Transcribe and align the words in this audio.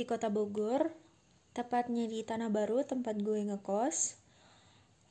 di 0.00 0.08
kota 0.08 0.32
Bogor, 0.32 0.96
tepatnya 1.52 2.08
di 2.08 2.24
Tanah 2.24 2.48
Baru 2.48 2.80
tempat 2.88 3.20
gue 3.20 3.44
ngekos. 3.52 4.16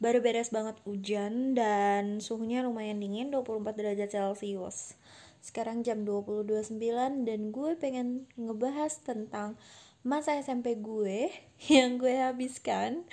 Baru 0.02 0.18
beres 0.26 0.50
banget 0.50 0.82
hujan 0.82 1.54
dan 1.54 2.18
suhunya 2.18 2.66
lumayan 2.66 2.98
dingin 2.98 3.30
24 3.30 3.70
derajat 3.78 4.10
Celcius. 4.10 4.98
Sekarang 5.46 5.86
jam 5.86 6.10
20.29 6.10 6.82
dan 7.22 7.54
gue 7.54 7.72
pengen 7.78 8.26
ngebahas 8.34 8.98
tentang 9.06 9.62
masa 10.02 10.42
SMP 10.42 10.74
gue 10.82 11.30
yang 11.70 12.02
gue 12.02 12.18
habiskan 12.18 13.06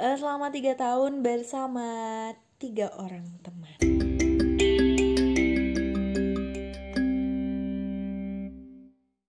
uh, 0.00 0.16
selama 0.16 0.48
3 0.48 0.72
tahun 0.72 1.20
bersama 1.20 1.84
tiga 2.56 2.88
orang 2.96 3.28
teman. 3.44 4.04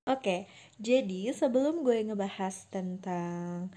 Oke, 0.05 0.47
jadi 0.75 1.31
sebelum 1.31 1.87
gue 1.87 2.03
ngebahas 2.03 2.67
tentang 2.67 3.71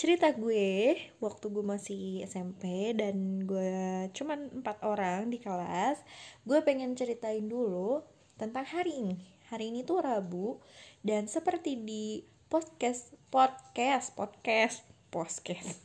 cerita 0.00 0.32
gue 0.32 0.96
waktu 1.20 1.46
gue 1.52 1.64
masih 1.64 2.24
SMP 2.24 2.96
dan 2.96 3.44
gue 3.44 4.08
cuman 4.16 4.48
empat 4.64 4.80
orang 4.80 5.28
di 5.28 5.36
kelas, 5.36 6.00
gue 6.48 6.58
pengen 6.64 6.96
ceritain 6.96 7.44
dulu 7.44 8.00
tentang 8.40 8.64
hari 8.64 8.96
ini. 8.96 9.20
Hari 9.52 9.68
ini 9.68 9.84
tuh 9.84 10.00
Rabu 10.00 10.56
dan 11.04 11.28
seperti 11.28 11.76
di 11.76 12.24
podcast 12.48 13.12
podcast 13.28 14.16
podcast 14.16 14.80
podcast. 15.12 15.76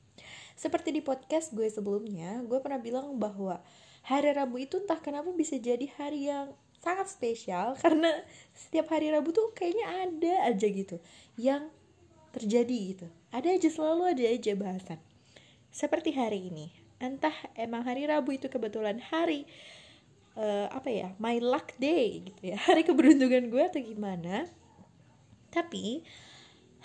seperti 0.62 0.96
di 0.96 1.04
podcast 1.04 1.52
gue 1.52 1.68
sebelumnya, 1.68 2.40
gue 2.48 2.56
pernah 2.64 2.80
bilang 2.80 3.20
bahwa 3.20 3.60
hari 4.08 4.32
Rabu 4.32 4.64
itu 4.64 4.80
entah 4.80 4.98
kenapa 5.04 5.28
bisa 5.36 5.60
jadi 5.60 5.84
hari 6.00 6.32
yang 6.32 6.56
sangat 6.80 7.12
spesial 7.12 7.76
karena 7.82 8.10
setiap 8.56 8.90
hari 8.90 9.12
Rabu 9.12 9.30
tuh 9.30 9.52
kayaknya 9.52 9.86
ada 10.08 10.34
aja 10.50 10.66
gitu 10.66 10.96
yang 11.36 11.68
terjadi 12.32 12.78
gitu. 12.96 13.06
Ada 13.30 13.54
aja 13.54 13.68
selalu 13.70 14.02
ada 14.16 14.24
aja 14.26 14.52
bahasan. 14.56 14.98
Seperti 15.70 16.10
hari 16.16 16.50
ini 16.50 16.72
entah 17.00 17.32
emang 17.56 17.86
hari 17.86 18.04
Rabu 18.04 18.36
itu 18.36 18.50
kebetulan 18.52 19.00
hari 19.00 19.48
uh, 20.36 20.68
apa 20.68 20.88
ya 20.92 21.08
my 21.16 21.40
luck 21.40 21.72
day 21.80 22.28
gitu 22.28 22.52
ya 22.52 22.58
hari 22.68 22.82
keberuntungan 22.82 23.48
gue 23.52 23.62
atau 23.62 23.80
gimana. 23.80 24.48
Tapi 25.50 26.02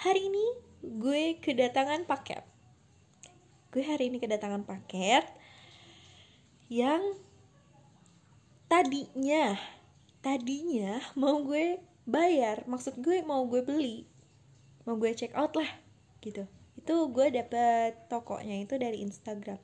hari 0.01 0.27
ini 0.27 0.45
gue 0.81 1.39
kedatangan 1.39 2.05
paket. 2.05 2.43
Gue 3.71 3.83
hari 3.83 4.07
ini 4.07 4.17
kedatangan 4.19 4.63
paket 4.63 5.27
yang 6.71 7.01
tadinya 8.65 9.53
tadinya 10.25 10.97
mau 11.13 11.45
gue 11.45 11.77
bayar 12.09 12.65
maksud 12.65 12.97
gue 12.97 13.21
mau 13.21 13.45
gue 13.45 13.61
beli 13.61 14.09
mau 14.89 14.97
gue 14.97 15.13
check 15.13 15.33
out 15.37 15.53
lah 15.53 15.69
gitu. 16.25 16.45
Itu 16.77 17.13
gue 17.13 17.29
dapet 17.29 18.09
tokonya 18.09 18.61
itu 18.65 18.77
dari 18.77 19.01
Instagram. 19.05 19.61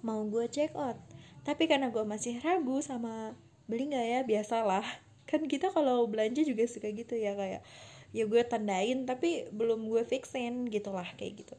Mau 0.00 0.24
gue 0.28 0.48
check 0.48 0.72
out 0.72 0.96
tapi 1.44 1.68
karena 1.68 1.92
gue 1.92 2.04
masih 2.08 2.40
ragu 2.40 2.80
sama 2.80 3.36
beli 3.68 3.92
nggak 3.92 4.06
ya 4.08 4.20
biasalah. 4.24 4.84
Kan 5.28 5.44
kita 5.48 5.68
kalau 5.72 6.08
belanja 6.08 6.40
juga 6.44 6.64
suka 6.64 6.88
gitu 6.92 7.16
ya 7.16 7.36
kayak 7.36 7.60
ya 8.12 8.24
gue 8.28 8.42
tandain 8.44 9.08
tapi 9.08 9.48
belum 9.52 9.88
gue 9.88 10.04
fixin 10.08 10.68
gitulah 10.68 11.08
kayak 11.16 11.44
gitu. 11.44 11.56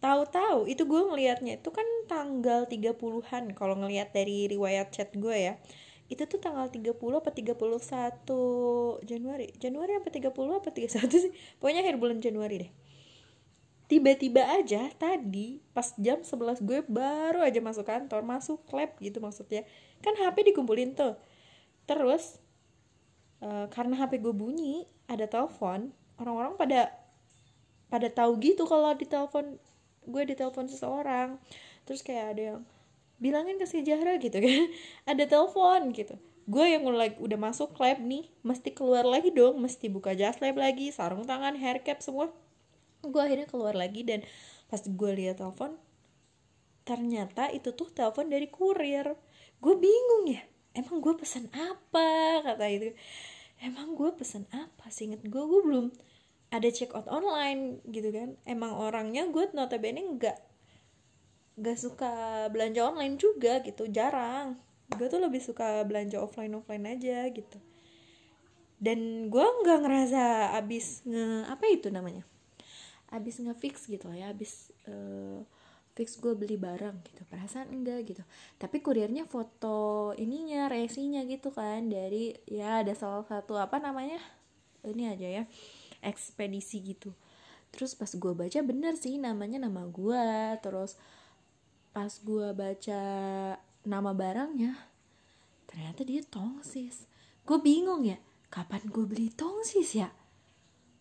Tahu-tahu 0.00 0.66
itu 0.66 0.86
gue 0.86 1.02
ngelihatnya 1.10 1.60
itu 1.60 1.70
kan 1.70 1.84
tanggal 2.08 2.64
30-an 2.66 3.54
kalau 3.54 3.74
ngelihat 3.78 4.10
dari 4.10 4.48
riwayat 4.48 4.90
chat 4.90 5.12
gue 5.14 5.36
ya 5.36 5.54
itu 6.10 6.26
tuh 6.26 6.42
tanggal 6.42 6.66
30 6.66 6.90
apa 6.90 7.30
31 7.30 7.54
Januari. 9.06 9.46
Januari 9.62 9.92
apa 9.94 10.10
30 10.10 10.34
apa 10.34 10.68
31 10.74 11.06
sih? 11.06 11.32
Pokoknya 11.62 11.86
akhir 11.86 12.02
bulan 12.02 12.18
Januari 12.18 12.66
deh. 12.66 12.72
Tiba-tiba 13.86 14.42
aja 14.42 14.90
tadi 14.98 15.62
pas 15.70 15.94
jam 15.98 16.18
11 16.22 16.66
gue 16.66 16.82
baru 16.90 17.46
aja 17.46 17.62
masuk 17.62 17.86
kantor 17.86 18.26
masuk 18.26 18.58
lab 18.74 18.90
gitu 18.98 19.22
maksudnya. 19.22 19.62
Kan 20.02 20.18
HP 20.18 20.50
dikumpulin 20.50 20.98
tuh. 20.98 21.14
Terus 21.86 22.42
uh, 23.38 23.70
karena 23.70 23.94
HP 24.02 24.18
gue 24.18 24.34
bunyi 24.34 24.90
ada 25.06 25.30
telepon 25.30 25.94
orang-orang 26.18 26.58
pada 26.58 26.90
pada 27.86 28.10
tahu 28.10 28.38
gitu 28.42 28.66
kalau 28.66 28.94
ditelepon 28.98 29.62
gue 30.10 30.22
ditelepon 30.26 30.66
seseorang. 30.66 31.38
Terus 31.86 32.02
kayak 32.02 32.26
ada 32.34 32.42
yang 32.42 32.60
bilangin 33.20 33.60
ke 33.60 33.68
si 33.68 33.84
Jahra 33.84 34.16
gitu 34.16 34.40
kan. 34.40 34.72
Ada 35.10 35.28
telepon 35.28 35.92
gitu. 35.92 36.16
Gue 36.50 36.74
yang 36.74 36.82
mulai 36.82 37.14
udah 37.20 37.38
masuk 37.38 37.78
lab 37.78 38.02
nih 38.02 38.26
mesti 38.42 38.74
keluar 38.74 39.06
lagi 39.06 39.30
dong 39.30 39.62
mesti 39.62 39.86
buka 39.86 40.18
jas 40.18 40.42
lab 40.42 40.58
lagi 40.58 40.90
sarung 40.90 41.22
tangan 41.22 41.54
hair 41.54 41.84
cap 41.86 42.02
semua. 42.02 42.32
Gue 43.06 43.22
akhirnya 43.22 43.46
keluar 43.46 43.76
lagi 43.78 44.02
dan 44.02 44.26
pas 44.66 44.82
gue 44.82 45.10
lihat 45.14 45.38
telepon 45.38 45.78
ternyata 46.82 47.52
itu 47.54 47.70
tuh 47.70 47.86
telepon 47.92 48.26
dari 48.26 48.50
kurir. 48.50 49.14
Gue 49.62 49.78
bingung 49.78 50.26
ya 50.26 50.42
emang 50.74 50.98
gue 50.98 51.14
pesan 51.14 51.46
apa? 51.54 52.42
Kata 52.42 52.66
itu. 52.66 52.96
Emang 53.60 53.94
gue 53.94 54.10
pesan 54.16 54.48
apa? 54.50 54.88
Sih 54.88 55.06
inget 55.06 55.22
gue 55.22 55.42
gue 55.44 55.60
belum 55.62 55.92
ada 56.50 56.66
check 56.72 56.90
out 56.96 57.06
online 57.06 57.78
gitu 57.86 58.10
kan. 58.10 58.34
Emang 58.42 58.74
orangnya 58.74 59.28
gue 59.30 59.54
notabene 59.54 60.02
nggak 60.18 60.49
gak 61.60 61.78
suka 61.78 62.12
belanja 62.48 62.88
online 62.88 63.20
juga 63.20 63.60
gitu 63.60 63.84
jarang. 63.92 64.56
Gue 64.90 65.06
tuh 65.06 65.20
lebih 65.22 65.38
suka 65.44 65.84
belanja 65.84 66.18
offline 66.18 66.56
offline 66.56 66.88
aja 66.88 67.28
gitu. 67.30 67.58
Dan 68.80 69.28
gue 69.28 69.44
nggak 69.44 69.84
ngerasa 69.84 70.56
abis 70.56 71.04
nge 71.04 71.52
apa 71.52 71.64
itu 71.68 71.92
namanya? 71.92 72.24
Abis 73.12 73.44
ngefix 73.44 73.84
gitu 73.92 74.08
ya 74.16 74.32
abis 74.32 74.72
uh, 74.88 75.44
fix 75.92 76.16
gue 76.16 76.32
beli 76.32 76.56
barang 76.56 76.96
gitu. 77.04 77.22
Perasaan 77.28 77.68
enggak 77.68 78.08
gitu. 78.08 78.24
Tapi 78.56 78.80
kurirnya 78.80 79.28
foto 79.28 80.16
ininya 80.16 80.72
resinya 80.72 81.20
gitu 81.28 81.52
kan. 81.52 81.92
Dari 81.92 82.32
ya 82.48 82.80
ada 82.80 82.96
salah 82.96 83.22
satu 83.28 83.60
apa 83.60 83.76
namanya? 83.76 84.16
Ini 84.80 85.12
aja 85.12 85.28
ya 85.28 85.44
ekspedisi 86.00 86.80
gitu. 86.80 87.12
Terus 87.70 87.92
pas 87.92 88.08
gue 88.08 88.32
baca 88.32 88.60
bener 88.64 88.96
sih 88.96 89.20
namanya 89.20 89.60
nama 89.60 89.84
gue 89.86 90.24
terus 90.64 90.96
pas 91.90 92.10
gue 92.10 92.48
baca 92.54 93.00
nama 93.82 94.10
barangnya 94.14 94.78
ternyata 95.66 96.02
dia 96.02 96.22
tongsis. 96.26 97.06
Gue 97.46 97.58
bingung 97.62 98.02
ya 98.02 98.18
kapan 98.50 98.82
gue 98.90 99.04
beli 99.06 99.30
tongsis 99.30 99.94
ya? 99.94 100.10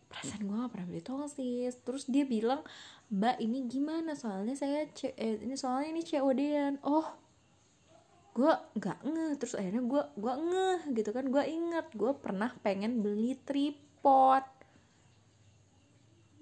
Perasaan 0.10 0.46
gue 0.46 0.58
gak 0.58 0.72
pernah 0.74 0.88
beli 0.90 1.04
tongsis. 1.06 1.74
Terus 1.82 2.06
dia 2.06 2.26
bilang 2.26 2.62
mbak 3.10 3.42
ini 3.42 3.66
gimana? 3.66 4.14
Soalnya 4.14 4.54
saya 4.54 4.86
c 4.94 5.14
eh, 5.18 5.42
ini 5.42 5.58
soalnya 5.58 5.90
ini 5.94 6.02
COD-an 6.06 6.82
oh 6.86 7.08
gue 8.30 8.54
nggak 8.78 9.04
ngeh 9.04 9.34
terus 9.36 9.58
akhirnya 9.58 9.84
gue 9.84 10.04
gue 10.18 10.34
ngeh 10.34 10.80
gitu 10.94 11.10
kan. 11.14 11.26
Gue 11.34 11.44
inget 11.50 11.88
gue 11.98 12.14
pernah 12.18 12.54
pengen 12.62 13.02
beli 13.02 13.38
tripod. 13.42 14.46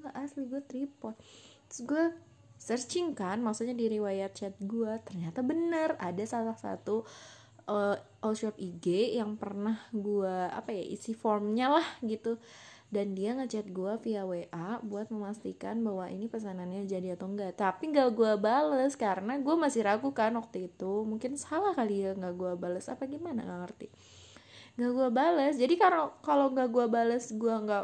Nggak 0.04 0.16
asli 0.20 0.44
gue 0.48 0.62
tripod. 0.68 1.16
Terus 1.72 1.82
gue 1.88 2.04
searching 2.58 3.14
kan 3.14 3.40
maksudnya 3.40 3.78
di 3.78 3.88
riwayat 3.88 4.34
chat 4.34 4.54
gue 4.60 4.92
ternyata 5.06 5.46
bener 5.46 5.96
ada 6.02 6.24
salah 6.26 6.58
satu 6.58 7.06
uh, 7.70 7.96
all 8.24 8.36
shop 8.36 8.56
IG 8.58 9.20
yang 9.20 9.36
pernah 9.38 9.78
gue 9.92 10.36
apa 10.50 10.74
ya 10.74 10.84
isi 10.84 11.14
formnya 11.14 11.70
lah 11.70 11.88
gitu. 12.02 12.40
Dan 12.88 13.20
dia 13.20 13.36
ngechat 13.36 13.68
gue 13.76 14.00
via 14.00 14.24
WA 14.24 14.80
buat 14.80 15.12
memastikan 15.12 15.84
bahwa 15.84 16.08
ini 16.08 16.32
pesanannya 16.32 16.88
jadi 16.88 17.20
atau 17.20 17.28
enggak. 17.28 17.60
Tapi 17.60 17.92
gak 17.92 18.16
gue 18.16 18.40
bales 18.40 18.96
karena 18.96 19.36
gue 19.36 19.56
masih 19.60 19.84
ragu 19.84 20.16
kan 20.16 20.32
waktu 20.40 20.72
itu. 20.72 21.04
Mungkin 21.04 21.36
salah 21.36 21.76
kali 21.76 22.08
ya 22.08 22.16
gak 22.16 22.40
gue 22.40 22.56
bales 22.56 22.88
apa 22.88 23.04
gimana? 23.12 23.44
Gak 23.44 23.60
ngerti 23.68 23.88
gak 24.78 24.92
gue 24.94 25.10
bales. 25.10 25.56
Jadi 25.58 25.74
kalau 25.76 26.14
kalau 26.22 26.54
gak 26.54 26.70
gue 26.70 26.86
bales 26.86 27.26
gue 27.34 27.56
nggak 27.66 27.84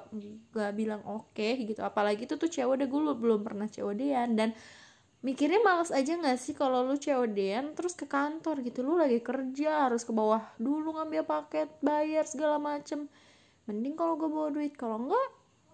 nggak 0.54 0.72
bilang 0.78 1.02
oke 1.10 1.34
okay, 1.34 1.58
gitu. 1.66 1.82
Apalagi 1.82 2.30
itu 2.30 2.38
tuh 2.38 2.46
cewek 2.46 2.78
udah 2.78 2.88
gue 2.88 3.02
belum 3.18 3.42
pernah 3.42 3.68
COD-an 3.68 4.30
dan. 4.38 4.52
Mikirnya 5.24 5.64
males 5.64 5.88
aja 5.88 6.20
gak 6.20 6.36
sih 6.36 6.52
kalau 6.52 6.84
lu 6.84 7.00
COD-an 7.00 7.74
terus 7.74 7.96
ke 7.96 8.04
kantor 8.06 8.60
gitu. 8.62 8.84
Lu 8.84 9.00
lagi 9.00 9.24
kerja 9.24 9.88
harus 9.88 10.04
ke 10.04 10.12
bawah 10.12 10.44
dulu 10.60 11.00
ngambil 11.00 11.24
paket 11.24 11.72
bayar 11.80 12.28
segala 12.28 12.60
macem. 12.60 13.08
Mending 13.66 13.96
kalau 13.96 14.20
gue 14.20 14.28
bawa 14.28 14.52
duit. 14.52 14.76
Kalau 14.76 15.00
enggak 15.00 15.30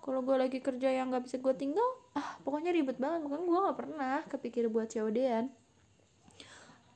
kalau 0.06 0.22
gue 0.24 0.38
lagi 0.38 0.62
kerja 0.64 0.90
yang 0.94 1.12
nggak 1.12 1.26
bisa 1.28 1.42
gue 1.42 1.54
tinggal 1.58 1.90
ah 2.14 2.38
pokoknya 2.46 2.72
ribet 2.72 3.02
banget. 3.02 3.26
Makanya 3.26 3.46
gue 3.50 3.60
nggak 3.66 3.78
pernah 3.78 4.16
kepikir 4.30 4.70
buat 4.70 4.88
COD-an 4.88 5.50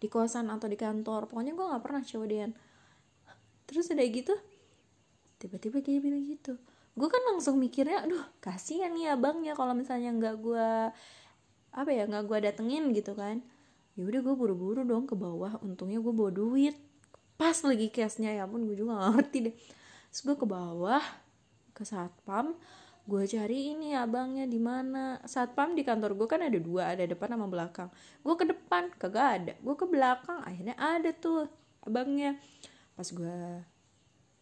di 0.04 0.12
kosan 0.12 0.52
atau 0.52 0.68
di 0.68 0.76
kantor 0.76 1.32
pokoknya 1.32 1.56
gue 1.56 1.64
nggak 1.64 1.80
pernah 1.80 2.04
COD-an 2.04 2.52
terus 3.68 3.88
udah 3.92 4.06
gitu 4.08 4.34
tiba-tiba 5.44 5.84
dia 5.84 6.00
bilang 6.00 6.24
gitu. 6.24 6.56
Gue 6.96 7.10
kan 7.12 7.20
langsung 7.28 7.60
mikirnya 7.60 8.08
aduh 8.08 8.24
kasihan 8.40 8.96
nih 8.96 9.12
abangnya 9.12 9.58
kalau 9.60 9.76
misalnya 9.76 10.16
nggak 10.16 10.36
gue 10.40 10.68
apa 11.74 11.90
ya 11.92 12.08
nggak 12.08 12.24
gue 12.30 12.38
datengin 12.48 12.96
gitu 12.96 13.12
kan. 13.12 13.44
Ya 14.00 14.08
udah 14.08 14.22
gue 14.24 14.36
buru-buru 14.40 14.82
dong 14.88 15.04
ke 15.04 15.14
bawah 15.20 15.60
untungnya 15.60 16.00
gue 16.00 16.14
bawa 16.16 16.32
duit. 16.32 16.80
Pas 17.36 17.60
lagi 17.66 17.92
cashnya 17.92 18.32
ya 18.32 18.48
pun 18.48 18.64
gue 18.64 18.78
juga 18.78 18.96
gak 19.04 19.12
ngerti 19.20 19.38
deh. 19.52 19.56
Terus 20.14 20.22
gue 20.22 20.36
ke 20.38 20.48
bawah 20.48 21.04
ke 21.74 21.84
satpam 21.84 22.56
gue 23.04 23.24
cari 23.28 23.76
ini 23.76 23.98
abangnya 24.00 24.48
di 24.48 24.62
mana. 24.62 25.20
Satpam 25.28 25.76
di 25.76 25.84
kantor 25.84 26.16
gue 26.16 26.28
kan 26.30 26.40
ada 26.40 26.56
dua 26.56 26.96
ada 26.96 27.04
depan 27.04 27.36
sama 27.36 27.52
belakang. 27.52 27.90
Gue 28.24 28.36
ke 28.40 28.46
depan 28.48 28.94
kagak 28.96 29.28
ada. 29.44 29.54
Gue 29.60 29.76
ke 29.76 29.84
belakang 29.90 30.40
akhirnya 30.46 30.78
ada 30.80 31.12
tuh 31.12 31.52
abangnya 31.84 32.40
pas 32.94 33.08
gue 33.10 33.38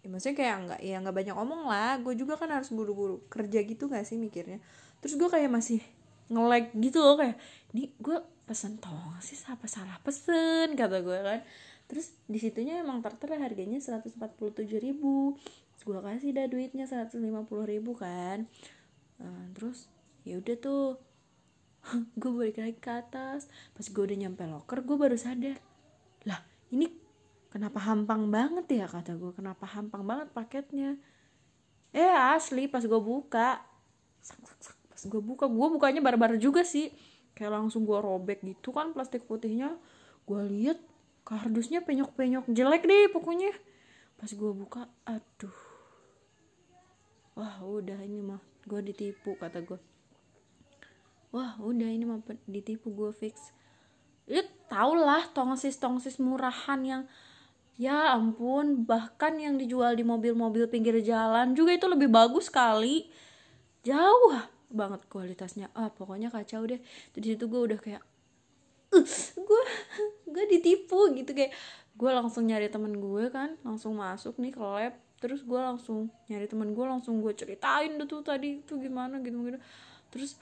ya 0.01 0.07
maksudnya 0.09 0.37
kayak 0.37 0.55
nggak 0.65 0.79
ya 0.81 0.95
nggak 0.99 1.15
banyak 1.15 1.35
omong 1.37 1.63
lah. 1.69 1.97
Gue 2.01 2.13
juga 2.17 2.35
kan 2.35 2.49
harus 2.49 2.69
buru-buru 2.73 3.21
kerja 3.29 3.61
gitu 3.61 3.87
gak 3.87 4.05
sih 4.05 4.17
mikirnya? 4.17 4.59
Terus 5.01 5.17
gue 5.17 5.29
kayak 5.29 5.49
masih 5.49 5.81
nge 6.31 6.71
gitu 6.79 6.99
loh 7.03 7.19
kayak 7.19 7.35
ini 7.75 7.91
gue 7.99 8.17
pesen 8.47 8.79
tong 8.79 9.19
sih 9.19 9.35
apa 9.47 9.67
salah 9.67 9.97
pesen? 10.01 10.73
kata 10.73 11.05
gue 11.05 11.17
kan. 11.21 11.39
Terus 11.91 12.15
di 12.25 12.39
situnya 12.39 12.79
emang 12.79 13.03
tertera 13.03 13.35
harganya 13.39 13.77
147 13.77 14.15
ribu. 14.79 15.35
Gue 15.81 15.97
kasih 15.97 16.31
dah 16.37 16.45
duitnya 16.45 16.85
150 16.85 17.19
ribu 17.67 17.91
kan. 17.97 18.47
Uh, 19.21 19.45
terus 19.53 19.91
ya 20.25 20.37
udah 20.37 20.55
tuh 20.57 20.97
gue 22.21 22.31
balik 22.31 22.57
lagi 22.57 22.77
ke 22.79 22.91
atas. 22.91 23.51
Pas 23.75 23.85
gue 23.85 24.03
udah 24.03 24.17
nyampe 24.17 24.43
locker 24.47 24.81
gue 24.81 24.97
baru 24.97 25.17
sadar 25.19 25.57
lah 26.25 26.41
ini 26.69 27.00
kenapa 27.51 27.77
hampang 27.83 28.31
banget 28.31 28.65
ya 28.71 28.85
kata 28.87 29.19
gue 29.19 29.35
kenapa 29.35 29.67
hampang 29.67 30.07
banget 30.07 30.31
paketnya? 30.31 30.97
Eh 31.91 32.15
asli 32.31 32.71
pas 32.71 32.81
gue 32.81 33.01
buka. 33.01 33.59
Pas 34.87 35.01
gue 35.03 35.21
buka 35.21 35.45
gue 35.51 35.67
bukanya 35.67 36.01
barbar 36.01 36.39
juga 36.39 36.63
sih. 36.63 36.89
Kayak 37.35 37.61
langsung 37.61 37.83
gue 37.83 37.99
robek 37.99 38.41
gitu 38.41 38.71
kan 38.71 38.95
plastik 38.95 39.27
putihnya. 39.27 39.75
Gue 40.23 40.41
lihat 40.47 40.79
kardusnya 41.27 41.83
penyok-penyok. 41.83 42.47
Jelek 42.49 42.87
deh 42.87 43.11
pokoknya. 43.11 43.51
Pas 44.15 44.31
gue 44.31 44.51
buka 44.55 44.87
aduh. 45.03 45.59
Wah 47.35 47.59
udah 47.61 47.99
ini 47.99 48.23
mah. 48.23 48.39
Gue 48.63 48.79
ditipu 48.79 49.35
kata 49.35 49.59
gue 49.61 49.91
wah 51.31 51.55
udah 51.63 51.87
ini 51.87 52.03
mah 52.03 52.19
ditipu 52.45 52.91
gue 52.91 53.11
fix. 53.15 53.55
Lu 54.27 54.43
tau 54.67 54.95
lah 54.95 55.27
tongsis 55.31 55.79
tongsis 55.79 56.19
murahan 56.19 56.79
yang 56.83 57.03
ya 57.81 58.13
ampun 58.13 58.85
bahkan 58.85 59.33
yang 59.41 59.57
dijual 59.57 59.97
di 59.97 60.05
mobil-mobil 60.05 60.69
pinggir 60.69 61.01
jalan 61.01 61.57
juga 61.57 61.73
itu 61.73 61.89
lebih 61.89 62.13
bagus 62.13 62.53
sekali. 62.53 63.09
Jauh 63.81 64.37
banget 64.69 65.01
kualitasnya. 65.09 65.73
Ah 65.73 65.89
pokoknya 65.89 66.29
kacau 66.29 66.61
deh. 66.69 66.77
Di 67.17 67.19
situ 67.25 67.49
gue 67.49 67.61
udah 67.73 67.81
kayak 67.81 68.05
gue 69.49 69.63
gue 70.29 70.45
ditipu 70.45 71.09
gitu. 71.17 71.33
Kayak 71.33 71.57
gue 71.97 72.11
langsung 72.13 72.45
nyari 72.45 72.69
temen 72.69 73.01
gue 73.01 73.33
kan 73.33 73.57
langsung 73.65 73.97
masuk 73.97 74.37
nih 74.37 74.53
ke 74.53 74.61
lab. 74.61 74.93
Terus 75.17 75.41
gue 75.41 75.57
langsung 75.57 76.13
nyari 76.29 76.45
temen 76.45 76.77
gue 76.77 76.85
langsung 76.85 77.17
gue 77.17 77.33
ceritain 77.33 77.97
deh 77.97 78.05
tuh 78.05 78.21
tadi 78.21 78.61
tuh 78.61 78.77
gimana 78.77 79.17
gitu 79.25 79.41
gitu. 79.41 79.57
Terus 80.13 80.37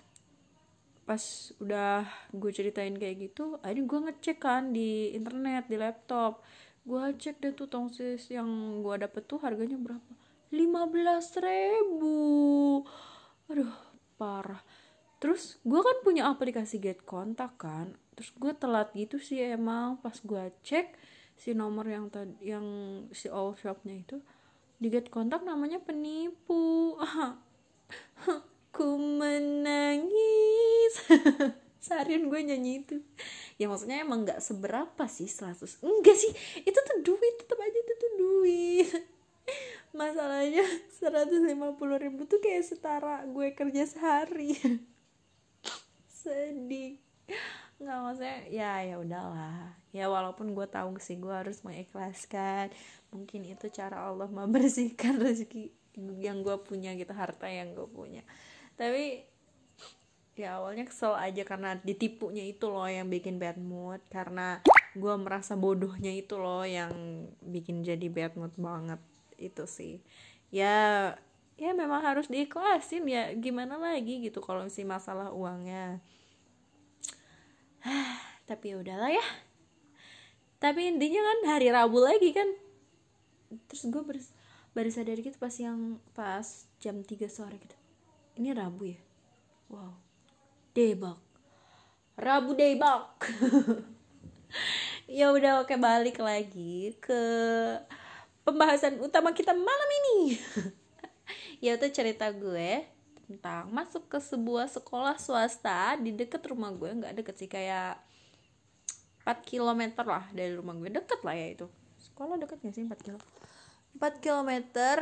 pas 1.08 1.24
udah 1.58 2.06
gue 2.36 2.52
ceritain 2.54 2.94
kayak 2.94 3.32
gitu 3.32 3.58
akhirnya 3.66 3.86
gue 3.90 4.00
ngecek 4.06 4.38
kan 4.38 4.70
di 4.70 5.10
internet 5.18 5.66
di 5.66 5.74
laptop 5.74 6.46
gue 6.90 7.04
cek 7.22 7.38
deh 7.38 7.54
tuh 7.54 7.70
tongsis 7.70 8.34
yang 8.34 8.82
gue 8.82 8.96
dapet 8.98 9.22
tuh 9.30 9.38
harganya 9.46 9.78
berapa? 9.78 10.12
lima 10.50 10.90
belas 10.90 11.38
ribu. 11.38 12.82
Aduh 13.50 13.70
parah. 14.18 14.62
Terus 15.22 15.62
gue 15.62 15.78
kan 15.78 15.98
punya 16.02 16.32
aplikasi 16.32 16.82
get 16.82 17.06
kontak 17.06 17.54
kan? 17.62 17.94
Terus 18.18 18.34
gue 18.34 18.54
telat 18.58 18.90
gitu 18.98 19.22
sih 19.22 19.38
emang 19.46 20.02
pas 20.02 20.18
gue 20.18 20.44
cek 20.66 20.98
si 21.38 21.54
nomor 21.54 21.86
yang 21.88 22.10
tadi 22.10 22.36
yang 22.42 22.66
si 23.14 23.30
all 23.30 23.54
shopnya 23.54 23.94
itu. 23.94 24.18
Di 24.82 24.90
get 24.90 25.14
kontak 25.14 25.46
namanya 25.46 25.78
penipu. 25.78 26.98
Ku 28.76 28.98
menangis. 28.98 30.14
Seharian 31.86 32.28
gue 32.28 32.42
nyanyi 32.44 32.84
itu 32.84 32.98
ya 33.60 33.68
maksudnya 33.68 34.00
emang 34.00 34.24
nggak 34.24 34.40
seberapa 34.40 35.04
sih 35.12 35.28
100 35.28 35.84
enggak 35.84 36.16
sih. 36.16 36.32
Itu 36.64 36.80
tuh 36.80 36.98
duit 37.04 37.36
tetap 37.44 37.60
aja 37.60 37.78
itu 37.78 37.94
tuh 38.00 38.12
duit. 38.16 38.90
Masalahnya 40.00 40.64
150 41.04 41.60
ribu 42.00 42.24
tuh 42.24 42.40
kayak 42.40 42.64
setara 42.64 43.28
gue 43.28 43.52
kerja 43.52 43.84
sehari. 43.84 44.56
Sedih. 46.24 47.04
Nggak 47.84 47.98
maksudnya 48.00 48.40
ya 48.48 48.72
ya 48.88 48.96
udahlah. 48.96 49.76
Ya 49.92 50.08
walaupun 50.08 50.56
gue 50.56 50.68
tahu 50.72 50.96
sih 51.04 51.20
gue 51.20 51.36
harus 51.36 51.60
mengikhlaskan. 51.68 52.72
Mungkin 53.12 53.44
itu 53.44 53.68
cara 53.76 54.08
Allah 54.08 54.32
membersihkan 54.40 55.20
rezeki 55.20 55.76
yang 56.24 56.48
gue 56.48 56.56
punya 56.64 56.96
gitu 56.96 57.12
harta 57.12 57.52
yang 57.52 57.76
gue 57.76 57.88
punya. 57.92 58.24
Tapi 58.80 59.29
ya 60.40 60.56
awalnya 60.56 60.88
kesel 60.88 61.20
aja 61.20 61.44
karena 61.44 61.76
ditipunya 61.84 62.48
itu 62.48 62.72
loh 62.72 62.88
yang 62.88 63.12
bikin 63.12 63.36
bad 63.36 63.60
mood 63.60 64.00
karena 64.08 64.64
gue 64.96 65.14
merasa 65.20 65.60
bodohnya 65.60 66.16
itu 66.16 66.40
loh 66.40 66.64
yang 66.64 67.28
bikin 67.44 67.84
jadi 67.84 68.08
bad 68.08 68.40
mood 68.40 68.56
banget 68.56 69.04
itu 69.36 69.68
sih. 69.68 70.00
Ya 70.48 71.12
ya 71.60 71.76
memang 71.76 72.00
harus 72.00 72.32
diikhlasin 72.32 73.04
ya 73.12 73.36
gimana 73.36 73.76
lagi 73.76 74.24
gitu 74.24 74.40
kalau 74.40 74.64
sih 74.72 74.88
masalah 74.88 75.36
uangnya. 75.36 76.00
Tapi 78.50 78.80
udahlah 78.80 79.12
ya. 79.12 79.26
Tapi 80.64 80.88
intinya 80.88 81.20
kan 81.20 81.40
hari 81.52 81.68
Rabu 81.68 82.00
lagi 82.00 82.32
kan. 82.32 82.48
Terus 83.68 83.92
gue 83.92 84.04
baru, 84.08 84.22
baru 84.72 84.90
sadar 84.92 85.20
gitu 85.20 85.36
pas 85.36 85.56
yang 85.60 86.00
pas 86.16 86.48
jam 86.80 87.04
3 87.04 87.28
sore 87.28 87.60
gitu. 87.60 87.76
Ini 88.40 88.56
Rabu 88.56 88.88
ya? 88.88 89.00
Wow 89.68 90.09
debak. 90.80 91.20
Rabu 92.16 92.56
debak. 92.56 93.12
Ya 95.10 95.34
udah 95.34 95.66
oke 95.66 95.74
balik 95.82 96.22
lagi 96.22 96.94
ke 97.02 97.22
pembahasan 98.46 99.02
utama 99.02 99.34
kita 99.34 99.58
malam 99.58 99.90
ini. 100.06 100.38
Ya 101.66 101.76
itu 101.76 101.92
cerita 101.92 102.30
gue 102.32 102.88
tentang 103.28 103.68
masuk 103.70 104.08
ke 104.08 104.18
sebuah 104.18 104.72
sekolah 104.72 105.20
swasta 105.20 105.98
di 105.98 106.14
deket 106.14 106.46
rumah 106.46 106.70
gue. 106.72 106.88
Nggak 106.94 107.14
deket 107.20 107.36
sih 107.36 107.50
kayak 107.50 108.00
4 109.26 109.44
km 109.44 110.06
lah 110.06 110.30
dari 110.30 110.56
rumah 110.56 110.78
gue. 110.78 110.94
Deket 110.94 111.20
lah 111.26 111.36
ya 111.36 111.48
itu. 111.58 111.68
Sekolah 112.00 112.40
deket 112.40 112.64
gak 112.64 112.74
sih 112.74 112.86
4 112.86 112.96
km 113.02 113.20
4 113.98 114.24
km 114.24 114.52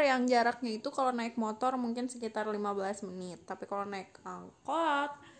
yang 0.01 0.23
jaraknya 0.25 0.71
itu 0.81 0.89
kalau 0.89 1.11
naik 1.13 1.35
motor 1.35 1.75
mungkin 1.75 2.09
sekitar 2.09 2.47
15 2.47 2.57
menit. 3.11 3.43
Tapi 3.43 3.67
kalau 3.69 3.85
naik 3.85 4.15
angkot 4.25 5.36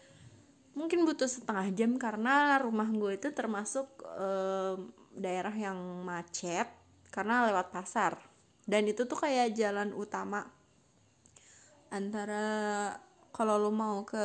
mungkin 0.77 1.09
butuh 1.09 1.25
setengah 1.25 1.73
jam 1.73 1.97
karena 1.97 2.61
rumah 2.61 2.85
gue 2.93 3.17
itu 3.17 3.33
termasuk 3.33 3.89
daerah 5.17 5.51
yang 5.57 6.05
macet 6.05 6.69
karena 7.09 7.49
lewat 7.49 7.73
pasar. 7.73 8.21
Dan 8.67 8.85
itu 8.85 9.09
tuh 9.09 9.17
kayak 9.17 9.57
jalan 9.57 9.95
utama 9.97 10.45
antara 11.87 12.91
kalau 13.31 13.55
lo 13.55 13.71
mau 13.71 14.03
ke 14.03 14.19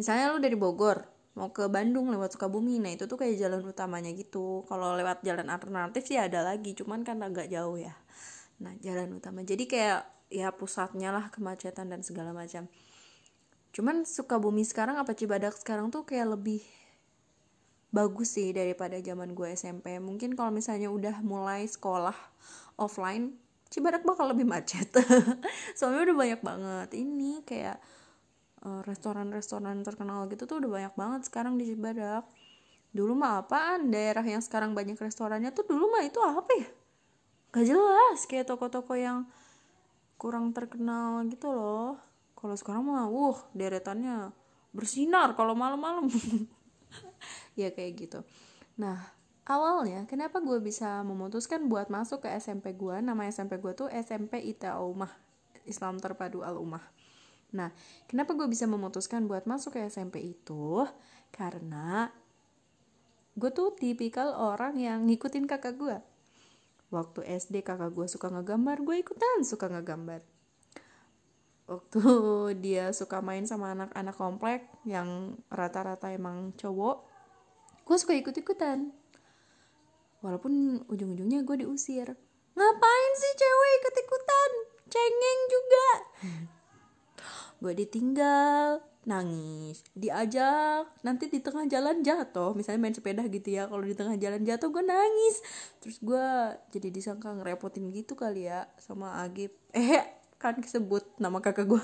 misalnya 0.00 0.32
lo 0.32 0.40
dari 0.40 0.56
Bogor 0.56 1.04
mau 1.36 1.52
ke 1.52 1.68
Bandung 1.68 2.08
lewat 2.08 2.34
Sukabumi 2.34 2.80
nah 2.80 2.88
itu 2.88 3.04
tuh 3.04 3.20
kayak 3.20 3.36
jalan 3.38 3.62
utamanya 3.62 4.10
gitu. 4.16 4.66
Kalau 4.66 4.98
lewat 4.98 5.22
jalan 5.22 5.46
alternatif 5.52 6.02
sih 6.08 6.18
ada 6.18 6.42
lagi 6.42 6.74
cuman 6.74 7.06
kan 7.06 7.20
agak 7.22 7.46
jauh 7.46 7.78
ya. 7.78 7.94
Nah 8.64 8.74
jalan 8.82 9.14
utama. 9.14 9.46
Jadi 9.46 9.70
kayak 9.70 10.02
ya 10.32 10.50
pusatnya 10.50 11.14
lah 11.14 11.30
kemacetan 11.30 11.92
dan 11.92 12.00
segala 12.02 12.34
macam 12.34 12.66
cuman 13.74 14.02
Sukabumi 14.08 14.64
sekarang 14.64 14.96
apa 14.96 15.12
Cibadak 15.14 15.54
sekarang 15.56 15.92
tuh 15.92 16.02
kayak 16.06 16.38
lebih 16.38 16.64
bagus 17.88 18.36
sih 18.36 18.52
daripada 18.52 19.00
zaman 19.00 19.32
gue 19.32 19.48
SMP 19.56 19.96
mungkin 19.96 20.36
kalau 20.36 20.52
misalnya 20.52 20.92
udah 20.92 21.24
mulai 21.24 21.64
sekolah 21.64 22.16
offline 22.76 23.36
Cibadak 23.68 24.00
bakal 24.00 24.32
lebih 24.32 24.48
macet. 24.48 24.88
Soalnya 25.76 26.08
udah 26.08 26.16
banyak 26.16 26.40
banget. 26.40 26.88
Ini 26.96 27.44
kayak 27.44 27.76
Eh, 28.58 28.80
restoran-restoran 28.82 29.86
terkenal 29.86 30.26
gitu 30.26 30.50
tuh 30.50 30.58
udah 30.58 30.70
banyak 30.70 30.94
banget 30.98 31.20
sekarang 31.30 31.54
di 31.54 31.70
Cibadak. 31.70 32.26
Dulu 32.90 33.14
mah 33.14 33.46
apaan? 33.46 33.94
Daerah 33.94 34.26
yang 34.26 34.42
sekarang 34.42 34.74
banyak 34.74 34.98
restorannya 34.98 35.54
tuh 35.54 35.62
dulu 35.62 35.86
mah 35.94 36.02
itu 36.02 36.18
apa 36.18 36.50
ya? 36.58 36.68
Gak 37.54 37.66
jelas. 37.70 38.18
Kayak 38.26 38.50
toko-toko 38.50 38.98
yang 38.98 39.30
kurang 40.18 40.50
terkenal 40.50 41.22
gitu 41.30 41.54
loh 41.54 41.94
kalau 42.38 42.54
sekarang 42.54 42.86
mah 42.86 43.10
wuh 43.10 43.34
deretannya 43.50 44.30
bersinar 44.70 45.34
kalau 45.34 45.58
malam-malam 45.58 46.06
ya 47.58 47.74
kayak 47.74 47.92
gitu 47.98 48.22
nah 48.78 49.10
awalnya 49.42 50.06
kenapa 50.06 50.38
gue 50.38 50.62
bisa 50.62 51.02
memutuskan 51.02 51.66
buat 51.66 51.90
masuk 51.90 52.22
ke 52.22 52.30
SMP 52.38 52.78
gue 52.78 53.02
nama 53.02 53.26
SMP 53.26 53.58
gue 53.58 53.74
tuh 53.74 53.90
SMP 53.90 54.38
Ita 54.46 54.78
Umah 54.78 55.10
Islam 55.66 55.98
Terpadu 55.98 56.46
Al 56.46 56.54
Umah 56.62 56.98
Nah, 57.48 57.72
kenapa 58.04 58.36
gue 58.36 58.44
bisa 58.44 58.68
memutuskan 58.68 59.24
buat 59.24 59.48
masuk 59.48 59.80
ke 59.80 59.88
SMP 59.88 60.20
itu? 60.36 60.84
Karena 61.32 62.12
gue 63.38 63.50
tuh 63.54 63.72
tipikal 63.72 64.36
orang 64.36 64.76
yang 64.76 65.08
ngikutin 65.08 65.48
kakak 65.48 65.80
gue. 65.80 65.96
Waktu 66.92 67.20
SD 67.24 67.64
kakak 67.64 67.92
gue 67.96 68.04
suka 68.08 68.28
ngegambar, 68.28 68.84
gue 68.84 68.96
ikutan 69.00 69.44
suka 69.44 69.68
ngegambar. 69.72 70.24
Waktu 71.68 72.00
dia 72.64 72.90
suka 72.96 73.20
main 73.20 73.44
sama 73.44 73.76
anak-anak 73.76 74.16
komplek 74.16 74.66
yang 74.88 75.36
rata-rata 75.52 76.10
emang 76.10 76.56
cowok 76.56 77.08
gue 77.88 77.96
suka 77.96 78.12
ikut-ikutan. 78.20 78.92
Walaupun 80.20 80.84
ujung-ujungnya 80.92 81.40
gue 81.40 81.64
diusir. 81.64 82.12
Ngapain 82.52 83.12
sih 83.16 83.32
cewek 83.32 83.72
ikut-ikutan? 83.80 84.50
Cengeng 84.92 85.40
juga. 85.48 85.88
Gue 87.64 87.74
ditinggal 87.74 88.84
nangis 89.08 89.82
diajak. 89.96 90.90
Nanti 91.02 91.32
di 91.32 91.40
tengah 91.40 91.64
jalan 91.64 92.04
jatuh. 92.04 92.52
Misalnya 92.54 92.80
main 92.82 92.94
sepeda 92.94 93.24
gitu 93.26 93.50
ya 93.50 93.66
kalau 93.66 93.82
di 93.82 93.96
tengah 93.96 94.14
jalan 94.20 94.44
jatuh 94.44 94.68
gue 94.68 94.84
nangis. 94.84 95.42
Terus 95.80 95.98
gue 96.04 96.28
jadi 96.70 96.88
disangka 96.92 97.34
ngerepotin 97.34 97.88
gitu 97.90 98.14
kali 98.14 98.46
ya 98.46 98.68
sama 98.78 99.22
Agib. 99.22 99.54
Eh 99.74 100.17
kan 100.38 100.62
disebut 100.62 101.18
nama 101.18 101.42
kakak 101.42 101.66
gue 101.66 101.82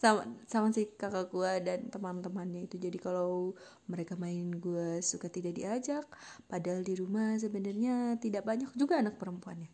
sama 0.00 0.24
sama 0.48 0.72
si 0.72 0.88
kakak 0.96 1.28
gue 1.28 1.52
dan 1.60 1.92
teman-temannya 1.92 2.64
itu. 2.64 2.80
Jadi 2.80 2.96
kalau 2.96 3.52
mereka 3.84 4.16
main 4.16 4.48
gue 4.56 5.04
suka 5.04 5.28
tidak 5.28 5.60
diajak 5.60 6.08
padahal 6.48 6.80
di 6.80 6.96
rumah 6.96 7.36
sebenarnya 7.36 8.16
tidak 8.16 8.48
banyak 8.48 8.72
juga 8.72 8.96
anak 8.96 9.20
perempuannya. 9.20 9.68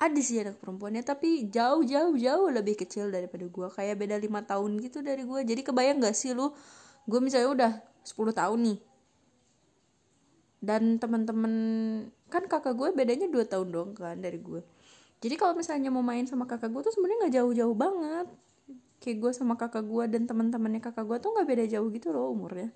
Ada 0.00 0.20
sih 0.22 0.38
anak 0.40 0.62
perempuannya 0.62 1.02
tapi 1.02 1.50
jauh 1.50 1.82
jauh 1.82 2.14
jauh 2.14 2.48
lebih 2.48 2.78
kecil 2.78 3.10
daripada 3.10 3.42
gue 3.44 3.68
kayak 3.74 3.98
beda 3.98 4.16
lima 4.22 4.46
tahun 4.46 4.78
gitu 4.80 5.02
dari 5.02 5.26
gue 5.26 5.40
jadi 5.42 5.60
kebayang 5.66 5.98
gak 5.98 6.14
sih 6.14 6.30
lu? 6.30 6.54
Gue 7.10 7.18
misalnya 7.18 7.50
udah 7.50 7.72
10 8.06 8.30
tahun 8.30 8.58
nih. 8.70 8.78
Dan 10.60 11.00
teman-teman 11.02 11.52
kan 12.30 12.46
kakak 12.46 12.78
gue 12.78 12.94
bedanya 12.94 13.26
dua 13.26 13.48
tahun 13.48 13.68
dong 13.74 13.90
kan 13.98 14.20
dari 14.22 14.38
gue 14.38 14.62
jadi 15.20 15.34
kalau 15.36 15.52
misalnya 15.52 15.92
mau 15.92 16.00
main 16.00 16.24
sama 16.24 16.48
kakak 16.48 16.72
gue 16.72 16.80
tuh 16.80 16.92
sebenarnya 16.96 17.18
nggak 17.28 17.34
jauh-jauh 17.36 17.76
banget. 17.76 18.26
Kayak 19.00 19.16
gue 19.20 19.32
sama 19.36 19.54
kakak 19.60 19.84
gue 19.84 20.04
dan 20.08 20.24
teman-temannya 20.24 20.80
kakak 20.80 21.04
gue 21.04 21.16
tuh 21.20 21.36
nggak 21.36 21.48
beda 21.48 21.64
jauh 21.68 21.88
gitu 21.92 22.08
loh 22.08 22.32
umurnya. 22.32 22.72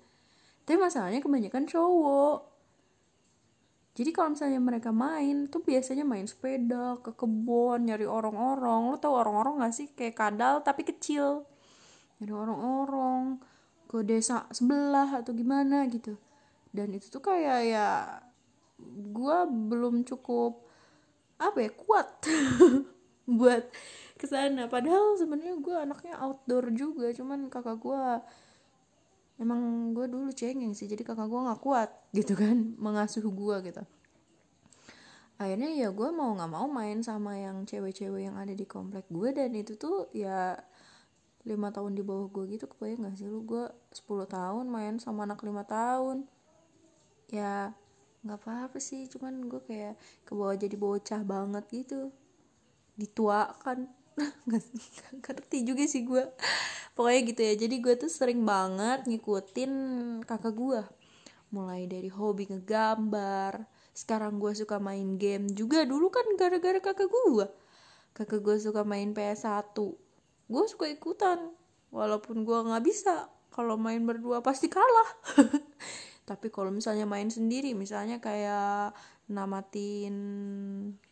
Tapi 0.65 0.77
masalahnya 0.77 1.25
kebanyakan 1.25 1.65
cowok. 1.65 2.39
Jadi 3.95 4.09
kalau 4.11 4.35
misalnya 4.35 4.59
mereka 4.59 4.91
main 4.91 5.47
tuh 5.47 5.63
biasanya 5.63 6.03
main 6.05 6.27
sepeda 6.27 6.99
ke 6.99 7.15
kebun 7.15 7.87
nyari 7.87 8.03
orang-orang 8.03 8.91
lo 8.91 8.99
tau 8.99 9.15
orang-orang 9.15 9.63
gak 9.63 9.71
sih? 9.71 9.87
Kayak 9.95 10.19
kadal 10.19 10.55
tapi 10.61 10.83
kecil. 10.83 11.47
Nyari 12.19 12.33
orang-orang 12.35 13.39
ke 13.87 14.03
desa 14.03 14.45
sebelah 14.51 15.15
atau 15.15 15.31
gimana 15.31 15.87
gitu. 15.87 16.19
Dan 16.75 16.91
itu 16.91 17.07
tuh 17.07 17.23
kayak 17.23 17.59
ya 17.71 17.89
gue 19.15 19.37
belum 19.47 20.03
cukup 20.03 20.64
apa 21.35 21.57
ya 21.59 21.71
kuat 21.71 22.07
buat 23.39 23.63
ke 24.15 24.25
sana. 24.25 24.71
Padahal 24.71 25.19
sebenarnya 25.19 25.55
gue 25.59 25.75
anaknya 25.75 26.13
outdoor 26.21 26.71
juga 26.71 27.11
cuman 27.11 27.51
kakak 27.51 27.77
gue 27.81 28.01
emang 29.35 29.91
gue 29.91 30.07
dulu 30.07 30.31
cengeng 30.31 30.71
sih 30.71 30.87
jadi 30.87 31.03
kakak 31.03 31.27
gue 31.27 31.41
nggak 31.43 31.59
kuat 31.59 31.91
gitu 32.15 32.33
kan 32.39 32.55
mengasuh 32.83 33.25
gue 33.25 33.55
gitu. 33.67 33.83
Akhirnya 35.35 35.67
ya 35.75 35.91
gue 35.91 36.09
mau 36.15 36.31
nggak 36.31 36.51
mau 36.51 36.67
main 36.71 37.03
sama 37.03 37.35
yang 37.35 37.67
cewek-cewek 37.67 38.31
yang 38.31 38.39
ada 38.39 38.55
di 38.55 38.63
komplek 38.63 39.03
gue 39.11 39.35
dan 39.35 39.51
itu 39.51 39.75
tuh 39.75 40.07
ya 40.15 40.55
lima 41.45 41.69
tahun 41.69 41.93
di 41.93 42.01
bawah 42.01 42.31
gue 42.31 42.57
gitu 42.57 42.65
kebayang 42.65 43.05
gak 43.05 43.21
sih 43.21 43.27
lu? 43.29 43.45
Gue 43.45 43.69
10 43.93 44.25
tahun 44.25 44.65
main 44.65 44.97
sama 44.97 45.29
anak 45.29 45.43
lima 45.45 45.61
tahun. 45.67 46.25
Ya 47.29 47.75
nggak 48.25 48.41
apa-apa 48.41 48.77
sih 48.81 49.05
cuman 49.05 49.45
gue 49.45 49.61
kayak 49.69 49.93
ke 50.25 50.33
bawah 50.33 50.57
jadi 50.57 50.73
bocah 50.73 51.21
banget 51.21 51.63
gitu. 51.69 52.09
Dituakan. 52.97 53.85
Nggak 54.47 54.63
ngerti 55.21 55.57
juga 55.67 55.83
sih 55.85 56.07
gue 56.07 56.23
pokoknya 56.95 57.21
gitu 57.27 57.41
ya 57.43 57.53
jadi 57.67 57.75
gue 57.83 57.93
tuh 57.99 58.07
sering 58.07 58.47
banget 58.47 59.03
ngikutin 59.03 59.71
kakak 60.23 60.55
gue 60.55 60.81
mulai 61.51 61.83
dari 61.85 62.07
hobi 62.07 62.47
ngegambar. 62.49 63.67
Sekarang 63.91 64.39
gue 64.39 64.55
suka 64.55 64.79
main 64.79 65.19
game 65.19 65.51
juga 65.51 65.83
dulu 65.83 66.07
kan 66.09 66.23
gara-gara 66.39 66.79
kakak 66.79 67.11
gue 67.11 67.47
kakak 68.15 68.39
gue 68.39 68.55
suka 68.57 68.87
main 68.87 69.11
PS1 69.11 69.75
gue 70.47 70.63
suka 70.71 70.87
ikutan. 70.87 71.51
Walaupun 71.91 72.47
gue 72.47 72.59
nggak 72.71 72.83
bisa 72.87 73.27
kalau 73.51 73.79
main 73.79 74.03
berdua 74.03 74.43
pasti 74.43 74.67
kalah 74.67 75.09
tapi 76.25 76.49
kalau 76.49 76.73
misalnya 76.73 77.05
main 77.05 77.29
sendiri 77.29 77.77
misalnya 77.77 78.17
kayak 78.17 78.97
namatin 79.29 80.15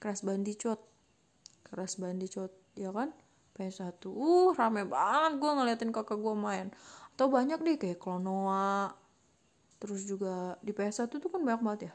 Crash 0.01 0.25
Bandicoot. 0.25 0.81
Crash 1.65 2.01
Bandicoot 2.01 2.53
ya 2.73 2.89
kan? 2.89 3.13
PS1 3.53 4.01
uh 4.09 4.49
rame 4.57 4.89
banget 4.89 5.37
gue 5.37 5.51
ngeliatin 5.53 5.93
kakak 5.93 6.17
gue 6.17 6.33
main. 6.33 6.73
Atau 7.13 7.29
banyak 7.29 7.61
deh 7.61 7.77
kayak 7.77 8.01
Klonoa 8.01 8.97
terus 9.77 10.07
juga 10.07 10.57
di 10.65 10.73
PS1 10.73 11.11
tuh 11.13 11.29
kan 11.29 11.41
banyak 11.45 11.61
banget 11.61 11.81
ya. 11.85 11.93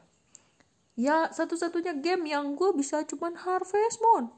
Ya 0.99 1.17
satu-satunya 1.35 1.99
game 1.99 2.31
yang 2.31 2.55
gue 2.55 2.71
bisa 2.75 3.03
cuman 3.03 3.35
Harvest 3.35 3.99
Moon 3.99 4.31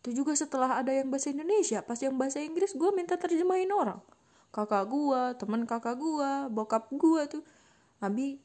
itu 0.00 0.24
juga 0.24 0.32
setelah 0.32 0.80
ada 0.80 0.96
yang 0.96 1.12
bahasa 1.12 1.28
Indonesia. 1.28 1.84
Pas 1.84 2.00
yang 2.00 2.16
bahasa 2.16 2.40
Inggris 2.40 2.72
gue 2.72 2.90
minta 2.96 3.20
terjemahin 3.20 3.68
orang. 3.68 4.00
Kakak 4.48 4.88
gue 4.88 5.22
teman 5.36 5.68
kakak 5.68 6.00
gue 6.00 6.30
bokap 6.48 6.88
gue 6.88 7.22
tuh 7.28 7.44
Abi 8.00 8.40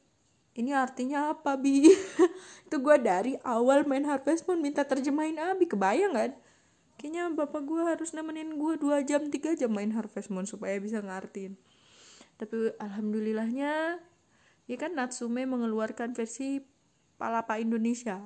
ini 0.56 0.72
artinya 0.72 1.36
apa 1.36 1.60
bi? 1.60 1.88
Itu 2.68 2.80
gue 2.80 2.98
dari 3.00 3.36
awal 3.44 3.84
main 3.84 4.08
Harvest 4.08 4.48
Moon 4.48 4.64
minta 4.64 4.88
terjemahin 4.88 5.36
Abi 5.40 5.68
kebayang 5.68 6.16
kan? 6.16 6.32
Kayaknya 6.96 7.24
bapak 7.36 7.62
gue 7.68 7.82
harus 7.84 8.16
nemenin 8.16 8.56
gue 8.56 8.80
dua 8.80 9.04
jam 9.04 9.28
tiga 9.28 9.52
jam 9.56 9.72
main 9.72 9.92
Harvest 9.92 10.32
Moon 10.32 10.48
supaya 10.48 10.80
bisa 10.80 11.04
ngertiin 11.04 11.60
tapi 12.36 12.76
alhamdulillahnya 12.80 14.00
ya 14.68 14.78
kan 14.80 14.92
Natsume 14.96 15.48
mengeluarkan 15.48 16.12
versi 16.12 16.60
Palapa 17.16 17.56
Indonesia. 17.64 18.20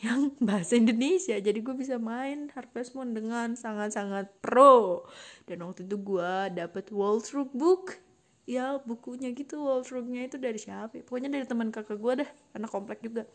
Yang 0.00 0.32
bahasa 0.48 0.80
Indonesia. 0.80 1.36
Jadi 1.36 1.60
gue 1.60 1.76
bisa 1.76 2.00
main 2.00 2.48
Harvest 2.56 2.96
Moon 2.96 3.12
dengan 3.12 3.52
sangat-sangat 3.52 4.40
pro. 4.40 5.04
Dan 5.44 5.68
waktu 5.68 5.84
itu 5.84 6.00
gue 6.00 6.32
dapet 6.56 6.88
Waltruk 6.88 7.52
book 7.52 8.00
ya 8.48 8.80
bukunya 8.80 9.36
gitu 9.36 9.60
Waltruknya 9.60 10.24
itu 10.24 10.40
dari 10.40 10.56
siapa 10.56 10.96
ya? 10.96 11.04
pokoknya 11.04 11.28
dari 11.28 11.44
teman 11.44 11.68
kakak 11.68 12.00
gue 12.00 12.24
dah 12.24 12.30
anak 12.56 12.72
komplek 12.72 13.04
juga. 13.04 13.28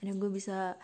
Dan 0.00 0.16
gue 0.16 0.32
bisa 0.32 0.80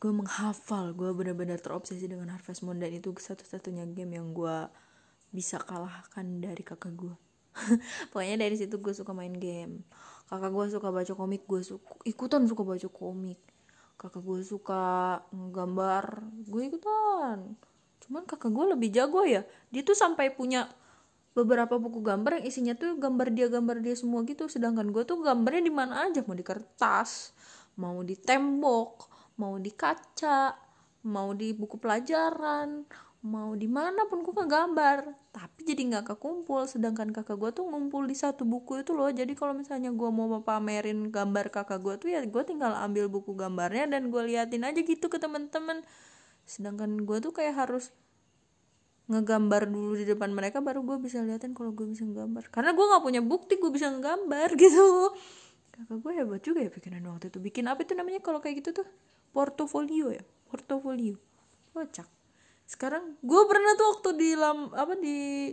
gue 0.00 0.08
menghafal 0.12 0.96
gue 0.96 1.12
benar-benar 1.12 1.60
terobsesi 1.60 2.08
dengan 2.08 2.32
Harvest 2.32 2.64
Moon 2.64 2.80
dan 2.80 2.92
itu 2.92 3.12
satu-satunya 3.12 3.84
game 3.92 4.16
yang 4.16 4.32
gue 4.32 4.56
bisa 5.36 5.60
kalahkan 5.60 6.40
dari 6.40 6.60
kakak 6.60 6.92
gue 6.96 7.14
pokoknya 8.10 8.36
dari 8.40 8.56
situ 8.58 8.82
gue 8.82 8.90
suka 8.90 9.14
main 9.14 9.34
game. 9.36 9.86
Kakak 10.26 10.50
gue 10.50 10.66
suka 10.74 10.88
baca 10.90 11.12
komik 11.14 11.46
gue 11.46 11.62
suka 11.62 11.92
ikutan 12.08 12.48
suka 12.50 12.66
baca 12.66 12.88
komik. 12.90 13.38
Kakak 13.94 14.22
gue 14.24 14.40
suka 14.42 14.82
gambar 15.30 16.04
gue 16.50 16.62
ikutan. 16.72 17.54
Cuman 18.02 18.22
kakak 18.26 18.50
gue 18.50 18.64
lebih 18.74 18.90
jago 18.90 19.22
ya. 19.22 19.46
Dia 19.70 19.82
tuh 19.86 19.94
sampai 19.94 20.34
punya 20.34 20.66
beberapa 21.34 21.76
buku 21.82 22.00
gambar 22.00 22.40
yang 22.40 22.46
isinya 22.46 22.74
tuh 22.78 22.94
gambar 22.96 23.34
dia 23.34 23.50
gambar 23.50 23.82
dia 23.82 23.94
semua 23.98 24.22
gitu. 24.22 24.46
Sedangkan 24.46 24.88
gue 24.94 25.02
tuh 25.02 25.18
gambarnya 25.20 25.62
di 25.66 25.74
mana 25.74 26.06
aja. 26.06 26.22
Mau 26.22 26.38
di 26.38 26.46
kertas 26.46 27.34
mau 27.74 28.06
di 28.06 28.14
tembok 28.14 29.10
mau 29.34 29.58
di 29.58 29.74
kaca 29.74 30.54
mau 31.10 31.34
di 31.34 31.50
buku 31.50 31.74
pelajaran 31.82 32.86
mau 33.24 33.56
di 33.58 33.64
mana 33.66 34.04
pun 34.06 34.22
gue 34.22 34.30
gambar. 34.36 35.32
Tapi 35.32 35.60
jadi 35.64 35.82
nggak 35.90 36.14
kekumpul. 36.14 36.68
Sedangkan 36.68 37.10
kakak 37.10 37.40
gue 37.40 37.50
tuh 37.56 37.64
ngumpul 37.66 38.04
di 38.04 38.14
satu 38.14 38.44
buku 38.44 38.84
itu 38.84 38.92
loh. 38.92 39.08
Jadi 39.10 39.32
kalau 39.34 39.56
misalnya 39.56 39.90
gue 39.90 40.10
mau 40.12 40.28
pamerin 40.44 41.08
gambar 41.08 41.50
kakak 41.50 41.80
gue 41.82 41.94
tuh 41.98 42.08
ya 42.12 42.20
gue 42.22 42.42
tinggal 42.46 42.76
ambil 42.78 43.10
buku 43.10 43.32
gambarnya 43.34 43.96
dan 43.98 44.12
gue 44.12 44.22
liatin 44.28 44.62
aja 44.62 44.76
gitu 44.78 45.08
ke 45.08 45.16
temen-temen. 45.16 45.82
Sedangkan 46.44 47.00
gue 47.02 47.18
tuh 47.24 47.32
kayak 47.32 47.64
harus 47.64 47.90
ngegambar 49.04 49.68
dulu 49.68 50.00
di 50.00 50.08
depan 50.08 50.32
mereka 50.32 50.64
baru 50.64 50.80
gue 50.80 50.96
bisa 50.96 51.20
liatin 51.20 51.52
kalau 51.52 51.76
gue 51.76 51.84
bisa 51.84 52.08
nggambar 52.08 52.48
karena 52.48 52.72
gue 52.72 52.84
nggak 52.88 53.02
punya 53.04 53.20
bukti 53.20 53.60
gue 53.60 53.68
bisa 53.68 53.92
nggambar 53.92 54.56
gitu. 54.62 55.12
Kakak 55.74 55.98
gue 56.06 56.12
hebat 56.14 56.40
juga 56.40 56.62
ya 56.62 56.70
bikinan 56.70 57.02
waktu 57.10 57.34
itu. 57.34 57.38
Bikin 57.42 57.66
apa 57.66 57.82
itu 57.82 57.98
namanya 57.98 58.22
kalau 58.22 58.38
kayak 58.38 58.62
gitu 58.62 58.80
tuh? 58.80 58.86
Portofolio 59.34 60.14
ya? 60.14 60.22
Portofolio. 60.46 61.18
Kocak. 61.74 62.06
Sekarang 62.64 63.18
gue 63.18 63.42
pernah 63.50 63.74
tuh 63.74 63.86
waktu 63.98 64.10
di 64.14 64.30
lam 64.38 64.70
apa 64.70 64.94
di 64.94 65.50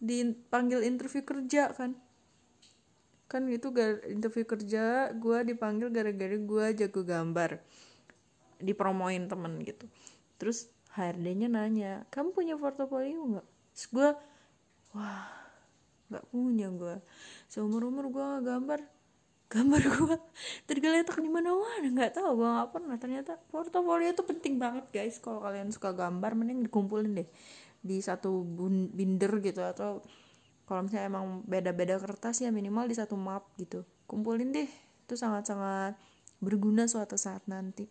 dipanggil 0.00 0.80
interview 0.88 1.20
kerja 1.20 1.68
kan. 1.76 1.92
Kan 3.28 3.52
itu 3.52 3.68
interview 4.08 4.48
kerja 4.48 5.12
gue 5.12 5.38
dipanggil 5.52 5.92
gara-gara 5.92 6.36
gue 6.40 6.64
jago 6.72 7.04
gambar. 7.04 7.60
Dipromoin 8.56 9.28
temen 9.28 9.60
gitu. 9.68 9.84
Terus 10.40 10.72
HRD-nya 10.96 11.52
nanya 11.52 11.92
kamu 12.08 12.32
punya 12.32 12.54
portofolio 12.56 13.20
nggak? 13.36 13.46
Terus 13.76 13.86
gue 13.92 14.08
wah 14.96 15.28
nggak 16.08 16.24
punya 16.32 16.72
gue 16.72 16.96
seumur 17.52 17.84
umur 17.84 18.08
gue 18.08 18.28
gambar. 18.48 18.80
Gambar 19.46 19.82
gue 19.84 20.16
tergeletak 20.66 21.22
di 21.22 21.30
mana 21.30 21.54
mana 21.54 21.86
nggak 21.86 22.16
tahu 22.16 22.40
gue 22.40 22.48
nggak 22.48 22.70
pernah. 22.72 22.96
Ternyata 22.96 23.32
portofolio 23.52 24.08
itu 24.08 24.24
penting 24.24 24.56
banget 24.56 24.88
guys. 24.88 25.20
Kalau 25.20 25.44
kalian 25.44 25.68
suka 25.68 25.92
gambar 25.92 26.32
mending 26.32 26.64
dikumpulin 26.64 27.12
deh 27.12 27.28
di 27.84 28.00
satu 28.00 28.42
binder 28.90 29.30
gitu 29.44 29.62
atau 29.62 30.00
kalau 30.66 30.82
misalnya 30.82 31.06
emang 31.06 31.46
beda-beda 31.46 31.94
kertas 32.02 32.42
ya 32.42 32.50
minimal 32.50 32.88
di 32.88 32.96
satu 32.96 33.14
map 33.14 33.52
gitu. 33.60 33.84
Kumpulin 34.08 34.50
deh 34.50 34.66
itu 35.06 35.14
sangat-sangat 35.14 35.94
berguna 36.40 36.88
suatu 36.88 37.14
saat 37.14 37.44
nanti 37.46 37.86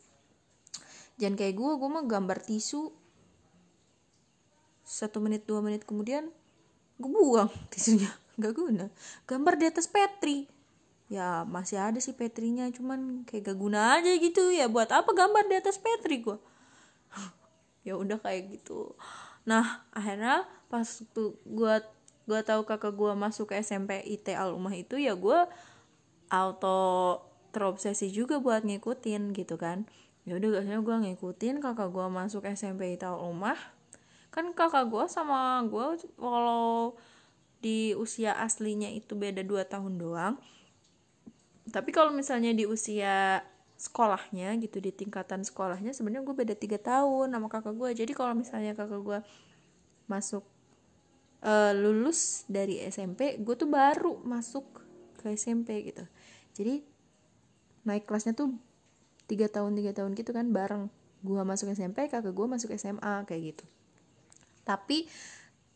jangan 1.19 1.35
kayak 1.39 1.55
gue 1.55 1.71
gue 1.77 1.89
mah 1.89 2.05
gambar 2.05 2.39
tisu. 2.43 2.91
Satu 4.85 5.17
menit 5.17 5.49
dua 5.49 5.65
menit 5.65 5.83
kemudian 5.83 6.29
gue 6.99 7.09
buang 7.09 7.51
tisunya. 7.71 8.11
Nggak 8.35 8.53
guna. 8.53 8.85
Gambar 9.25 9.53
di 9.55 9.65
atas 9.67 9.87
petri. 9.87 10.47
Ya 11.05 11.45
masih 11.45 11.77
ada 11.77 11.99
sih 12.01 12.17
petrinya 12.17 12.65
cuman 12.73 13.29
kayak 13.29 13.53
gak 13.53 13.57
guna 13.61 14.01
aja 14.01 14.09
gitu. 14.17 14.49
Ya 14.49 14.65
buat 14.65 14.89
apa 14.89 15.13
gambar 15.13 15.45
di 15.45 15.55
atas 15.61 15.77
petri 15.77 16.25
gue 16.25 16.37
ya 17.87 17.93
udah 17.93 18.17
kayak 18.17 18.57
gitu. 18.57 18.97
Nah 19.45 19.85
akhirnya 19.93 20.49
pas 20.65 20.85
tuh 21.13 21.37
gue 21.45 21.73
gue 22.25 22.39
tahu 22.41 22.65
kakak 22.65 22.97
gue 22.97 23.13
masuk 23.13 23.53
ke 23.53 23.61
SMP 23.61 24.01
IT 24.01 24.33
Al 24.33 24.57
itu 24.73 24.97
ya 24.97 25.13
gue 25.13 25.45
auto 26.33 27.21
terobsesi 27.53 28.09
juga 28.09 28.41
buat 28.41 28.65
ngikutin 28.65 29.31
gitu 29.31 29.55
kan 29.61 29.85
ya 30.25 30.33
udah 30.37 30.49
gasnya 30.59 30.81
gue 30.81 30.95
ngikutin 31.05 31.61
kakak 31.61 31.89
gue 31.93 32.05
masuk 32.09 32.43
SMP 32.49 32.97
IT 32.97 33.05
Al 33.05 33.21
Umah 33.21 33.57
kan 34.33 34.51
kakak 34.51 34.89
gue 34.91 35.05
sama 35.07 35.63
gue 35.69 36.01
kalau 36.17 36.97
di 37.63 37.95
usia 37.97 38.35
aslinya 38.37 38.91
itu 38.93 39.17
beda 39.17 39.41
2 39.41 39.65
tahun 39.65 39.97
doang. 39.97 40.35
Tapi 41.71 41.89
kalau 41.89 42.13
misalnya 42.13 42.53
di 42.53 42.69
usia 42.69 43.41
sekolahnya 43.75 44.53
gitu 44.61 44.77
di 44.79 44.93
tingkatan 44.93 45.43
sekolahnya 45.43 45.91
sebenarnya 45.91 46.23
gue 46.23 46.35
beda 46.35 46.55
tiga 46.55 46.79
tahun 46.79 47.35
sama 47.35 47.51
kakak 47.51 47.75
gue 47.75 47.91
jadi 47.91 48.11
kalau 48.15 48.31
misalnya 48.31 48.71
kakak 48.71 49.03
gue 49.03 49.19
masuk 50.07 50.47
uh, 51.43 51.75
lulus 51.75 52.47
dari 52.47 52.79
SMP 52.87 53.35
gue 53.35 53.55
tuh 53.59 53.67
baru 53.67 54.21
masuk 54.23 54.63
ke 55.19 55.35
SMP 55.35 55.91
gitu. 55.91 56.07
Jadi 56.55 56.85
naik 57.83 58.07
kelasnya 58.07 58.31
tuh 58.37 58.53
tiga 59.25 59.49
tahun 59.49 59.77
tiga 59.77 59.91
tahun 59.93 60.13
gitu 60.17 60.31
kan 60.31 60.49
bareng. 60.49 60.89
Gue 61.25 61.41
masuk 61.41 61.73
SMP 61.73 62.05
kakak 62.09 62.33
gue 62.33 62.47
masuk 62.47 62.73
SMA 62.77 63.25
kayak 63.25 63.41
gitu. 63.55 63.65
Tapi 64.65 65.09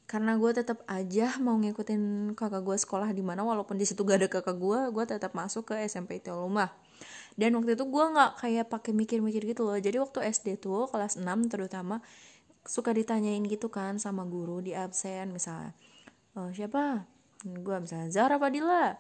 karena 0.10 0.38
gue 0.41 0.51
tetap 0.53 0.82
aja 0.89 1.38
mau 1.38 1.58
ngikutin 1.62 2.34
kakak 2.34 2.65
gue 2.65 2.77
sekolah 2.82 3.13
di 3.13 3.22
mana 3.22 3.46
walaupun 3.46 3.77
di 3.77 3.86
situ 3.86 4.01
gak 4.01 4.25
ada 4.25 4.29
kakak 4.29 4.58
gue 4.58 4.89
gue 4.89 5.06
tetap 5.06 5.38
masuk 5.38 5.70
ke 5.70 5.86
SMP 5.86 6.18
Teoluma 6.18 6.74
dan 7.39 7.56
waktu 7.56 7.79
itu 7.79 7.88
gue 7.88 8.06
nggak 8.12 8.32
kayak 8.44 8.65
pakai 8.68 8.91
mikir-mikir 8.91 9.48
gitu 9.48 9.63
loh. 9.63 9.79
Jadi 9.79 9.96
waktu 9.96 10.27
SD 10.27 10.60
tuh 10.60 10.91
kelas 10.91 11.15
6 11.15 11.24
terutama 11.48 12.03
suka 12.68 12.91
ditanyain 12.91 13.39
gitu 13.48 13.72
kan 13.72 13.96
sama 13.96 14.27
guru 14.27 14.60
di 14.60 14.75
absen 14.75 15.32
misalnya 15.32 15.72
e, 16.36 16.51
siapa? 16.51 17.08
Gue 17.48 17.75
misalnya 17.79 18.12
Zara 18.12 18.36
Fadila. 18.36 19.00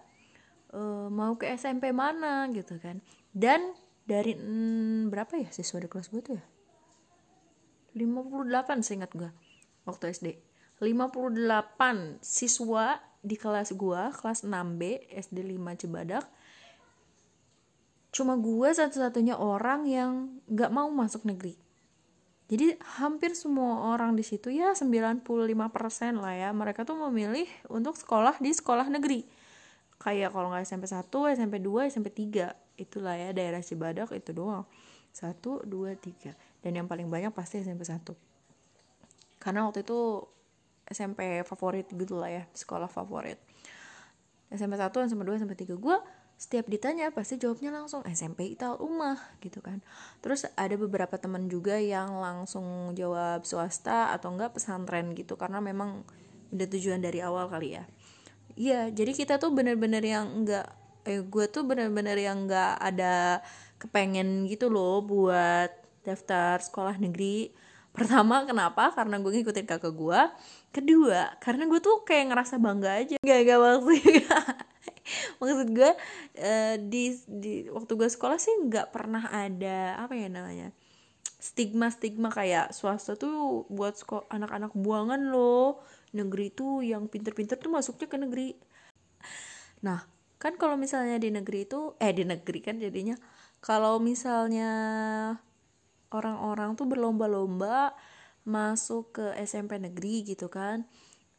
E, 0.71 0.81
mau 1.11 1.35
ke 1.35 1.51
SMP 1.51 1.91
mana? 1.91 2.47
Gitu 2.47 2.79
kan. 2.79 3.03
Dan 3.35 3.75
dari 4.09 4.33
mm, 4.33 5.13
berapa 5.13 5.37
ya 5.37 5.49
siswa 5.53 5.77
di 5.77 5.85
kelas 5.85 6.09
gue 6.09 6.21
tuh 6.25 6.33
ya? 6.33 6.45
58 7.93 8.81
seingat 8.81 9.13
gue 9.13 9.29
waktu 9.85 10.09
SD 10.09 10.27
58 10.79 12.23
siswa 12.23 13.03
di 13.19 13.35
kelas 13.35 13.75
gua 13.75 14.15
kelas 14.15 14.47
6B 14.47 15.11
SD 15.11 15.43
5 15.59 15.79
Cibadak. 15.83 16.25
Cuma 18.15 18.39
gua 18.39 18.71
satu-satunya 18.71 19.35
orang 19.35 19.85
yang 19.85 20.39
nggak 20.47 20.71
mau 20.71 20.87
masuk 20.87 21.27
negeri. 21.27 21.59
Jadi 22.49 22.79
hampir 22.97 23.37
semua 23.37 23.93
orang 23.93 24.17
di 24.17 24.25
situ 24.25 24.49
ya 24.49 24.73
95% 24.73 25.21
lah 26.17 26.33
ya 26.33 26.49
mereka 26.49 26.81
tuh 26.81 26.97
memilih 26.97 27.45
untuk 27.69 27.93
sekolah 27.93 28.41
di 28.41 28.49
sekolah 28.49 28.89
negeri. 28.89 29.27
Kayak 29.99 30.33
kalau 30.33 30.49
nggak 30.49 30.65
SMP 30.65 30.89
1, 30.89 31.05
SMP 31.37 31.61
2, 31.61 31.91
SMP 31.91 32.09
3 32.09 32.55
itulah 32.79 33.19
ya 33.19 33.35
daerah 33.35 33.59
Cibadak 33.59 34.15
itu 34.15 34.31
doang. 34.31 34.63
1, 35.11 35.35
2, 35.41 35.67
3 35.67 36.63
dan 36.63 36.71
yang 36.71 36.87
paling 36.87 37.09
banyak 37.09 37.33
pasti 37.33 37.59
SMP 37.59 37.83
1 37.83 38.29
karena 39.39 39.65
waktu 39.65 39.81
itu 39.81 40.21
SMP 40.89 41.41
favorit 41.47 41.87
gitu 41.93 42.17
lah 42.19 42.29
ya 42.29 42.43
sekolah 42.51 42.89
favorit. 42.89 43.37
SMP 44.49 44.75
1 44.75 44.89
SMP 45.05 45.21
2 45.23 45.39
SMP 45.39 45.53
3 45.55 45.77
gue 45.77 45.97
setiap 46.39 46.71
ditanya 46.71 47.11
pasti 47.11 47.35
jawabnya 47.35 47.69
langsung 47.69 48.01
SMP 48.07 48.49
Ital 48.49 48.79
Umah 48.81 49.19
gitu 49.43 49.61
kan. 49.61 49.83
Terus 50.23 50.47
ada 50.57 50.75
beberapa 50.75 51.19
teman 51.21 51.45
juga 51.51 51.77
yang 51.77 52.17
langsung 52.17 52.95
jawab 52.97 53.45
swasta 53.45 54.15
atau 54.15 54.33
enggak 54.33 54.57
pesantren 54.57 55.13
gitu 55.13 55.37
karena 55.37 55.61
memang 55.61 56.03
udah 56.49 56.67
tujuan 56.73 56.99
dari 56.99 57.21
awal 57.21 57.47
kali 57.51 57.77
ya. 57.77 57.83
Iya 58.57 58.89
jadi 58.89 59.11
kita 59.13 59.37
tuh 59.37 59.53
bener-bener 59.53 60.01
yang 60.01 60.25
enggak 60.41 60.78
eh 61.09 61.25
gue 61.25 61.45
tuh 61.49 61.65
bener-bener 61.65 62.17
yang 62.21 62.45
enggak 62.45 62.77
ada 62.77 63.41
kepengen 63.81 64.45
gitu 64.45 64.69
loh 64.69 65.01
buat 65.01 65.73
daftar 66.05 66.61
sekolah 66.61 67.01
negeri. 67.01 67.49
Pertama 67.89 68.45
kenapa? 68.45 68.93
Karena 68.93 69.17
gue 69.17 69.31
ngikutin 69.33 69.65
kakak 69.65 69.93
gue 69.97 70.21
kedua 70.69 71.33
karena 71.41 71.65
gue 71.65 71.79
tuh 71.81 72.05
kayak 72.05 72.29
ngerasa 72.29 72.61
bangga 72.61 73.01
aja. 73.01 73.17
Gak 73.25 73.39
gak 73.49 73.59
maksudnya 73.59 74.37
maksud 75.41 75.67
gue 75.73 75.91
uh, 76.45 76.75
di 76.77 77.17
di 77.25 77.53
waktu 77.73 77.91
gue 77.97 78.09
sekolah 78.09 78.37
sih 78.37 78.53
nggak 78.69 78.93
pernah 78.93 79.25
ada 79.33 79.97
apa 80.05 80.13
ya 80.13 80.29
namanya 80.29 80.69
stigma 81.39 81.89
stigma 81.89 82.29
kayak 82.29 82.75
swasta 82.75 83.15
tuh 83.15 83.65
buat 83.71 83.95
anak-anak 84.27 84.75
buangan 84.75 85.31
loh. 85.31 85.79
Negeri 86.11 86.51
tuh 86.51 86.83
yang 86.83 87.07
pinter-pinter 87.07 87.55
tuh 87.55 87.71
masuknya 87.71 88.11
ke 88.11 88.17
negeri. 88.19 88.49
Nah 89.87 90.03
kan 90.39 90.55
kalau 90.55 90.79
misalnya 90.79 91.19
di 91.19 91.29
negeri 91.35 91.67
itu 91.67 91.93
eh 91.99 92.15
di 92.15 92.23
negeri 92.23 92.59
kan 92.63 92.79
jadinya 92.79 93.15
kalau 93.59 93.99
misalnya 93.99 94.71
orang-orang 96.15 96.79
tuh 96.79 96.87
berlomba-lomba 96.87 97.93
masuk 98.47 99.19
ke 99.19 99.25
SMP 99.43 99.77
negeri 99.77 100.23
gitu 100.23 100.47
kan 100.47 100.87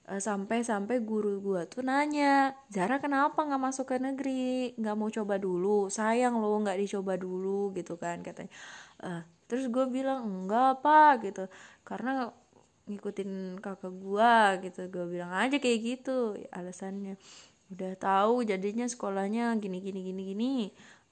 eh, 0.04 0.20
sampai-sampai 0.20 1.00
guru 1.00 1.40
gue 1.40 1.64
tuh 1.72 1.80
nanya 1.80 2.52
Zara 2.68 3.00
kenapa 3.00 3.40
nggak 3.42 3.62
masuk 3.62 3.86
ke 3.90 3.96
negeri? 3.98 4.76
Nggak 4.78 4.96
mau 5.00 5.10
coba 5.10 5.34
dulu? 5.40 5.88
Sayang 5.90 6.36
lo 6.38 6.60
nggak 6.62 6.78
dicoba 6.78 7.16
dulu 7.18 7.72
gitu 7.74 7.96
kan 7.98 8.22
katanya. 8.22 8.52
Uh, 9.00 9.22
terus 9.48 9.66
gue 9.72 9.84
bilang 9.90 10.46
enggak 10.46 10.80
apa 10.80 11.18
gitu. 11.24 11.44
Karena 11.88 12.30
ngikutin 12.90 13.62
kakak 13.62 13.94
gue 14.02 14.34
gitu 14.66 14.80
gue 14.90 15.04
bilang 15.06 15.30
aja 15.30 15.56
kayak 15.62 15.78
gitu 15.78 16.34
alasannya 16.50 17.14
udah 17.70 17.94
tahu 17.94 18.42
jadinya 18.42 18.84
sekolahnya 18.84 19.54
gini 19.62 19.78
gini 19.78 20.00
gini 20.02 20.22
gini. 20.34 20.54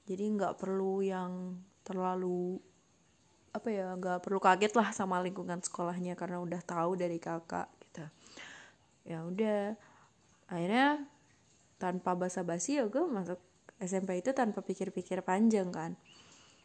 Jadi 0.09 0.25
nggak 0.35 0.59
perlu 0.59 1.05
yang 1.05 1.55
terlalu 1.87 2.59
apa 3.55 3.69
ya 3.73 3.97
nggak 3.97 4.21
perlu 4.23 4.39
kaget 4.43 4.73
lah 4.77 4.93
sama 4.93 5.23
lingkungan 5.25 5.63
sekolahnya 5.65 6.19
karena 6.19 6.43
udah 6.43 6.61
tahu 6.63 6.99
dari 6.99 7.17
kakak 7.23 7.71
gitu. 7.87 8.05
Ya 9.09 9.25
udah 9.25 9.79
akhirnya 10.51 11.07
tanpa 11.79 12.19
basa-basi 12.19 12.83
ya 12.83 12.91
gue 12.91 13.05
masuk 13.07 13.39
SMP 13.79 14.19
itu 14.19 14.35
tanpa 14.35 14.61
pikir-pikir 14.61 15.23
panjang 15.23 15.71
kan. 15.71 15.95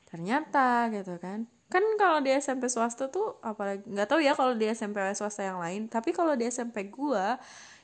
Ternyata 0.09 0.89
gitu 0.89 1.21
kan. 1.21 1.45
Kan 1.69 1.83
kalau 1.97 2.21
di 2.21 2.33
SMP 2.33 2.69
swasta 2.69 3.09
tuh 3.09 3.37
apalagi 3.41 3.85
nggak 3.85 4.09
tahu 4.09 4.21
ya 4.21 4.33
kalau 4.33 4.53
di 4.57 4.69
SMP 4.69 5.01
swasta 5.17 5.41
yang 5.41 5.57
lain 5.57 5.89
tapi 5.89 6.13
kalau 6.13 6.37
di 6.37 6.45
SMP 6.49 6.89
gue 6.89 7.25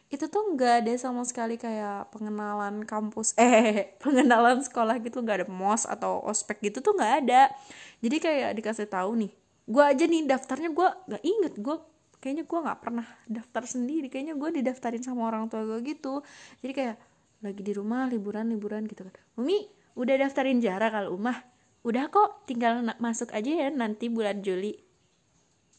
itu 0.09 0.25
tuh 0.25 0.57
nggak 0.57 0.73
ada 0.83 0.93
sama 0.97 1.21
sekali 1.21 1.53
kayak 1.53 2.09
pengenalan 2.09 2.81
kampus 2.81 3.37
eh 3.37 3.93
pengenalan 4.03 4.65
sekolah 4.65 4.97
gitu 5.05 5.21
nggak 5.21 5.45
ada 5.45 5.47
mos 5.47 5.85
atau 5.85 6.25
ospek 6.25 6.73
gitu 6.73 6.81
tuh 6.81 6.97
nggak 6.97 7.13
ada. 7.25 7.53
Jadi 8.01 8.17
kayak 8.17 8.49
dikasih 8.57 8.89
tahu 8.89 9.13
nih 9.25 9.31
gue 9.69 9.83
aja 9.85 10.03
nih 10.09 10.25
daftarnya 10.25 10.73
gue 10.73 10.89
nggak 11.13 11.23
inget 11.23 11.53
gue 11.61 11.75
kayaknya 12.17 12.43
gue 12.49 12.59
nggak 12.65 12.79
pernah 12.81 13.07
daftar 13.29 13.63
sendiri 13.69 14.09
kayaknya 14.09 14.33
gue 14.33 14.49
didaftarin 14.59 15.05
sama 15.05 15.29
orang 15.29 15.45
tua 15.45 15.61
gue 15.61 15.79
gitu. 15.85 16.25
Jadi 16.65 16.73
kayak 16.73 16.97
lagi 17.45 17.61
di 17.61 17.73
rumah 17.77 18.09
liburan 18.09 18.49
liburan 18.49 18.89
gitu 18.89 19.05
kan. 19.05 19.13
Umi 19.37 19.69
udah 19.93 20.15
daftarin 20.25 20.57
jarak 20.57 20.89
kalau 20.89 21.13
umah? 21.13 21.37
Udah 21.85 22.09
kok 22.09 22.49
tinggal 22.49 22.81
masuk 22.97 23.29
aja 23.29 23.47
ya 23.47 23.69
nanti 23.69 24.09
bulan 24.09 24.41
Juli. 24.41 24.73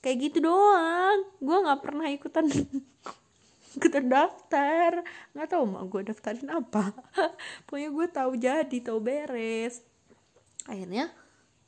Kayak 0.01 0.17
gitu 0.31 0.47
doang 0.47 1.27
gue 1.43 1.57
nggak 1.67 1.81
pernah 1.83 2.07
ikutan 2.09 2.47
ikutan 3.77 4.11
daftar 4.11 5.07
nggak 5.35 5.49
tahu 5.49 5.65
mau 5.67 5.87
gue 5.87 6.03
daftarin 6.11 6.51
apa. 6.51 6.91
Pokoknya 7.67 7.91
gue 7.95 8.07
tahu 8.11 8.33
jadi 8.35 8.77
tahu 8.83 8.99
beres. 8.99 9.87
Akhirnya 10.67 11.11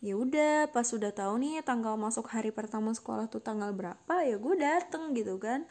ya 0.03 0.19
udah 0.19 0.67
pas 0.75 0.87
udah 0.91 1.15
tahu 1.15 1.39
nih 1.39 1.63
tanggal 1.63 1.95
masuk 1.95 2.27
hari 2.27 2.51
pertama 2.51 2.91
sekolah 2.91 3.31
tuh 3.31 3.39
tanggal 3.39 3.71
berapa 3.71 4.15
ya 4.27 4.35
gue 4.37 4.55
dateng 4.59 5.15
gitu 5.15 5.39
kan. 5.39 5.63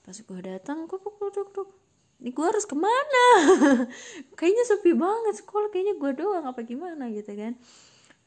Pas 0.00 0.16
gue 0.16 0.40
datang 0.40 0.88
kok 0.88 1.04
kok 1.04 1.14
kok 1.20 1.48
kok 1.52 1.68
ini 2.16 2.32
gue 2.32 2.46
harus 2.48 2.64
ke 2.64 2.72
mana? 2.72 3.26
Kayaknya 4.40 4.64
sepi 4.64 4.96
banget 4.96 5.44
sekolah 5.44 5.68
kayaknya 5.68 6.00
gue 6.00 6.12
doang 6.16 6.48
apa 6.48 6.64
gimana 6.64 7.12
gitu 7.12 7.36
kan. 7.36 7.60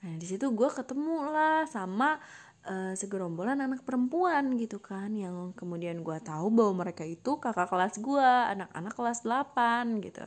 Nah 0.06 0.14
di 0.16 0.26
situ 0.30 0.46
gue 0.54 0.70
ketemu 0.70 1.26
lah 1.34 1.66
sama 1.66 2.22
uh, 2.68 2.94
segerombolan 2.98 3.62
anak 3.62 3.86
perempuan 3.88 4.58
gitu 4.60 4.82
kan 4.84 5.14
yang 5.16 5.56
kemudian 5.56 6.04
gue 6.04 6.18
tahu 6.20 6.52
bahwa 6.52 6.88
mereka 6.88 7.08
itu 7.08 7.40
kakak 7.40 7.70
kelas 7.72 7.96
gue 8.02 8.30
anak-anak 8.56 8.94
kelas 8.96 9.20
8 9.24 10.04
gitu. 10.04 10.24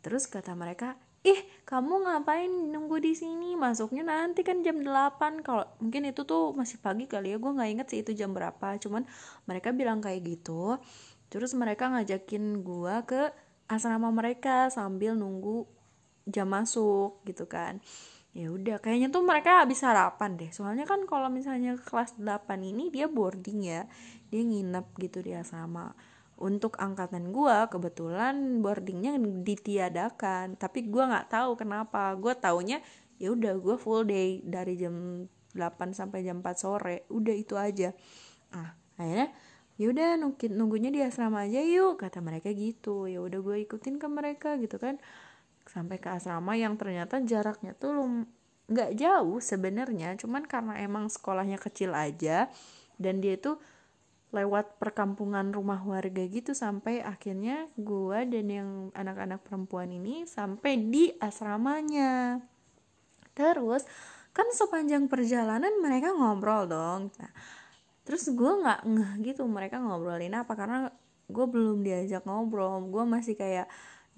Terus 0.00 0.24
kata 0.30 0.56
mereka 0.56 0.96
ih 1.20 1.36
kamu 1.68 2.08
ngapain 2.08 2.48
nunggu 2.48 3.02
di 3.02 3.12
sini? 3.12 3.58
Masuknya 3.58 4.06
nanti 4.06 4.40
kan 4.40 4.64
jam 4.64 4.80
8 4.80 5.44
kalau 5.44 5.68
mungkin 5.82 6.08
itu 6.08 6.24
tuh 6.24 6.56
masih 6.56 6.80
pagi 6.80 7.04
kali 7.04 7.34
ya 7.34 7.38
gue 7.40 7.52
nggak 7.52 7.70
inget 7.76 7.86
sih 7.92 8.00
itu 8.00 8.16
jam 8.16 8.32
berapa. 8.32 8.80
Cuman 8.80 9.04
mereka 9.44 9.76
bilang 9.76 10.00
kayak 10.00 10.24
gitu. 10.24 10.80
Terus 11.28 11.52
mereka 11.54 11.92
ngajakin 11.92 12.64
gue 12.64 12.94
ke 13.06 13.30
asrama 13.70 14.10
mereka 14.10 14.66
sambil 14.72 15.14
nunggu 15.14 15.68
jam 16.26 16.50
masuk 16.50 17.22
gitu 17.24 17.46
kan 17.46 17.78
ya 18.30 18.46
udah 18.46 18.78
kayaknya 18.78 19.10
tuh 19.10 19.26
mereka 19.26 19.66
habis 19.66 19.82
sarapan 19.82 20.38
deh. 20.38 20.50
Soalnya 20.54 20.86
kan 20.86 21.02
kalau 21.06 21.26
misalnya 21.26 21.74
kelas 21.82 22.14
8 22.14 22.46
ini 22.62 22.88
dia 22.94 23.10
boarding 23.10 23.60
ya. 23.66 23.90
Dia 24.30 24.42
nginep 24.46 24.86
gitu 25.02 25.18
di 25.26 25.34
asrama. 25.34 25.90
Untuk 26.40 26.78
angkatan 26.78 27.34
gue 27.34 27.56
kebetulan 27.68 28.62
boardingnya 28.62 29.18
ditiadakan. 29.18 30.54
Tapi 30.54 30.86
gue 30.86 31.04
nggak 31.04 31.28
tahu 31.34 31.58
kenapa. 31.58 32.14
Gue 32.14 32.38
taunya 32.38 32.78
ya 33.18 33.34
udah 33.34 33.58
gue 33.58 33.76
full 33.76 34.06
day 34.06 34.38
dari 34.46 34.78
jam 34.78 35.26
8 35.52 35.90
sampai 35.90 36.22
jam 36.22 36.38
4 36.38 36.54
sore. 36.54 36.96
Udah 37.10 37.34
itu 37.34 37.58
aja. 37.58 37.90
Ah 38.54 38.78
akhirnya 39.00 39.32
yaudah 39.80 40.20
nunggunya 40.52 40.92
di 40.92 41.00
asrama 41.00 41.48
aja 41.48 41.64
yuk 41.64 41.98
kata 41.98 42.22
mereka 42.22 42.54
gitu. 42.54 43.10
Ya 43.10 43.18
udah 43.18 43.42
gue 43.42 43.66
ikutin 43.66 43.98
ke 43.98 44.06
mereka 44.06 44.54
gitu 44.62 44.78
kan 44.78 45.02
sampai 45.70 46.02
ke 46.02 46.10
asrama 46.10 46.58
yang 46.58 46.74
ternyata 46.74 47.22
jaraknya 47.22 47.78
tuh 47.78 47.94
lum 47.94 48.12
nggak 48.70 48.98
jauh 48.98 49.38
sebenarnya. 49.38 50.18
Cuman 50.18 50.46
karena 50.46 50.78
emang 50.82 51.06
sekolahnya 51.06 51.62
kecil 51.62 51.94
aja 51.94 52.50
dan 52.98 53.22
dia 53.22 53.38
tuh 53.38 53.62
lewat 54.30 54.78
perkampungan 54.78 55.50
rumah 55.50 55.82
warga 55.82 56.22
gitu 56.30 56.54
sampai 56.54 57.02
akhirnya 57.02 57.66
gue 57.74 58.18
dan 58.30 58.46
yang 58.46 58.70
anak-anak 58.94 59.42
perempuan 59.42 59.90
ini 59.90 60.22
sampai 60.26 60.78
di 60.78 61.10
asramanya. 61.18 62.38
Terus 63.34 63.82
kan 64.30 64.46
sepanjang 64.54 65.10
perjalanan 65.10 65.74
mereka 65.82 66.14
ngobrol 66.14 66.70
dong. 66.70 67.10
Nah, 67.18 67.32
terus 68.06 68.30
gue 68.30 68.52
nggak 68.62 68.86
ngeh 68.86 69.12
gitu 69.34 69.42
mereka 69.50 69.82
ngobrolin 69.82 70.38
apa 70.38 70.54
karena 70.54 70.94
gue 71.26 71.46
belum 71.50 71.82
diajak 71.82 72.22
ngobrol. 72.22 72.86
Gue 72.86 73.02
masih 73.02 73.34
kayak 73.34 73.66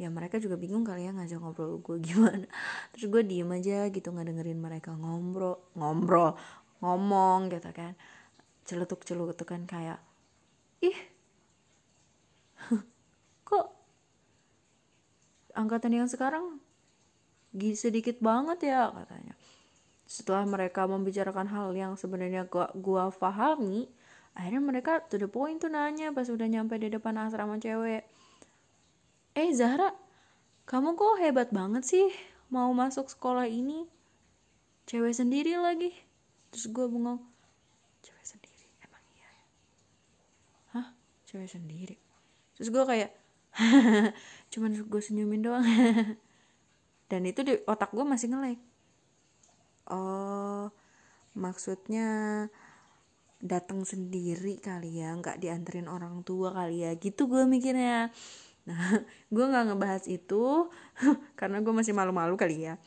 ya 0.03 0.11
mereka 0.11 0.43
juga 0.43 0.59
bingung 0.59 0.83
kali 0.83 1.07
ya 1.07 1.15
ngajak 1.15 1.39
ngobrol 1.39 1.79
gue 1.79 1.97
gimana. 2.03 2.47
Terus 2.93 3.07
gue 3.07 3.23
diem 3.23 3.51
aja 3.55 3.87
gitu 3.87 4.11
nggak 4.11 4.27
dengerin 4.35 4.59
mereka 4.59 4.91
ngobrol 4.99 5.63
ngobrol 5.79 6.35
ngomong 6.83 7.55
gitu 7.55 7.71
kan. 7.71 7.95
Celutuk 8.67 9.07
celutuk 9.07 9.47
kan 9.47 9.63
kayak 9.71 10.03
ih 10.83 10.99
kok 13.49 13.67
angkatan 15.55 15.95
yang 15.95 16.09
sekarang 16.11 16.59
sedikit 17.79 18.19
banget 18.19 18.75
ya? 18.75 18.91
katanya. 18.91 19.39
Setelah 20.11 20.45
mereka 20.45 20.91
membicarakan 20.91 21.47
hal 21.47 21.71
yang 21.79 21.95
sebenarnya 21.95 22.51
gua 22.51 22.75
gua 22.75 23.15
pahami 23.15 23.87
akhirnya 24.33 24.63
mereka 24.65 24.93
to 25.13 25.21
the 25.21 25.29
point 25.29 25.61
tuh 25.61 25.69
nanya 25.69 26.09
pas 26.17 26.25
udah 26.25 26.49
nyampe 26.49 26.81
di 26.81 26.89
depan 26.89 27.21
asrama 27.21 27.61
cewek 27.61 28.09
eh 29.33 29.51
Zahra 29.57 29.95
kamu 30.69 30.95
kok 30.95 31.21
hebat 31.21 31.49
banget 31.51 31.83
sih 31.85 32.07
mau 32.53 32.71
masuk 32.77 33.09
sekolah 33.09 33.49
ini? 33.49 33.89
Cewek 34.85 35.17
sendiri 35.17 35.57
lagi. 35.57 35.91
Terus 36.53 36.69
gue 36.69 36.85
bengong 36.85 37.21
cewek 38.05 38.27
sendiri? 38.29 38.67
Emang 38.85 39.05
iya 39.17 39.29
ya? 39.29 39.47
Hah? 40.77 40.87
Cewek 41.25 41.49
sendiri? 41.49 41.97
Terus 42.55 42.69
gue 42.69 42.85
kayak 42.85 43.11
cuman 44.53 44.71
gue 44.85 45.03
senyumin 45.03 45.41
doang. 45.41 45.65
Dan 47.11 47.25
itu 47.25 47.41
di 47.41 47.57
otak 47.65 47.91
gue 47.97 48.05
masih 48.05 48.33
ngelek 48.33 48.61
oh 49.91 50.71
maksudnya 51.37 52.09
datang 53.43 53.83
sendiri 53.83 54.63
kali 54.63 55.03
ya 55.03 55.19
nggak 55.19 55.43
dianterin 55.43 55.91
orang 55.91 56.23
tua 56.23 56.55
kali 56.55 56.87
ya. 56.87 56.95
Gitu 56.95 57.27
gue 57.27 57.43
mikirnya 57.43 58.15
nah 58.63 58.79
gue 59.35 59.45
nggak 59.45 59.75
ngebahas 59.75 60.05
itu 60.07 60.71
karena 61.41 61.59
gue 61.59 61.73
masih 61.75 61.95
malu-malu 61.95 62.35
kali 62.39 62.71
ya. 62.71 62.79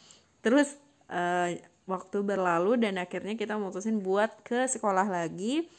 Terus 0.45 0.77
uh, 1.09 1.51
waktu 1.85 2.17
berlalu 2.25 2.81
dan 2.81 2.97
akhirnya 2.97 3.37
kita 3.37 3.57
mutusin 3.57 4.01
buat 4.01 4.41
ke 4.41 4.65
sekolah 4.65 5.05
lagi 5.05 5.69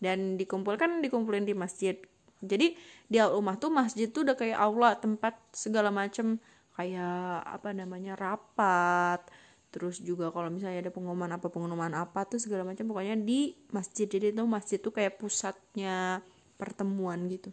dan 0.00 0.36
dikumpulkan 0.36 1.00
dikumpulin 1.00 1.48
di 1.48 1.56
masjid. 1.56 1.96
Jadi 2.44 2.76
di 3.08 3.18
rumah 3.24 3.56
tuh 3.56 3.72
masjid 3.72 4.12
tuh 4.12 4.28
udah 4.28 4.36
kayak 4.36 4.58
aula 4.60 4.96
tempat 5.00 5.40
segala 5.56 5.88
macem. 5.88 6.36
Kayak 6.76 7.46
apa 7.48 7.72
namanya 7.72 8.18
rapat. 8.18 9.24
Terus 9.72 10.02
juga 10.04 10.28
kalau 10.30 10.52
misalnya 10.52 10.86
ada 10.86 10.92
pengumuman 10.92 11.30
apa 11.34 11.48
pengumuman 11.48 11.94
apa 11.96 12.28
tuh 12.28 12.38
segala 12.38 12.68
macam 12.68 12.84
pokoknya 12.84 13.16
di 13.16 13.56
masjid. 13.72 14.04
Jadi 14.04 14.36
itu 14.36 14.44
masjid 14.44 14.78
tuh 14.82 14.92
kayak 14.92 15.16
pusatnya 15.16 16.20
pertemuan 16.60 17.24
gitu. 17.32 17.48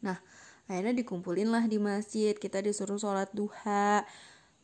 Nah 0.00 0.16
akhirnya 0.72 0.96
dikumpulin 1.04 1.52
lah 1.52 1.68
di 1.68 1.76
masjid 1.76 2.32
kita 2.32 2.64
disuruh 2.64 2.96
sholat 2.96 3.28
duha. 3.36 4.02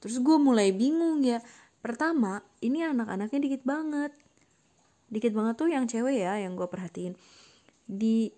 Terus 0.00 0.18
gue 0.24 0.36
mulai 0.40 0.72
bingung 0.72 1.20
ya. 1.20 1.44
Pertama 1.84 2.40
ini 2.64 2.82
anak-anaknya 2.82 3.38
dikit 3.38 3.62
banget. 3.68 4.16
Dikit 5.12 5.36
banget 5.36 5.54
tuh 5.60 5.68
yang 5.68 5.84
cewek 5.84 6.24
ya 6.24 6.40
yang 6.40 6.56
gue 6.56 6.66
perhatiin. 6.66 7.12
Di 7.84 8.32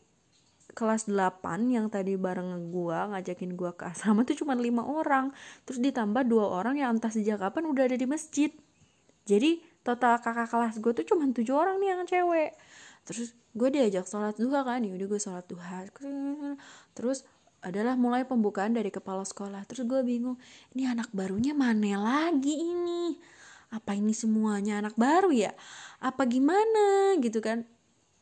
kelas 0.73 1.11
8 1.11 1.43
yang 1.71 1.91
tadi 1.91 2.15
bareng 2.15 2.71
gua 2.71 3.11
ngajakin 3.11 3.59
gua 3.59 3.75
ke 3.75 3.91
asrama 3.91 4.23
tuh 4.23 4.39
cuma 4.39 4.55
lima 4.55 4.87
orang. 4.87 5.35
Terus 5.67 5.83
ditambah 5.83 6.23
dua 6.27 6.47
orang 6.63 6.79
yang 6.79 6.97
entah 6.97 7.11
sejak 7.11 7.43
kapan 7.43 7.67
udah 7.69 7.91
ada 7.91 7.97
di 7.99 8.07
masjid. 8.07 8.51
Jadi 9.27 9.63
total 9.83 10.21
kakak 10.21 10.49
kelas 10.51 10.77
gue 10.79 10.93
tuh 10.93 11.07
cuma 11.15 11.29
tujuh 11.31 11.55
orang 11.55 11.79
nih 11.83 11.89
yang 11.95 12.03
cewek. 12.07 12.51
Terus 13.07 13.35
gue 13.55 13.69
diajak 13.73 14.07
sholat 14.07 14.37
duha 14.39 14.61
kan 14.63 14.81
ya 14.83 14.93
udah 14.95 15.07
gue 15.07 15.21
sholat 15.21 15.47
duha. 15.47 15.87
Terus 16.95 17.27
adalah 17.61 17.93
mulai 17.97 18.25
pembukaan 18.25 18.73
dari 18.73 18.89
kepala 18.89 19.25
sekolah. 19.25 19.65
Terus 19.69 19.85
gue 19.85 20.01
bingung 20.01 20.41
ini 20.73 20.89
anak 20.89 21.13
barunya 21.13 21.53
mana 21.53 22.01
lagi 22.01 22.57
ini? 22.57 23.21
Apa 23.71 23.95
ini 23.95 24.17
semuanya 24.17 24.81
anak 24.81 24.97
baru 24.97 25.31
ya? 25.31 25.53
Apa 26.01 26.25
gimana? 26.27 27.15
Gitu 27.21 27.39
kan. 27.45 27.69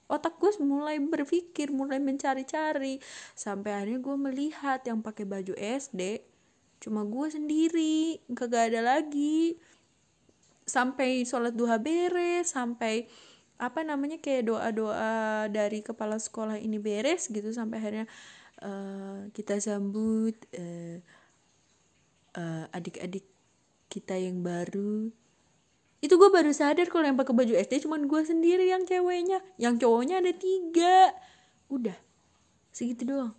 Otak 0.09 0.41
gue 0.41 0.51
mulai 0.65 0.99
berpikir 0.99 1.71
mulai 1.71 2.03
mencari-cari. 2.03 2.99
Sampai 3.33 3.79
akhirnya 3.79 4.01
gue 4.03 4.17
melihat 4.19 4.81
yang 4.85 5.01
pakai 5.01 5.25
baju 5.25 5.55
SD 5.57 6.25
cuma 6.79 7.03
gue 7.03 7.27
sendiri 7.31 8.23
gak 8.31 8.75
ada 8.75 8.83
lagi. 8.83 9.57
Sampai 10.69 11.25
sholat 11.25 11.57
duha 11.57 11.81
beres 11.81 12.53
sampai 12.53 13.09
apa 13.59 13.83
namanya 13.83 14.23
kayak 14.23 14.55
doa-doa 14.55 15.51
dari 15.51 15.83
kepala 15.83 16.15
sekolah 16.15 16.63
ini 16.63 16.79
beres 16.79 17.27
gitu 17.27 17.51
sampai 17.51 17.83
akhirnya 17.83 18.07
uh, 18.63 19.31
kita 19.35 19.59
sambut 19.63 20.35
uh, 20.55 20.99
uh, 22.39 22.65
adik-adik 22.75 23.27
kita 23.89 24.19
yang 24.19 24.45
baru. 24.45 25.11
Itu 25.99 26.15
gue 26.15 26.31
baru 26.31 26.55
sadar 26.55 26.87
kalau 26.87 27.11
yang 27.11 27.19
pakai 27.19 27.35
baju 27.35 27.55
SD 27.59 27.89
cuman 27.89 28.07
gue 28.07 28.23
sendiri 28.23 28.71
yang 28.71 28.87
ceweknya. 28.87 29.43
Yang 29.59 29.83
cowoknya 29.83 30.23
ada 30.23 30.31
tiga. 30.31 31.11
Udah 31.67 31.99
segitu 32.71 33.03
doang. 33.09 33.35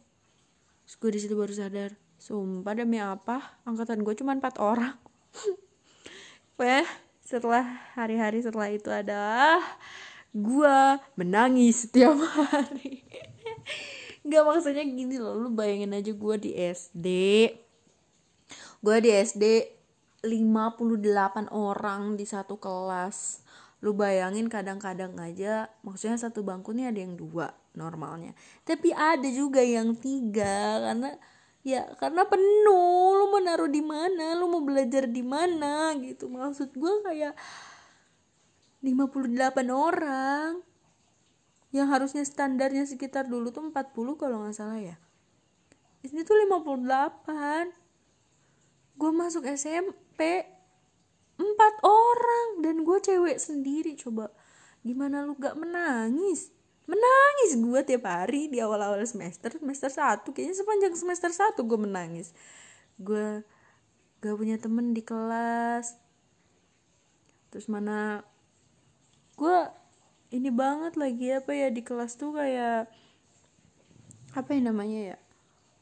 Terus 0.84 0.96
gue 1.00 1.10
di 1.16 1.20
situ 1.24 1.36
baru 1.40 1.54
sadar. 1.56 1.92
Sumpah 2.20 2.76
demi 2.76 3.00
apa? 3.00 3.62
Angkatan 3.64 4.04
gue 4.04 4.12
cuma 4.20 4.36
empat 4.36 4.60
orang. 4.60 5.00
Wah, 6.60 6.84
setelah 7.24 7.64
hari-hari 7.96 8.44
setelah 8.44 8.68
itu 8.68 8.92
adalah 8.92 9.64
gue 10.36 10.78
menangis 11.16 11.88
setiap 11.88 12.20
hari 12.52 13.08
Gak 14.28 14.44
maksudnya 14.44 14.84
gini 14.84 15.16
loh 15.16 15.36
lu 15.36 15.50
bayangin 15.52 15.96
aja 15.96 16.12
gue 16.12 16.36
di 16.40 16.52
SD 16.56 17.08
gue 18.80 18.98
di 19.04 19.12
SD 19.12 19.44
58 20.24 21.52
orang 21.52 22.20
di 22.20 22.26
satu 22.28 22.60
kelas. 22.60 23.44
Lu 23.80 23.96
bayangin 23.96 24.52
kadang-kadang 24.52 25.16
aja 25.20 25.72
maksudnya 25.84 26.20
satu 26.20 26.44
bangku 26.44 26.76
nih 26.76 26.92
ada 26.92 27.00
yang 27.00 27.16
dua 27.16 27.56
normalnya. 27.76 28.36
Tapi 28.68 28.92
ada 28.92 29.28
juga 29.32 29.64
yang 29.64 29.96
tiga 29.96 30.84
karena 30.84 31.16
ya 31.64 31.88
karena 31.96 32.28
penuh. 32.28 33.16
Lu 33.16 33.32
mau 33.32 33.40
naruh 33.40 33.72
di 33.72 33.80
mana 33.84 34.36
lu 34.36 34.52
mau 34.52 34.64
belajar 34.64 35.08
di 35.08 35.24
mana 35.24 35.96
gitu. 36.04 36.28
Maksud 36.28 36.76
gue 36.76 36.94
kayak 37.08 37.34
58 38.84 39.40
orang 39.72 40.60
yang 41.70 41.90
harusnya 41.94 42.26
standarnya 42.26 42.86
sekitar 42.90 43.30
dulu 43.30 43.54
tuh 43.54 43.62
40 43.70 43.94
kalau 44.18 44.42
nggak 44.42 44.58
salah 44.58 44.82
ya. 44.82 44.98
Ini 46.02 46.24
tuh 46.24 46.36
58 46.48 47.76
gue 49.00 49.12
masuk 49.16 49.44
SMP 49.48 50.44
empat 51.40 51.74
orang. 51.86 52.48
Dan 52.60 52.84
gue 52.84 52.98
cewek 53.00 53.40
sendiri 53.40 53.96
coba. 53.96 54.32
Gimana 54.84 55.24
lu 55.24 55.36
gak 55.40 55.56
menangis? 55.56 56.52
Menangis 56.90 57.52
gue 57.56 57.82
tiap 57.86 58.10
hari 58.10 58.50
di 58.52 58.60
awal-awal 58.60 59.00
semester 59.08 59.56
semester 59.56 59.92
satu. 59.92 60.36
Kayaknya 60.36 60.56
sepanjang 60.60 60.94
semester 61.00 61.32
satu 61.32 61.64
gue 61.64 61.80
menangis. 61.80 62.36
Gue 63.00 63.44
gak 64.20 64.36
punya 64.36 64.60
temen 64.60 64.92
di 64.92 65.04
kelas. 65.04 65.96
Terus 67.52 67.68
mana 67.72 68.24
gue 69.40 69.58
ini 70.30 70.50
banget 70.54 70.94
lagi 70.96 71.34
apa 71.34 71.52
ya 71.54 71.68
di 71.74 71.82
kelas 71.82 72.18
tuh 72.18 72.38
kayak 72.38 72.90
apa 74.38 74.50
yang 74.54 74.70
namanya 74.70 75.16
ya 75.16 75.18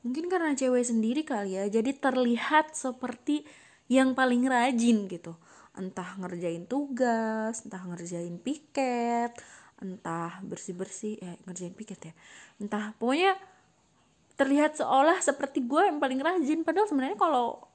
mungkin 0.08 0.32
karena 0.32 0.56
cewek 0.56 0.88
sendiri 0.88 1.28
kali 1.28 1.60
ya 1.60 1.68
jadi 1.68 1.92
terlihat 1.92 2.72
seperti 2.72 3.44
yang 3.88 4.14
paling 4.14 4.44
rajin 4.48 5.08
gitu. 5.08 5.36
Entah 5.76 6.16
ngerjain 6.20 6.68
tugas 6.68 7.64
entah 7.64 7.82
ngerjain 7.88 8.36
piket 8.40 9.32
entah 9.78 10.42
bersih 10.42 10.74
bersih 10.74 11.16
eh 11.22 11.40
ngerjain 11.48 11.76
piket 11.76 12.12
ya. 12.12 12.14
Entah 12.60 12.94
pokoknya 13.00 13.36
terlihat 14.38 14.78
seolah 14.78 15.18
seperti 15.22 15.66
gue 15.66 15.82
yang 15.82 15.98
paling 15.98 16.22
rajin. 16.22 16.62
Padahal 16.62 16.88
sebenarnya 16.90 17.18
kalau 17.18 17.68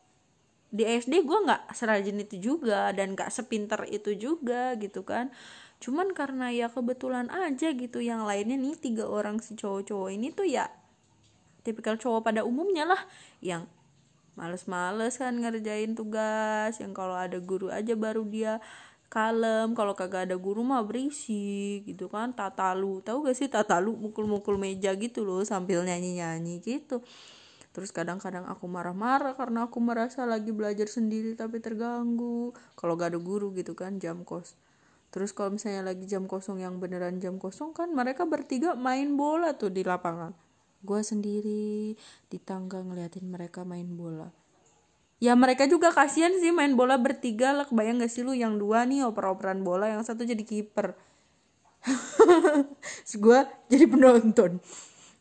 di 0.72 0.88
SD 0.88 1.28
gue 1.28 1.38
nggak 1.44 1.68
serajin 1.76 2.16
itu 2.16 2.36
juga 2.40 2.96
dan 2.96 3.12
nggak 3.12 3.28
sepinter 3.28 3.84
itu 3.92 4.16
juga 4.16 4.72
gitu 4.80 5.04
kan 5.04 5.28
cuman 5.82 6.14
karena 6.14 6.54
ya 6.54 6.70
kebetulan 6.70 7.26
aja 7.34 7.74
gitu 7.74 7.98
yang 7.98 8.22
lainnya 8.22 8.54
nih 8.54 8.78
tiga 8.78 9.10
orang 9.10 9.42
si 9.42 9.58
cowok-cowok 9.58 10.08
ini 10.14 10.30
tuh 10.30 10.46
ya 10.46 10.70
tipikal 11.66 11.98
cowok 11.98 12.22
pada 12.22 12.46
umumnya 12.46 12.86
lah 12.86 13.02
yang 13.42 13.66
males-males 14.38 15.18
kan 15.18 15.34
ngerjain 15.34 15.98
tugas 15.98 16.78
yang 16.78 16.94
kalau 16.94 17.18
ada 17.18 17.42
guru 17.42 17.68
aja 17.68 17.98
baru 17.98 18.22
dia 18.24 18.62
kalem 19.12 19.76
kalau 19.76 19.92
kagak 19.92 20.30
ada 20.30 20.40
guru 20.40 20.64
mah 20.64 20.80
berisik 20.80 21.84
gitu 21.84 22.08
kan 22.08 22.32
tatalu 22.32 23.04
tahu 23.04 23.28
gak 23.28 23.36
sih 23.36 23.50
tatalu 23.52 23.92
mukul-mukul 23.92 24.56
meja 24.56 24.96
gitu 24.96 25.20
loh 25.20 25.44
sambil 25.44 25.84
nyanyi-nyanyi 25.84 26.64
gitu. 26.64 27.04
Terus 27.76 27.92
kadang-kadang 27.92 28.48
aku 28.48 28.64
marah-marah 28.68 29.36
karena 29.36 29.68
aku 29.68 29.80
merasa 29.84 30.24
lagi 30.24 30.52
belajar 30.52 30.88
sendiri 30.88 31.36
tapi 31.36 31.60
terganggu 31.60 32.56
kalau 32.72 32.96
gak 32.96 33.12
ada 33.12 33.20
guru 33.20 33.52
gitu 33.52 33.76
kan 33.76 34.00
jam 34.00 34.24
kos 34.24 34.56
terus 35.12 35.36
kalau 35.36 35.54
misalnya 35.54 35.92
lagi 35.92 36.08
jam 36.08 36.24
kosong 36.24 36.64
yang 36.64 36.80
beneran 36.80 37.20
jam 37.20 37.36
kosong 37.36 37.76
kan 37.76 37.92
mereka 37.92 38.24
bertiga 38.24 38.72
main 38.72 39.12
bola 39.14 39.52
tuh 39.54 39.68
di 39.68 39.84
lapangan. 39.84 40.32
Gue 40.82 41.04
sendiri 41.04 41.94
di 42.26 42.38
tangga 42.42 42.80
ngeliatin 42.82 43.28
mereka 43.28 43.62
main 43.62 43.86
bola. 43.86 44.32
Ya 45.22 45.38
mereka 45.38 45.70
juga 45.70 45.94
kasihan 45.94 46.34
sih 46.40 46.50
main 46.50 46.74
bola 46.74 46.98
bertiga 46.98 47.54
lah. 47.54 47.68
Kebayang 47.68 48.02
gak 48.02 48.10
sih 48.10 48.26
lu 48.26 48.34
yang 48.34 48.58
dua 48.58 48.82
nih 48.82 49.06
oper-operan 49.06 49.62
bola 49.62 49.86
yang 49.86 50.02
satu 50.02 50.26
jadi 50.26 50.42
kiper. 50.42 50.98
Gue 53.22 53.46
jadi 53.70 53.86
penonton 53.86 54.58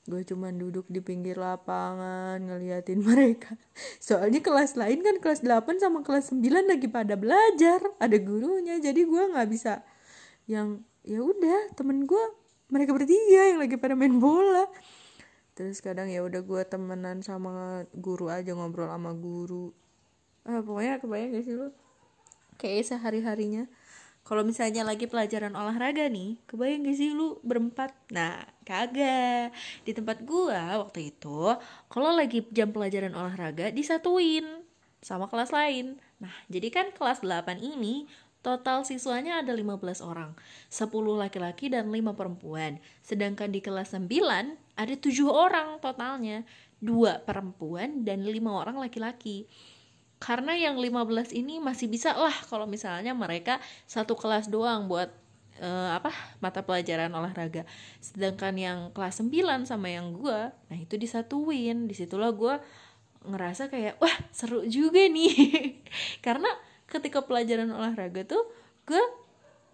gue 0.10 0.26
cuman 0.26 0.58
duduk 0.58 0.90
di 0.90 0.98
pinggir 0.98 1.38
lapangan 1.38 2.42
ngeliatin 2.42 3.06
mereka. 3.10 3.54
Soalnya 4.02 4.42
kelas 4.42 4.74
lain 4.74 5.06
kan 5.06 5.22
kelas 5.22 5.46
8 5.46 5.78
sama 5.78 6.02
kelas 6.02 6.34
9 6.34 6.42
lagi 6.66 6.88
pada 6.90 7.14
belajar 7.14 7.80
ada 8.02 8.18
gurunya. 8.18 8.82
Jadi 8.82 9.06
gue 9.06 9.24
nggak 9.34 9.50
bisa 9.50 9.86
yang 10.50 10.82
ya 11.06 11.22
udah 11.22 11.74
temen 11.78 12.10
gue 12.10 12.24
mereka 12.74 12.96
bertiga 12.98 13.54
yang 13.54 13.60
lagi 13.62 13.78
pada 13.78 13.94
main 13.94 14.18
bola. 14.18 14.66
Terus 15.54 15.84
kadang 15.84 16.10
ya 16.10 16.26
udah 16.26 16.42
gue 16.42 16.62
temenan 16.66 17.22
sama 17.22 17.86
guru 17.94 18.32
aja 18.32 18.56
ngobrol 18.58 18.90
sama 18.90 19.14
guru. 19.14 19.76
Ah 20.48 20.66
pokoknya 20.66 20.98
kebayang 20.98 21.38
gak 21.38 21.46
sih 21.46 21.54
lu? 21.54 21.70
Kayak 22.58 22.90
sehari 22.90 23.22
harinya 23.22 23.70
kalau 24.22 24.46
misalnya 24.46 24.86
lagi 24.86 25.10
pelajaran 25.10 25.52
olahraga 25.58 26.06
nih 26.08 26.38
kebayang 26.46 26.86
gak 26.86 26.98
sih 26.98 27.10
lu 27.12 27.42
berempat? 27.42 27.92
Nah 28.14 28.46
kagak. 28.64 29.52
Di 29.84 29.92
tempat 29.92 30.22
gua 30.24 30.82
waktu 30.82 31.14
itu 31.14 31.58
kalau 31.90 32.14
lagi 32.14 32.46
jam 32.54 32.70
pelajaran 32.70 33.12
olahraga 33.18 33.74
disatuin 33.74 34.46
sama 35.02 35.26
kelas 35.26 35.50
lain. 35.50 35.98
Nah 36.22 36.34
jadi 36.48 36.70
kan 36.70 36.88
kelas 36.94 37.26
8 37.26 37.60
ini 37.60 38.06
Total 38.42 38.82
siswanya 38.82 39.46
ada 39.46 39.54
15 39.54 40.02
orang, 40.02 40.34
10 40.66 40.90
laki-laki 41.14 41.70
dan 41.70 41.94
5 41.94 42.18
perempuan. 42.18 42.82
Sedangkan 43.06 43.54
di 43.54 43.62
kelas 43.62 43.94
9 43.94 44.10
ada 44.74 44.96
7 44.98 45.30
orang 45.30 45.78
totalnya, 45.78 46.42
2 46.82 47.22
perempuan 47.22 48.02
dan 48.02 48.26
5 48.26 48.42
orang 48.50 48.82
laki-laki 48.82 49.46
karena 50.22 50.54
yang 50.54 50.78
15 50.78 51.34
ini 51.34 51.58
masih 51.58 51.90
bisa 51.90 52.14
lah 52.14 52.34
kalau 52.46 52.70
misalnya 52.70 53.18
mereka 53.18 53.58
satu 53.90 54.14
kelas 54.14 54.54
doang 54.54 54.86
buat 54.86 55.10
uh, 55.58 55.98
apa 55.98 56.14
mata 56.38 56.62
pelajaran 56.62 57.10
olahraga. 57.10 57.66
Sedangkan 57.98 58.54
yang 58.54 58.80
kelas 58.94 59.18
9 59.26 59.66
sama 59.66 59.90
yang 59.90 60.14
gue 60.14 60.54
nah 60.54 60.78
itu 60.78 60.94
disatuin. 60.94 61.90
Di 61.90 61.98
situlah 61.98 62.30
gue 62.38 62.54
ngerasa 63.26 63.74
kayak 63.74 63.98
wah 63.98 64.16
seru 64.30 64.62
juga 64.70 65.02
nih. 65.10 65.34
Karena 66.26 66.54
ketika 66.86 67.26
pelajaran 67.26 67.74
olahraga 67.74 68.22
tuh 68.22 68.46
gue 68.86 69.02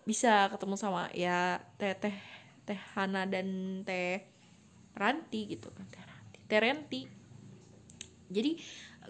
bisa 0.08 0.48
ketemu 0.48 0.80
sama 0.80 1.12
ya 1.12 1.60
teh 1.76 1.92
teh 1.92 2.16
teh 2.64 2.80
Hana 2.96 3.28
dan 3.28 3.84
teh 3.84 4.24
Ranti 4.96 5.60
gitu 5.60 5.68
kan. 5.76 5.84
Teh 5.92 6.04
Ranti 6.08 6.40
teh 6.48 6.60
Ranti 6.64 7.02
jadi 8.28 8.60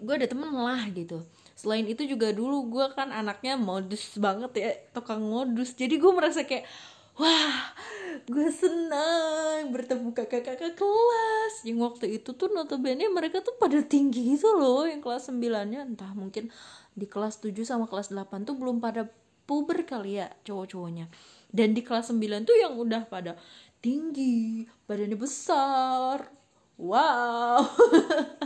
gue 0.02 0.14
ada 0.14 0.28
temen 0.30 0.50
lah 0.52 0.86
gitu. 0.94 1.22
Selain 1.58 1.82
itu 1.82 2.06
juga 2.06 2.30
dulu 2.30 2.70
gue 2.70 2.86
kan 2.94 3.10
anaknya 3.10 3.58
modus 3.58 4.14
banget 4.14 4.52
ya 4.54 4.70
tukang 4.94 5.22
modus. 5.22 5.74
Jadi 5.74 5.98
gue 5.98 6.12
merasa 6.14 6.46
kayak 6.46 6.66
wah 7.18 7.74
gue 8.30 8.48
senang 8.54 9.74
bertemu 9.74 10.14
kakak-kakak 10.14 10.78
kelas. 10.78 11.54
Yang 11.66 11.78
waktu 11.82 12.06
itu 12.22 12.30
tuh 12.38 12.48
notabene 12.54 13.10
mereka 13.10 13.42
tuh 13.42 13.58
pada 13.58 13.82
tinggi 13.82 14.38
gitu 14.38 14.54
loh 14.54 14.86
yang 14.86 15.02
kelas 15.02 15.34
9 15.34 15.42
nya 15.66 15.82
entah 15.82 16.14
mungkin 16.14 16.54
di 16.94 17.06
kelas 17.10 17.42
7 17.42 17.54
sama 17.66 17.90
kelas 17.90 18.14
8 18.14 18.46
tuh 18.46 18.54
belum 18.54 18.78
pada 18.78 19.10
puber 19.48 19.82
kali 19.82 20.22
ya 20.22 20.30
cowok-cowoknya. 20.46 21.10
Dan 21.50 21.74
di 21.74 21.82
kelas 21.82 22.14
9 22.14 22.46
tuh 22.46 22.54
yang 22.54 22.78
udah 22.78 23.02
pada 23.10 23.34
tinggi 23.82 24.62
badannya 24.86 25.18
besar. 25.18 26.30
Wow 26.78 27.66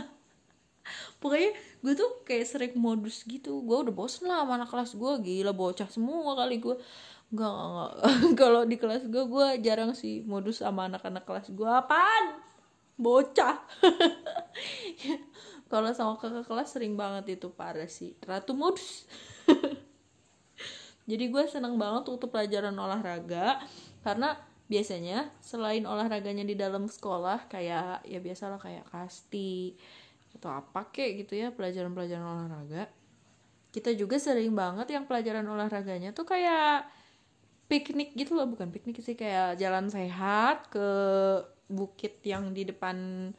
pokoknya 1.23 1.55
gue 1.79 1.93
tuh 1.95 2.11
kayak 2.27 2.45
sering 2.45 2.73
modus 2.75 3.23
gitu. 3.23 3.63
Gue 3.63 3.87
udah 3.87 3.93
bosen 3.95 4.27
lah 4.27 4.43
sama 4.43 4.59
anak 4.59 4.69
kelas 4.69 4.91
gue. 4.99 5.11
Gila 5.23 5.55
bocah 5.55 5.87
semua 5.87 6.35
kali 6.35 6.59
gue. 6.59 6.75
Nggak 7.31 7.53
nggak 7.55 7.91
kalau 8.41 8.61
di 8.67 8.75
kelas 8.75 9.07
gue 9.07 9.23
gue 9.23 9.47
jarang 9.63 9.95
sih 9.95 10.21
modus 10.27 10.59
sama 10.59 10.91
anak-anak 10.91 11.23
kelas 11.23 11.47
gue. 11.55 11.69
Apaan? 11.69 12.43
Bocah. 12.99 13.63
Kalau 15.73 15.89
sama 15.97 16.21
kakak 16.21 16.45
kelas 16.45 16.69
sering 16.69 16.93
banget 16.93 17.41
itu 17.41 17.49
parah 17.49 17.89
sih. 17.89 18.13
Ratu 18.21 18.53
modus. 18.53 19.09
Jadi 21.09 21.33
gue 21.33 21.43
seneng 21.49 21.81
banget 21.81 22.13
untuk 22.13 22.29
pelajaran 22.29 22.77
olahraga. 22.77 23.57
Karena 24.05 24.37
biasanya 24.69 25.33
selain 25.41 25.89
olahraganya 25.89 26.45
di 26.45 26.53
dalam 26.53 26.85
sekolah 26.85 27.49
kayak 27.51 28.05
ya 28.07 28.19
biasalah 28.21 28.61
kayak 28.61 28.85
kasti 28.93 29.73
atau 30.37 30.49
apa 30.59 30.89
kek 30.89 31.25
gitu 31.25 31.37
ya 31.37 31.53
pelajaran-pelajaran 31.53 32.25
olahraga. 32.25 32.89
Kita 33.73 33.89
juga 33.97 34.21
sering 34.21 34.53
banget 34.53 34.93
yang 34.93 35.09
pelajaran 35.09 35.45
olahraganya 35.49 36.13
tuh 36.13 36.29
kayak 36.29 36.85
piknik 37.65 38.13
gitu 38.13 38.37
loh 38.37 38.45
bukan 38.45 38.69
piknik 38.69 39.01
sih 39.01 39.17
kayak 39.17 39.57
jalan 39.57 39.89
sehat 39.89 40.69
ke 40.69 40.87
bukit 41.71 42.21
yang 42.21 42.53
di 42.53 42.69
depan. 42.69 43.29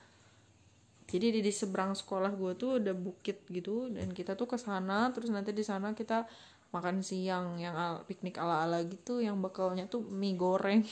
Jadi 1.04 1.38
di, 1.38 1.40
di 1.44 1.52
seberang 1.52 1.94
sekolah 1.94 2.34
gue 2.34 2.52
tuh 2.58 2.82
ada 2.82 2.90
bukit 2.96 3.46
gitu 3.46 3.92
dan 3.92 4.10
kita 4.10 4.34
tuh 4.34 4.50
ke 4.50 4.58
sana 4.58 5.12
terus 5.14 5.30
nanti 5.30 5.54
di 5.54 5.62
sana 5.62 5.94
kita 5.94 6.26
makan 6.74 7.06
siang 7.06 7.54
yang 7.62 7.78
al, 7.78 8.02
piknik 8.02 8.34
ala 8.34 8.66
ala 8.66 8.82
gitu 8.82 9.22
yang 9.22 9.38
bekalnya 9.38 9.86
tuh 9.86 10.02
mie 10.02 10.34
goreng. 10.34 10.82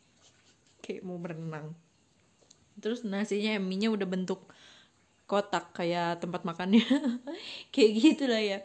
Kayak 0.84 1.02
mau 1.02 1.18
berenang. 1.18 1.74
Terus 2.78 3.02
nasinya 3.02 3.58
mie 3.58 3.82
nya 3.82 3.88
udah 3.90 4.06
bentuk 4.06 4.46
kotak 5.30 5.70
kayak 5.70 6.18
tempat 6.18 6.42
makannya. 6.42 6.82
Kayak 7.72 7.90
gitu 7.94 8.24
lah 8.26 8.42
ya. 8.42 8.58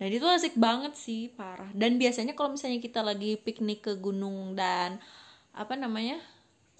Nah 0.00 0.06
itu 0.08 0.24
asik 0.24 0.56
banget 0.56 0.96
sih 0.96 1.28
parah. 1.36 1.68
Dan 1.76 2.00
biasanya 2.00 2.32
kalau 2.32 2.56
misalnya 2.56 2.80
kita 2.80 3.04
lagi 3.04 3.36
piknik 3.36 3.84
ke 3.84 3.92
gunung 4.00 4.56
dan 4.56 4.96
apa 5.52 5.76
namanya 5.76 6.16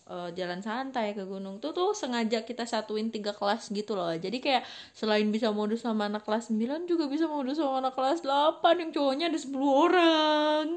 uh, 0.08 0.32
jalan 0.32 0.64
santai 0.64 1.12
ke 1.12 1.28
gunung 1.28 1.60
tuh 1.60 1.76
tuh 1.76 1.92
sengaja 1.92 2.48
kita 2.48 2.64
satuin 2.64 3.12
tiga 3.12 3.36
kelas 3.36 3.68
gitu 3.68 3.92
loh. 3.92 4.16
Jadi 4.16 4.40
kayak 4.40 4.64
selain 4.96 5.28
bisa 5.28 5.52
modus 5.52 5.84
sama 5.84 6.08
anak 6.08 6.24
kelas 6.24 6.48
9 6.48 6.88
juga 6.88 7.04
bisa 7.12 7.28
modus 7.28 7.60
sama 7.60 7.84
anak 7.84 7.92
kelas 7.92 8.24
8 8.24 8.64
yang 8.80 8.90
cowoknya 8.96 9.28
ada 9.28 9.38
10 9.38 9.52
orang 9.60 10.66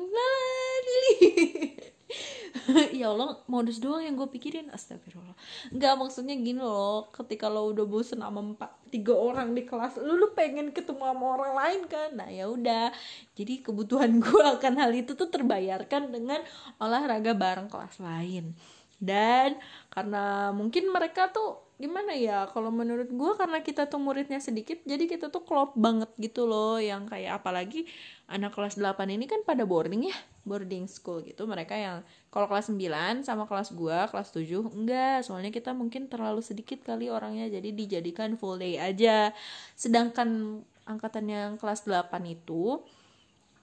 ya 3.00 3.12
Allah 3.12 3.40
modus 3.46 3.78
doang 3.78 4.04
yang 4.04 4.16
gue 4.18 4.30
pikirin 4.30 4.70
astagfirullah. 4.74 5.36
Nggak 5.74 5.94
maksudnya 6.00 6.36
gini 6.38 6.60
loh 6.62 7.10
ketika 7.14 7.48
lo 7.48 7.70
udah 7.72 7.86
bosen 7.86 8.22
sama 8.22 8.42
empat 8.42 8.72
tiga 8.90 9.14
orang 9.14 9.54
di 9.54 9.64
kelas 9.64 10.02
lu 10.02 10.18
lu 10.18 10.34
pengen 10.34 10.74
ketemu 10.74 11.04
sama 11.04 11.26
orang 11.40 11.54
lain 11.56 11.82
kan? 11.86 12.10
Nah 12.18 12.30
ya 12.30 12.50
udah. 12.50 12.92
Jadi 13.38 13.62
kebutuhan 13.62 14.18
gue 14.24 14.44
akan 14.44 14.74
hal 14.80 14.92
itu 14.94 15.14
tuh 15.14 15.30
terbayarkan 15.30 16.10
dengan 16.14 16.42
olahraga 16.82 17.34
bareng 17.38 17.70
kelas 17.70 18.02
lain. 18.02 18.58
Dan 19.00 19.56
karena 19.88 20.52
mungkin 20.52 20.92
mereka 20.92 21.32
tuh 21.32 21.72
gimana 21.80 22.12
ya 22.12 22.44
kalau 22.52 22.76
menurut 22.76 23.08
gue 23.08 23.32
karena 23.40 23.64
kita 23.64 23.88
tuh 23.88 24.04
muridnya 24.04 24.44
sedikit 24.44 24.84
jadi 24.84 25.08
kita 25.08 25.32
tuh 25.32 25.48
klop 25.48 25.72
banget 25.80 26.12
gitu 26.20 26.44
loh. 26.50 26.76
Yang 26.82 27.16
kayak 27.16 27.40
apalagi 27.40 27.88
anak 28.28 28.52
kelas 28.52 28.76
8 28.76 29.08
ini 29.08 29.26
kan 29.26 29.42
pada 29.48 29.64
boarding 29.64 30.12
ya 30.12 30.18
boarding 30.50 30.90
school 30.90 31.22
gitu. 31.22 31.46
Mereka 31.46 31.78
yang 31.78 32.02
kalau 32.34 32.50
kelas 32.50 32.74
9 32.74 33.22
sama 33.22 33.46
kelas 33.46 33.70
gue 33.78 34.00
kelas 34.10 34.30
7 34.34 34.74
enggak. 34.74 35.22
Soalnya 35.22 35.54
kita 35.54 35.78
mungkin 35.78 36.10
terlalu 36.10 36.42
sedikit 36.42 36.82
kali 36.82 37.14
orangnya 37.14 37.46
jadi 37.54 37.70
dijadikan 37.70 38.34
full 38.34 38.58
day 38.58 38.82
aja. 38.82 39.30
Sedangkan 39.78 40.62
angkatan 40.90 41.30
yang 41.30 41.50
kelas 41.62 41.86
8 41.86 42.10
itu 42.26 42.82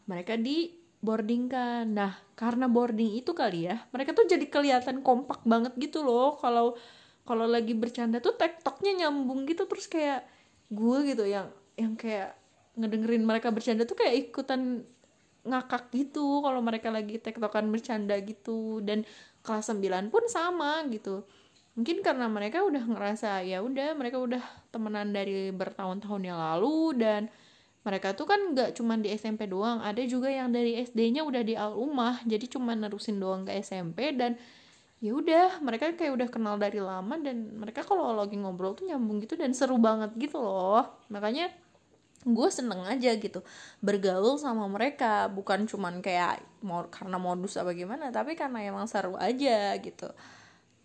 mereka 0.07 0.39
di 0.39 0.71
boarding 1.03 1.51
kan 1.51 1.87
nah 1.93 2.19
karena 2.39 2.67
boarding 2.67 3.21
itu 3.21 3.31
kali 3.37 3.69
ya 3.69 3.85
mereka 3.93 4.17
tuh 4.17 4.27
jadi 4.27 4.43
kelihatan 4.49 5.03
kompak 5.03 5.43
banget 5.43 5.75
gitu 5.83 6.07
loh. 6.07 6.39
Kalau 6.39 6.79
kalau 7.27 7.45
lagi 7.45 7.75
bercanda 7.75 8.23
tuh 8.23 8.39
tektoknya 8.39 9.07
nyambung 9.07 9.45
gitu 9.51 9.67
terus 9.67 9.91
kayak 9.91 10.23
gue 10.71 10.99
gitu 11.11 11.27
yang 11.27 11.51
yang 11.75 11.99
kayak 11.99 12.39
ngedengerin 12.79 13.25
mereka 13.27 13.51
bercanda 13.51 13.83
tuh 13.89 13.99
kayak 13.99 14.31
ikutan 14.31 14.85
ngakak 15.47 15.89
gitu 15.95 16.43
kalau 16.43 16.61
mereka 16.61 16.91
lagi 16.91 17.23
tektokan 17.23 17.71
bercanda 17.71 18.19
gitu. 18.21 18.83
Dan 18.83 19.07
kelas 19.47 19.71
9 19.71 20.11
pun 20.11 20.25
sama 20.27 20.83
gitu. 20.91 21.23
Mungkin 21.79 22.01
karena 22.01 22.27
mereka 22.27 22.65
udah 22.65 22.83
ngerasa 22.83 23.45
ya 23.45 23.61
udah 23.61 23.95
mereka 23.95 24.17
udah 24.19 24.41
temenan 24.73 25.13
dari 25.13 25.53
bertahun-tahun 25.53 26.23
yang 26.25 26.41
lalu 26.41 26.97
dan 26.97 27.29
mereka 27.87 28.19
tuh 28.19 28.27
kan 28.27 28.41
nggak 28.51 28.75
cuma 28.75 28.99
di 28.99 29.15
SMP 29.15 29.47
doang 29.47 29.79
ada 29.79 30.03
juga 30.03 30.27
yang 30.27 30.51
dari 30.51 30.75
SD-nya 30.83 31.23
udah 31.23 31.43
di 31.47 31.55
al 31.55 31.79
umah 31.79 32.19
jadi 32.27 32.43
cuma 32.51 32.75
nerusin 32.75 33.23
doang 33.23 33.47
ke 33.47 33.55
SMP 33.63 34.11
dan 34.17 34.35
ya 34.99 35.13
udah 35.13 35.61
mereka 35.61 35.93
kayak 35.93 36.17
udah 36.17 36.29
kenal 36.33 36.57
dari 36.57 36.81
lama 36.81 37.15
dan 37.21 37.53
mereka 37.61 37.85
kalau 37.85 38.17
lagi 38.17 38.35
ngobrol 38.41 38.73
tuh 38.73 38.89
nyambung 38.89 39.21
gitu 39.23 39.37
dan 39.37 39.53
seru 39.53 39.77
banget 39.77 40.17
gitu 40.17 40.41
loh. 40.41 40.83
Makanya 41.13 41.53
gue 42.25 42.49
seneng 42.51 42.83
aja 42.89 43.15
gitu 43.15 43.45
bergaul 43.85 44.41
sama 44.41 44.67
mereka 44.67 45.29
bukan 45.31 45.69
cuman 45.69 46.01
kayak 46.01 46.43
mau 46.65 46.87
karena 46.89 47.21
modus 47.21 47.55
apa 47.61 47.77
gimana 47.77 48.11
tapi 48.11 48.35
karena 48.35 48.63
emang 48.65 48.87
seru 48.89 49.15
aja 49.19 49.77
gitu. 49.79 50.11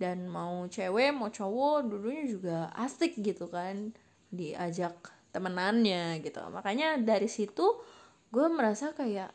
Dan 0.02 0.26
mau 0.26 0.66
cewek 0.66 1.14
mau 1.14 1.30
cowok 1.30 1.86
dulunya 1.86 2.26
juga 2.26 2.58
asik 2.74 3.22
gitu 3.22 3.46
kan 3.50 3.94
diajak 4.34 4.98
temenannya 5.30 6.20
gitu. 6.26 6.42
Makanya 6.50 6.98
dari 7.02 7.30
situ 7.30 7.66
gue 8.34 8.48
merasa 8.50 8.94
kayak 8.98 9.30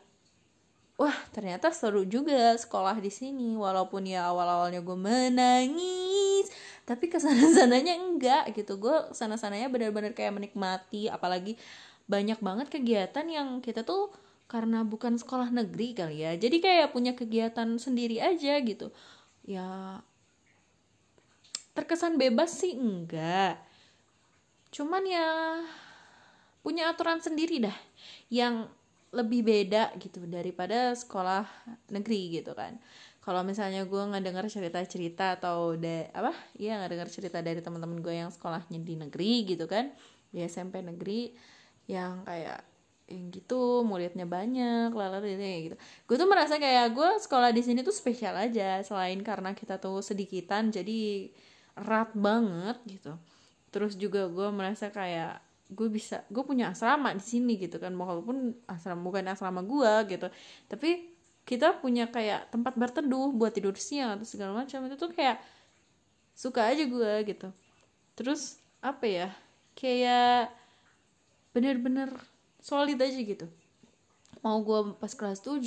wah 0.97 1.17
ternyata 1.29 1.69
seru 1.69 2.03
juga 2.09 2.57
sekolah 2.57 2.97
di 2.97 3.13
sini 3.13 3.53
walaupun 3.53 4.09
ya 4.09 4.33
awal 4.33 4.49
awalnya 4.49 4.81
gue 4.81 4.97
menangis 4.97 6.06
tapi 6.87 7.11
ke 7.11 7.19
sana 7.19 7.51
sananya 7.51 7.99
enggak 7.99 8.55
gitu. 8.55 8.79
Gue 8.79 8.95
ke 9.11 9.13
sana 9.13 9.35
sananya 9.35 9.67
benar-benar 9.67 10.15
kayak 10.15 10.39
menikmati 10.39 11.11
apalagi 11.11 11.59
banyak 12.07 12.39
banget 12.39 12.71
kegiatan 12.71 13.27
yang 13.27 13.59
kita 13.59 13.83
tuh 13.83 14.15
karena 14.47 14.87
bukan 14.87 15.19
sekolah 15.19 15.51
negeri 15.51 15.91
kali 15.91 16.23
ya. 16.23 16.39
Jadi 16.39 16.63
kayak 16.63 16.95
punya 16.95 17.11
kegiatan 17.11 17.75
sendiri 17.75 18.23
aja 18.23 18.55
gitu. 18.63 18.87
Ya 19.43 19.99
terkesan 21.75 22.15
bebas 22.15 22.55
sih 22.55 22.71
enggak. 22.79 23.59
Cuman 24.71 25.03
ya 25.03 25.27
punya 26.63 26.87
aturan 26.91 27.19
sendiri 27.19 27.63
dah 27.67 27.77
yang 28.31 28.67
lebih 29.11 29.43
beda 29.43 29.95
gitu 30.03 30.27
daripada 30.27 30.91
sekolah 30.91 31.47
negeri 31.87 32.39
gitu 32.39 32.51
kan 32.51 32.75
kalau 33.27 33.43
misalnya 33.43 33.83
gue 33.83 33.99
nggak 33.99 34.23
dengar 34.23 34.47
cerita-cerita 34.47 35.35
atau 35.35 35.75
de 35.75 36.07
apa? 36.15 36.31
Iya 36.55 36.79
nggak 36.79 36.91
dengar 36.95 37.09
cerita 37.11 37.43
dari 37.43 37.59
teman-teman 37.59 37.99
gue 37.99 38.15
yang 38.15 38.31
sekolahnya 38.31 38.79
di 38.79 38.95
negeri 38.95 39.43
gitu 39.43 39.67
kan 39.67 39.91
di 40.31 40.47
SMP 40.47 40.79
negeri 40.79 41.35
yang 41.91 42.23
kayak 42.23 42.63
yang 43.07 43.27
gitu 43.31 43.83
muridnya 43.87 44.27
banyak 44.27 44.91
lalu 44.91 45.35
gitu 45.39 45.75
gue 45.79 46.15
tuh 46.19 46.27
merasa 46.27 46.59
kayak 46.59 46.91
gue 46.91 47.09
sekolah 47.23 47.55
di 47.55 47.63
sini 47.63 47.79
tuh 47.79 47.95
spesial 47.95 48.35
aja 48.35 48.83
selain 48.83 49.19
karena 49.23 49.55
kita 49.55 49.79
tuh 49.79 50.03
sedikitan 50.03 50.71
jadi 50.71 51.31
erat 51.77 52.11
banget 52.17 52.77
gitu. 52.89 53.13
Terus 53.69 53.93
juga 53.99 54.25
gue 54.27 54.49
merasa 54.49 54.89
kayak 54.89 55.39
gue 55.67 55.87
bisa 55.91 56.23
gue 56.31 56.43
punya 56.47 56.71
asrama 56.71 57.11
di 57.11 57.23
sini 57.23 57.59
gitu 57.59 57.77
kan 57.77 57.91
walaupun 57.91 58.55
asrama 58.65 59.03
bukan 59.03 59.27
asrama 59.29 59.61
gue 59.61 60.17
gitu. 60.17 60.27
Tapi 60.71 61.16
kita 61.47 61.79
punya 61.79 62.11
kayak 62.11 62.51
tempat 62.51 62.75
berteduh 62.75 63.31
buat 63.31 63.55
tidur 63.55 63.79
siang 63.79 64.19
atau 64.19 64.27
segala 64.27 64.51
macam 64.51 64.83
itu 64.83 64.99
tuh 64.99 65.15
kayak 65.15 65.39
suka 66.35 66.67
aja 66.67 66.83
gue 66.83 67.13
gitu. 67.23 67.47
Terus 68.19 68.59
apa 68.83 69.07
ya 69.07 69.29
kayak 69.79 70.51
bener-bener 71.55 72.11
solid 72.59 72.99
aja 72.99 73.15
gitu. 73.15 73.47
Mau 74.43 74.59
gue 74.59 74.91
pas 74.99 75.15
kelas 75.15 75.39
7 75.39 75.63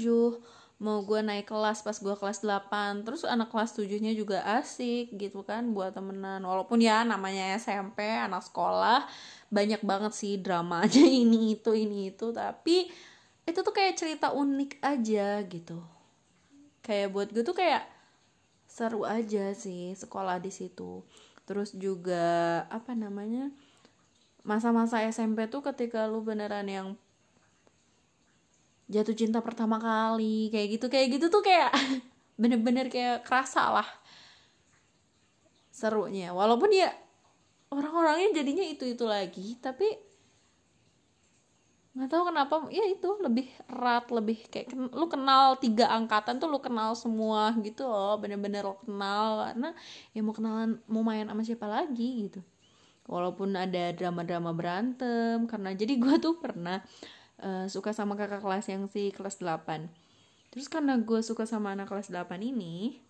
mau 0.80 1.04
gue 1.04 1.20
naik 1.20 1.44
kelas 1.44 1.84
pas 1.84 1.92
gue 1.92 2.16
kelas 2.16 2.40
8 2.40 3.04
terus 3.04 3.20
anak 3.28 3.52
kelas 3.52 3.76
7 3.76 4.00
nya 4.00 4.16
juga 4.16 4.40
asik 4.60 5.16
gitu 5.16 5.40
kan 5.48 5.72
buat 5.72 5.96
temenan. 5.96 6.44
Walaupun 6.44 6.76
ya 6.84 7.08
namanya 7.08 7.56
SMP 7.56 8.04
anak 8.04 8.44
sekolah 8.44 9.08
banyak 9.48 9.80
banget 9.80 10.12
sih 10.12 10.36
dramanya 10.36 11.04
ini 11.24 11.56
itu 11.56 11.72
ini 11.72 12.12
itu. 12.12 12.36
Tapi 12.36 12.92
itu 13.50 13.60
tuh 13.66 13.74
kayak 13.74 13.98
cerita 13.98 14.30
unik 14.30 14.78
aja 14.80 15.42
gitu. 15.44 15.78
Kayak 16.80 17.08
buat 17.10 17.28
gue 17.34 17.42
tuh 17.42 17.56
kayak 17.58 17.84
seru 18.70 19.02
aja 19.02 19.50
sih 19.52 19.92
sekolah 19.98 20.38
di 20.38 20.54
situ. 20.54 21.02
Terus 21.44 21.74
juga 21.74 22.62
apa 22.70 22.94
namanya 22.94 23.50
masa-masa 24.46 25.02
SMP 25.10 25.50
tuh 25.50 25.60
ketika 25.60 26.06
lu 26.08 26.24
beneran 26.24 26.64
yang 26.70 26.88
jatuh 28.90 29.14
cinta 29.14 29.38
pertama 29.44 29.78
kali 29.78 30.50
kayak 30.50 30.80
gitu 30.80 30.86
kayak 30.90 31.06
gitu 31.18 31.26
tuh 31.30 31.42
kayak 31.44 31.70
bener-bener 32.40 32.86
kayak 32.86 33.26
kerasa 33.26 33.82
lah 33.82 33.88
serunya. 35.74 36.30
Walaupun 36.30 36.70
ya 36.70 36.90
orang-orangnya 37.70 38.42
jadinya 38.42 38.66
itu 38.66 38.84
itu 38.86 39.04
lagi 39.06 39.58
tapi 39.62 40.09
nggak 41.90 42.06
tahu 42.06 42.22
kenapa 42.30 42.54
ya 42.70 42.86
itu 42.86 43.08
lebih 43.18 43.50
erat 43.66 44.06
lebih 44.14 44.46
kayak 44.46 44.70
lu 44.94 45.10
kenal 45.10 45.58
tiga 45.58 45.90
angkatan 45.90 46.38
tuh 46.38 46.46
lu 46.46 46.62
kenal 46.62 46.94
semua 46.94 47.50
gitu 47.66 47.82
loh 47.82 48.14
bener-bener 48.22 48.62
lo 48.62 48.78
kenal 48.78 49.42
karena 49.50 49.74
ya 50.14 50.20
mau 50.22 50.30
kenalan 50.30 50.78
mau 50.86 51.02
main 51.02 51.26
sama 51.26 51.42
siapa 51.42 51.66
lagi 51.66 52.30
gitu 52.30 52.40
walaupun 53.10 53.58
ada 53.58 53.90
drama-drama 53.90 54.54
berantem 54.54 55.50
karena 55.50 55.74
jadi 55.74 55.98
gue 55.98 56.14
tuh 56.22 56.38
pernah 56.38 56.78
uh, 57.42 57.66
suka 57.66 57.90
sama 57.90 58.14
kakak 58.14 58.38
kelas 58.38 58.70
yang 58.70 58.86
si 58.86 59.10
kelas 59.10 59.42
8 59.42 59.90
terus 60.54 60.70
karena 60.70 60.94
gue 60.94 61.18
suka 61.26 61.42
sama 61.42 61.74
anak 61.74 61.90
kelas 61.90 62.14
8 62.14 62.38
ini 62.38 63.02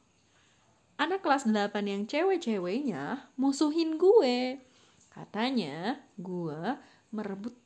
anak 1.01 1.25
kelas 1.25 1.49
8 1.49 1.73
yang 1.89 2.05
cewek-ceweknya 2.05 3.33
musuhin 3.41 3.97
gue. 3.97 4.61
Katanya 5.09 5.97
gue 6.21 6.77
merebut 7.09 7.57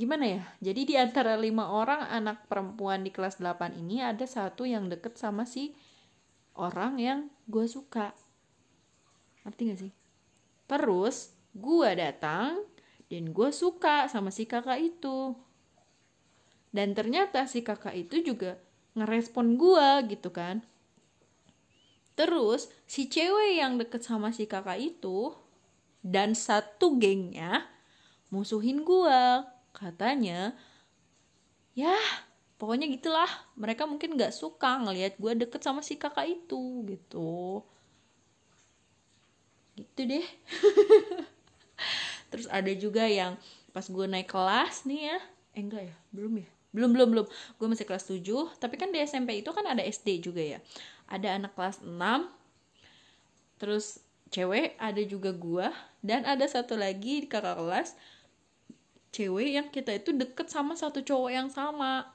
gimana 0.00 0.24
ya? 0.24 0.42
Jadi 0.64 0.88
di 0.88 0.94
antara 0.96 1.36
lima 1.36 1.68
orang 1.68 2.08
anak 2.08 2.48
perempuan 2.48 3.04
di 3.04 3.12
kelas 3.12 3.36
8 3.36 3.76
ini 3.76 4.00
ada 4.00 4.24
satu 4.24 4.64
yang 4.64 4.88
deket 4.88 5.20
sama 5.20 5.44
si 5.44 5.76
orang 6.56 6.96
yang 6.96 7.20
gue 7.44 7.68
suka. 7.68 8.16
Ngerti 9.44 9.62
gak 9.68 9.80
sih? 9.84 9.92
Terus 10.64 11.36
gue 11.52 11.90
datang 11.92 12.64
dan 13.12 13.24
gue 13.36 13.50
suka 13.52 14.08
sama 14.08 14.32
si 14.32 14.48
kakak 14.48 14.80
itu. 14.80 15.36
Dan 16.72 16.96
ternyata 16.96 17.44
si 17.44 17.60
kakak 17.60 17.92
itu 17.92 18.24
juga 18.24 18.56
ngerespon 18.96 19.60
gue 19.60 20.16
gitu 20.16 20.32
kan 20.32 20.64
Terus 22.20 22.68
si 22.84 23.08
cewek 23.08 23.56
yang 23.56 23.80
deket 23.80 24.04
sama 24.04 24.28
si 24.28 24.44
kakak 24.44 24.76
itu 24.76 25.32
dan 26.04 26.36
satu 26.36 27.00
gengnya 27.00 27.64
musuhin 28.28 28.84
gua. 28.84 29.48
Katanya, 29.70 30.54
ya 31.74 31.94
pokoknya 32.60 32.86
gitulah. 32.90 33.30
Mereka 33.56 33.86
mungkin 33.88 34.18
gak 34.18 34.34
suka 34.34 34.80
ngelihat 34.82 35.16
gua 35.22 35.32
deket 35.36 35.62
sama 35.62 35.80
si 35.80 35.96
kakak 35.96 36.26
itu 36.28 36.84
gitu. 36.88 37.64
Gitu 39.78 40.00
deh. 40.04 40.26
Terus 42.30 42.46
ada 42.46 42.70
juga 42.76 43.06
yang 43.10 43.34
pas 43.70 43.86
gue 43.86 44.06
naik 44.06 44.26
kelas 44.26 44.82
nih 44.86 45.14
ya, 45.14 45.18
eh 45.54 45.62
enggak 45.62 45.82
ya, 45.86 45.96
belum 46.10 46.42
ya. 46.42 46.48
belum 46.70 46.90
belum 46.94 47.08
belum 47.10 47.26
gue 47.58 47.66
masih 47.66 47.86
kelas 47.86 48.06
7 48.06 48.22
tapi 48.62 48.78
kan 48.78 48.94
di 48.94 49.02
SMP 49.02 49.42
itu 49.42 49.50
kan 49.50 49.66
ada 49.66 49.82
SD 49.82 50.22
juga 50.22 50.38
ya 50.38 50.58
ada 51.10 51.34
anak 51.34 51.54
kelas 51.58 51.82
6 51.82 51.98
terus 53.58 53.98
cewek 54.30 54.78
ada 54.78 55.02
juga 55.02 55.34
gue 55.34 55.66
dan 56.06 56.22
ada 56.22 56.46
satu 56.46 56.78
lagi 56.78 57.26
kakak 57.26 57.58
kelas 57.58 57.98
cewek 59.10 59.48
yang 59.58 59.68
kita 59.70 59.94
itu 59.94 60.14
deket 60.14 60.46
sama 60.50 60.78
satu 60.78 61.02
cowok 61.02 61.30
yang 61.30 61.48
sama. 61.50 62.06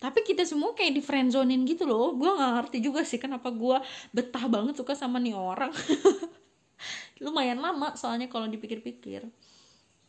Tapi 0.00 0.20
kita 0.20 0.44
semua 0.44 0.76
kayak 0.76 1.00
di 1.00 1.02
friendzonein 1.04 1.64
gitu 1.64 1.88
loh. 1.88 2.12
Gue 2.12 2.28
nggak 2.28 2.52
ngerti 2.60 2.78
juga 2.84 3.00
sih 3.08 3.16
kenapa 3.16 3.48
gue 3.48 3.80
betah 4.12 4.44
banget 4.48 4.76
suka 4.76 4.92
sama 4.92 5.16
nih 5.16 5.36
orang. 5.36 5.72
Lumayan 7.24 7.62
lama 7.62 7.96
soalnya 7.96 8.28
kalau 8.28 8.48
dipikir-pikir. 8.48 9.24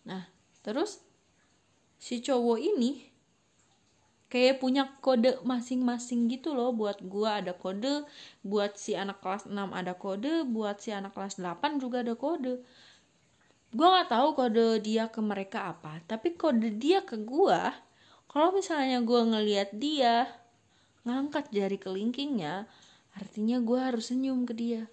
Nah 0.03 0.27
terus 0.65 0.99
si 1.95 2.19
cowok 2.19 2.59
ini 2.59 3.07
kayak 4.27 4.59
punya 4.59 4.89
kode 4.99 5.39
masing-masing 5.47 6.27
gitu 6.27 6.51
loh. 6.51 6.75
Buat 6.75 6.99
gua 7.07 7.39
ada 7.39 7.55
kode 7.55 8.03
buat 8.43 8.75
si 8.75 8.99
anak 8.99 9.23
kelas 9.23 9.47
6 9.47 9.55
ada 9.55 9.93
kode 9.95 10.43
buat 10.49 10.81
si 10.81 10.91
anak 10.91 11.15
kelas 11.15 11.39
8 11.39 11.79
juga 11.79 12.03
ada 12.03 12.19
kode 12.19 12.59
gua 13.75 13.87
nggak 13.99 14.09
tahu 14.15 14.27
kode 14.39 14.79
dia 14.79 15.11
ke 15.11 15.19
mereka 15.19 15.75
apa 15.75 15.99
tapi 16.07 16.39
kode 16.39 16.71
dia 16.79 17.03
ke 17.03 17.19
gua 17.19 17.75
kalau 18.31 18.55
misalnya 18.55 19.03
gua 19.03 19.27
ngeliat 19.27 19.75
dia 19.75 20.31
ngangkat 21.03 21.51
jari 21.51 21.75
kelingkingnya 21.75 22.71
artinya 23.19 23.59
gua 23.59 23.91
harus 23.91 24.11
senyum 24.11 24.47
ke 24.47 24.53
dia. 24.55 24.83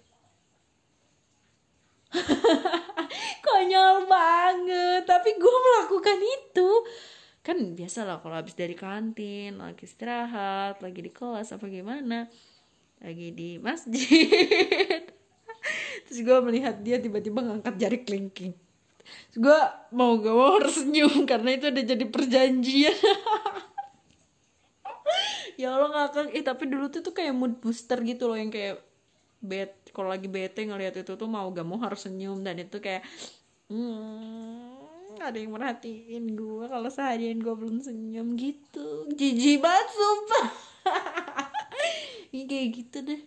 Konyol 3.45 4.05
banget 4.05 5.03
tapi 5.09 5.35
gue 5.35 5.57
melakukan 5.67 6.19
itu. 6.21 6.69
Kan 7.43 7.75
biasa 7.75 8.07
lah 8.07 8.23
kalau 8.23 8.39
habis 8.39 8.55
dari 8.55 8.77
kantin 8.77 9.59
lagi 9.59 9.83
istirahat 9.83 10.79
lagi 10.79 11.03
di 11.03 11.11
kelas 11.11 11.51
apa 11.51 11.67
gimana 11.67 12.31
lagi 13.03 13.35
di 13.35 13.59
masjid. 13.59 15.03
Terus 16.07 16.19
gue 16.23 16.37
melihat 16.45 16.79
dia 16.79 17.01
tiba-tiba 17.01 17.43
ngangkat 17.43 17.75
jari 17.75 17.99
kelingking 18.07 18.62
gue 19.33 19.59
mau 19.93 20.17
gak 20.19 20.35
mau 20.35 20.57
harus 20.59 20.81
senyum 20.81 21.23
karena 21.31 21.49
itu 21.55 21.65
udah 21.69 21.83
jadi 21.85 22.05
perjanjian. 22.07 22.97
Ya 25.53 25.69
Allah 25.77 25.93
ngakak 25.93 26.33
eh 26.33 26.41
tapi 26.41 26.65
dulu 26.65 26.89
tuh 26.89 27.05
tuh 27.05 27.13
kayak 27.13 27.29
mood 27.37 27.61
booster 27.61 28.01
gitu 28.01 28.25
loh 28.25 28.33
yang 28.33 28.49
kayak 28.49 28.81
bet 29.37 29.85
kalau 29.93 30.09
lagi 30.09 30.25
bete 30.25 30.65
ngeliat 30.65 30.97
itu 30.97 31.13
tuh 31.13 31.29
mau 31.29 31.45
gak 31.53 31.61
mau 31.61 31.77
harus 31.77 32.09
senyum. 32.09 32.41
Dan 32.41 32.65
itu 32.65 32.81
kayak 32.81 33.05
hmm, 33.69 35.21
ada 35.21 35.37
yang 35.37 35.53
merhatiin 35.53 36.33
gue 36.33 36.65
kalau 36.65 36.89
seharian 36.89 37.37
gue 37.37 37.53
belum 37.53 37.85
senyum 37.85 38.33
gitu. 38.33 39.05
Jijik 39.13 39.61
banget 39.61 39.87
sumpah. 39.93 40.47
Ini 42.33 42.43
kayak 42.49 42.67
gitu 42.73 42.97
deh 43.05 43.21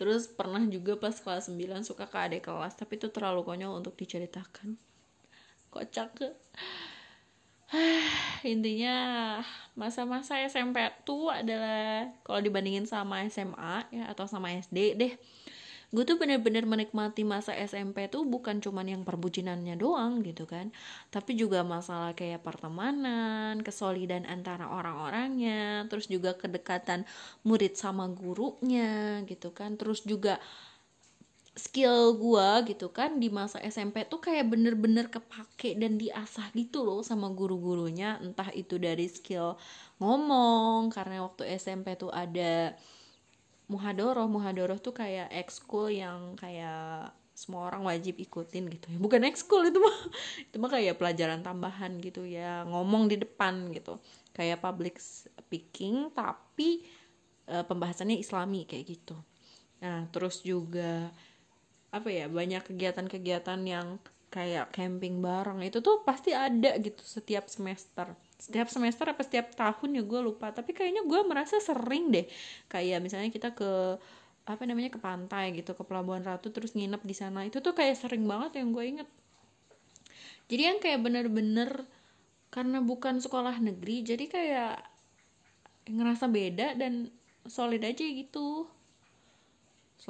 terus 0.00 0.24
pernah 0.32 0.64
juga 0.64 0.96
pas 0.96 1.12
kelas 1.12 1.52
9 1.52 1.84
suka 1.84 2.08
ke 2.08 2.16
adik 2.16 2.48
kelas 2.48 2.72
tapi 2.72 2.96
itu 2.96 3.12
terlalu 3.12 3.44
konyol 3.44 3.84
untuk 3.84 3.92
diceritakan. 4.00 4.80
Kocak. 5.68 6.16
Intinya 8.48 8.96
masa-masa 9.76 10.40
SMP 10.40 10.80
tuh 11.04 11.28
adalah 11.28 12.08
kalau 12.24 12.40
dibandingin 12.40 12.88
sama 12.88 13.28
SMA 13.28 13.92
ya 13.92 14.08
atau 14.08 14.24
sama 14.24 14.56
SD 14.56 14.96
deh 14.96 15.12
gue 15.90 16.04
tuh 16.06 16.16
bener-bener 16.22 16.62
menikmati 16.70 17.26
masa 17.26 17.50
SMP 17.58 18.06
tuh 18.06 18.22
bukan 18.22 18.62
cuman 18.62 18.86
yang 18.86 19.02
perbucinannya 19.02 19.74
doang 19.74 20.22
gitu 20.22 20.46
kan. 20.46 20.70
Tapi 21.10 21.34
juga 21.34 21.66
masalah 21.66 22.14
kayak 22.14 22.46
pertemanan 22.46 23.58
kesolidan 23.66 24.22
antara 24.30 24.70
orang-orangnya 24.70 25.86
terus 25.90 26.06
juga 26.06 26.38
kedekatan 26.38 27.02
murid 27.42 27.74
sama 27.74 28.06
gurunya 28.06 29.22
gitu 29.26 29.50
kan. 29.50 29.74
Terus 29.74 30.06
juga 30.06 30.38
skill 31.58 32.14
gue 32.16 32.48
gitu 32.72 32.88
kan 32.94 33.18
di 33.18 33.28
masa 33.28 33.58
SMP 33.60 34.06
tuh 34.06 34.22
kayak 34.22 34.46
bener-bener 34.48 35.10
kepake 35.10 35.74
dan 35.76 35.98
diasah 35.98 36.48
gitu 36.54 36.86
loh 36.86 37.02
sama 37.02 37.28
guru-gurunya. 37.34 38.16
Entah 38.22 38.48
itu 38.54 38.78
dari 38.78 39.10
skill 39.10 39.58
ngomong 39.98 40.88
karena 40.94 41.26
waktu 41.26 41.58
SMP 41.58 41.98
tuh 41.98 42.14
ada 42.14 42.78
muhadoroh 43.70 44.26
muhadoroh 44.26 44.82
tuh 44.82 44.90
kayak 44.90 45.30
ekskul 45.30 45.86
yang 45.94 46.34
kayak 46.34 47.14
semua 47.38 47.70
orang 47.72 47.86
wajib 47.88 48.18
ikutin 48.20 48.68
gitu 48.68 48.86
ya. 48.90 48.98
Bukan 49.00 49.22
ekskul 49.24 49.70
itu 49.70 49.78
mah 49.78 49.96
itu 50.50 50.56
mah 50.58 50.70
kayak 50.74 50.98
pelajaran 50.98 51.40
tambahan 51.40 51.96
gitu 52.02 52.26
ya. 52.26 52.66
Ngomong 52.66 53.08
di 53.08 53.16
depan 53.16 53.70
gitu. 53.70 54.02
Kayak 54.34 54.60
public 54.60 54.98
speaking 55.00 56.10
tapi 56.12 56.84
e, 57.48 57.56
pembahasannya 57.64 58.18
islami 58.18 58.66
kayak 58.68 58.84
gitu. 58.98 59.16
Nah 59.80 60.10
terus 60.12 60.42
juga 60.44 61.08
apa 61.90 62.08
ya 62.12 62.28
banyak 62.28 62.66
kegiatan-kegiatan 62.66 63.60
yang 63.64 63.96
kayak 64.30 64.70
camping 64.70 65.18
bareng 65.18 65.58
itu 65.64 65.82
tuh 65.82 66.06
pasti 66.06 66.30
ada 66.30 66.78
gitu 66.78 67.02
setiap 67.02 67.50
semester 67.50 68.14
setiap 68.40 68.72
semester 68.72 69.04
apa 69.12 69.20
setiap 69.20 69.52
tahun 69.52 70.00
ya 70.00 70.02
gue 70.02 70.20
lupa. 70.24 70.50
Tapi 70.50 70.72
kayaknya 70.72 71.04
gue 71.04 71.20
merasa 71.28 71.60
sering 71.60 72.08
deh 72.08 72.26
kayak 72.72 73.04
misalnya 73.04 73.28
kita 73.28 73.52
ke 73.52 74.00
apa 74.48 74.62
namanya 74.64 74.90
ke 74.90 74.98
pantai 74.98 75.52
gitu 75.54 75.76
ke 75.76 75.84
Pelabuhan 75.84 76.24
Ratu 76.24 76.48
terus 76.48 76.72
nginep 76.72 77.04
di 77.04 77.14
sana. 77.14 77.44
Itu 77.44 77.60
tuh 77.60 77.76
kayak 77.76 78.00
sering 78.00 78.24
banget 78.24 78.64
yang 78.64 78.72
gue 78.72 78.84
inget. 78.84 79.08
Jadi 80.50 80.62
yang 80.66 80.78
kayak 80.82 81.00
bener-bener 81.04 81.86
karena 82.50 82.82
bukan 82.82 83.22
sekolah 83.22 83.62
negeri 83.62 84.02
jadi 84.02 84.24
kayak 84.26 84.76
ngerasa 85.86 86.26
beda 86.26 86.74
dan 86.74 87.06
solid 87.46 87.86
aja 87.86 88.02
gitu 88.02 88.66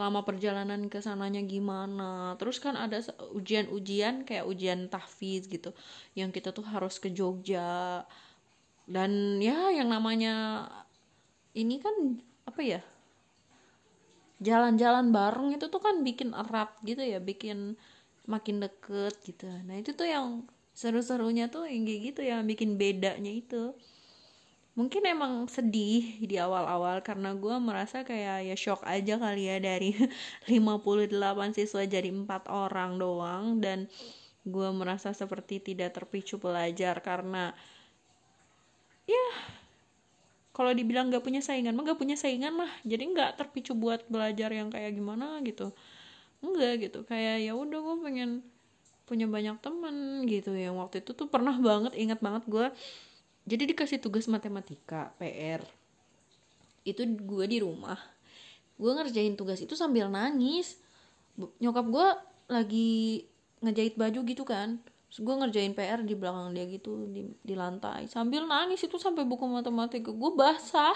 selama 0.01 0.25
perjalanan 0.25 0.89
ke 0.89 1.05
sananya 1.05 1.45
gimana. 1.45 2.33
Terus 2.41 2.57
kan 2.57 2.73
ada 2.73 3.05
ujian-ujian 3.37 4.25
kayak 4.25 4.49
ujian 4.49 4.89
tahfiz 4.89 5.45
gitu 5.45 5.77
yang 6.17 6.33
kita 6.33 6.57
tuh 6.57 6.65
harus 6.65 6.97
ke 6.97 7.13
Jogja. 7.13 8.09
Dan 8.89 9.37
ya 9.45 9.69
yang 9.69 9.93
namanya 9.93 10.65
ini 11.53 11.85
kan 11.85 12.17
apa 12.49 12.65
ya 12.65 12.81
jalan-jalan 14.41 15.13
bareng 15.13 15.61
itu 15.61 15.69
tuh 15.69 15.85
kan 15.85 16.01
bikin 16.01 16.33
erat 16.33 16.73
gitu 16.81 17.05
ya 17.05 17.21
bikin 17.21 17.77
makin 18.25 18.57
deket 18.65 19.21
gitu. 19.21 19.53
Nah 19.69 19.85
itu 19.85 19.93
tuh 19.93 20.09
yang 20.09 20.49
seru-serunya 20.73 21.53
tuh 21.53 21.69
yang 21.69 21.85
kayak 21.85 22.01
gitu 22.09 22.21
yang 22.25 22.49
bikin 22.49 22.81
bedanya 22.81 23.29
itu 23.29 23.77
mungkin 24.81 25.05
emang 25.05 25.45
sedih 25.45 26.17
di 26.25 26.41
awal-awal 26.41 27.05
karena 27.05 27.37
gue 27.37 27.53
merasa 27.61 28.01
kayak 28.01 28.49
ya 28.49 28.57
shock 28.57 28.81
aja 28.89 29.21
kali 29.21 29.53
ya 29.53 29.61
dari 29.61 29.93
58 30.49 31.13
siswa 31.53 31.85
jadi 31.85 32.09
empat 32.09 32.49
orang 32.49 32.97
doang. 32.97 33.61
Dan 33.61 33.93
gue 34.49 34.69
merasa 34.73 35.13
seperti 35.13 35.61
tidak 35.61 36.01
terpicu 36.01 36.41
belajar 36.41 36.97
karena 37.05 37.53
ya 39.05 39.27
kalau 40.57 40.73
dibilang 40.73 41.13
gak 41.13 41.21
punya 41.21 41.45
saingan 41.45 41.77
mah 41.77 41.85
gak 41.85 42.01
punya 42.01 42.17
saingan 42.17 42.57
lah. 42.57 42.73
Jadi 42.89 43.05
nggak 43.13 43.37
terpicu 43.37 43.77
buat 43.77 44.09
belajar 44.09 44.49
yang 44.49 44.73
kayak 44.73 44.97
gimana 44.97 45.45
gitu. 45.45 45.77
Enggak 46.41 46.89
gitu. 46.89 47.05
Kayak 47.05 47.45
ya 47.45 47.53
udah 47.53 47.79
gue 47.85 47.97
pengen 48.01 48.31
punya 49.05 49.29
banyak 49.29 49.61
temen 49.61 50.25
gitu. 50.25 50.57
Yang 50.57 50.75
waktu 50.81 50.97
itu 51.05 51.13
tuh 51.13 51.29
pernah 51.29 51.53
banget 51.61 51.93
ingat 52.01 52.25
banget 52.25 52.49
gue 52.49 52.73
jadi 53.51 53.67
dikasih 53.75 53.99
tugas 53.99 54.31
matematika 54.31 55.11
PR 55.19 55.59
itu 56.87 57.03
gue 57.03 57.45
di 57.51 57.59
rumah. 57.59 57.99
Gue 58.79 58.95
ngerjain 58.95 59.35
tugas 59.35 59.59
itu 59.59 59.75
sambil 59.75 60.07
nangis. 60.07 60.79
Nyokap 61.59 61.87
gue 61.91 62.09
lagi 62.47 62.91
ngejahit 63.59 63.99
baju 63.99 64.21
gitu 64.23 64.47
kan. 64.47 64.79
Terus 65.11 65.21
gue 65.27 65.35
ngerjain 65.35 65.75
PR 65.75 66.01
di 66.07 66.15
belakang 66.15 66.55
dia 66.55 66.65
gitu 66.71 67.11
di, 67.11 67.27
di 67.43 67.55
lantai. 67.59 68.07
Sambil 68.07 68.47
nangis 68.47 68.87
itu 68.87 68.95
sampai 69.03 69.27
buku 69.27 69.45
matematika 69.51 70.15
gue 70.15 70.31
basah. 70.39 70.95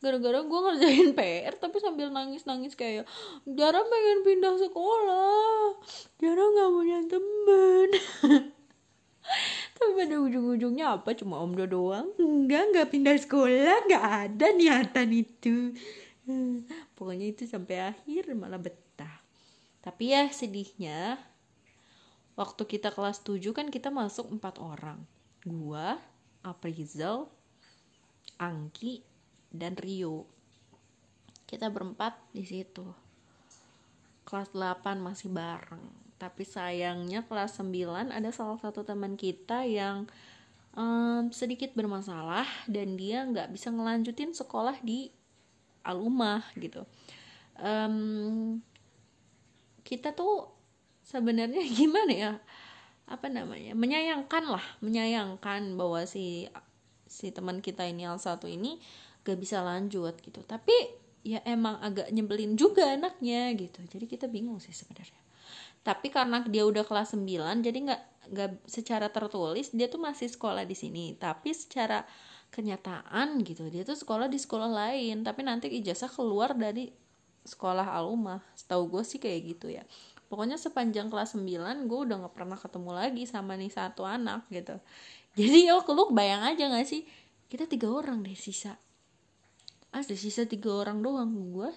Gara-gara 0.00 0.40
gue 0.40 0.60
ngerjain 0.72 1.12
PR 1.20 1.54
tapi 1.60 1.76
sambil 1.84 2.08
nangis-nangis 2.08 2.72
kayak 2.72 3.04
Jara 3.44 3.84
pengen 3.84 4.18
pindah 4.24 4.56
sekolah. 4.56 5.76
Jara 6.24 6.40
nggak 6.40 6.70
punya 6.72 6.98
temen 7.04 7.88
tapi 9.76 9.92
pada 9.92 10.16
ujung-ujungnya 10.16 10.96
apa? 10.96 11.12
Cuma 11.12 11.36
om 11.44 11.52
do 11.52 11.68
doang? 11.68 12.08
Enggak 12.16 12.72
enggak 12.72 12.88
pindah 12.88 13.16
sekolah 13.20 13.84
enggak 13.84 14.04
ada 14.04 14.46
niatan 14.56 15.12
itu. 15.12 15.76
Pokoknya 16.96 17.28
itu 17.28 17.44
sampai 17.44 17.92
akhir 17.92 18.32
malah 18.32 18.56
betah. 18.56 19.20
Tapi 19.84 20.16
ya 20.16 20.24
sedihnya 20.32 21.20
waktu 22.40 22.62
kita 22.64 22.88
kelas 22.88 23.20
7 23.20 23.52
kan 23.52 23.68
kita 23.68 23.92
masuk 23.92 24.32
empat 24.32 24.56
orang. 24.56 25.04
Gua 25.44 26.00
Aprizal 26.40 27.28
Angki 28.40 29.04
dan 29.52 29.76
Rio. 29.76 30.24
Kita 31.44 31.68
berempat 31.68 32.16
di 32.32 32.42
situ. 32.48 32.88
Kelas 34.24 34.50
8 34.56 34.98
masih 34.98 35.30
bareng 35.30 36.05
tapi 36.16 36.48
sayangnya 36.48 37.24
kelas 37.28 37.60
9 37.60 38.08
ada 38.08 38.30
salah 38.32 38.56
satu 38.56 38.80
teman 38.88 39.20
kita 39.20 39.68
yang 39.68 40.08
um, 40.72 41.28
sedikit 41.28 41.76
bermasalah 41.76 42.48
dan 42.64 42.96
dia 42.96 43.24
nggak 43.28 43.52
bisa 43.52 43.68
ngelanjutin 43.68 44.32
sekolah 44.32 44.80
di 44.80 45.12
alumah 45.84 46.40
gitu. 46.56 46.88
Um, 47.60 48.60
kita 49.84 50.16
tuh 50.16 50.48
sebenarnya 51.04 51.62
gimana 51.80 52.12
ya? 52.12 52.32
Apa 53.06 53.28
namanya? 53.28 53.76
Menyayangkan 53.76 54.44
lah 54.48 54.64
menyayangkan 54.80 55.76
bahwa 55.76 56.02
si 56.08 56.48
si 57.06 57.30
teman 57.30 57.60
kita 57.60 57.86
ini 57.86 58.02
al 58.08 58.18
satu 58.18 58.50
ini 58.50 58.82
gak 59.22 59.38
bisa 59.38 59.62
lanjut 59.62 60.16
gitu. 60.24 60.42
Tapi 60.42 60.74
ya 61.22 61.38
emang 61.46 61.78
agak 61.78 62.10
nyebelin 62.10 62.58
juga 62.58 62.98
anaknya 62.98 63.54
gitu. 63.54 63.84
Jadi 63.86 64.10
kita 64.10 64.26
bingung 64.26 64.58
sih 64.58 64.74
sebenarnya 64.74 65.25
tapi 65.86 66.10
karena 66.10 66.42
dia 66.42 66.66
udah 66.66 66.82
kelas 66.82 67.14
9 67.14 67.62
jadi 67.62 67.78
nggak 67.78 68.02
nggak 68.26 68.66
secara 68.66 69.06
tertulis 69.10 69.70
dia 69.70 69.86
tuh 69.86 70.02
masih 70.02 70.26
sekolah 70.26 70.66
di 70.66 70.74
sini. 70.74 71.14
Tapi 71.14 71.54
secara 71.54 72.02
kenyataan 72.50 73.42
gitu 73.42 73.68
dia 73.70 73.82
tuh 73.86 73.98
sekolah 73.98 74.26
di 74.26 74.38
sekolah 74.38 74.70
lain. 74.70 75.22
Tapi 75.22 75.40
nanti 75.46 75.70
ijazah 75.70 76.10
keluar 76.10 76.54
dari 76.58 76.90
sekolah 77.46 77.86
alumah. 77.86 78.42
Setahu 78.58 78.90
gue 78.90 79.02
sih 79.06 79.22
kayak 79.22 79.40
gitu 79.46 79.66
ya. 79.70 79.86
Pokoknya 80.26 80.58
sepanjang 80.58 81.06
kelas 81.06 81.38
9 81.38 81.86
gue 81.86 81.98
udah 82.02 82.16
nggak 82.26 82.34
pernah 82.34 82.58
ketemu 82.58 82.90
lagi 82.90 83.24
sama 83.30 83.54
nih 83.54 83.70
satu 83.70 84.02
anak 84.02 84.46
gitu. 84.50 84.74
Jadi 85.38 85.68
yo 85.68 85.84
lu 85.86 86.10
bayang 86.10 86.42
aja 86.42 86.66
gak 86.72 86.88
sih? 86.88 87.04
Kita 87.46 87.68
tiga 87.68 87.92
orang 87.92 88.24
deh 88.24 88.34
sisa. 88.34 88.74
Ada 89.94 90.18
sisa 90.18 90.48
tiga 90.48 90.74
orang 90.74 91.04
doang. 91.04 91.30
Gue 91.54 91.70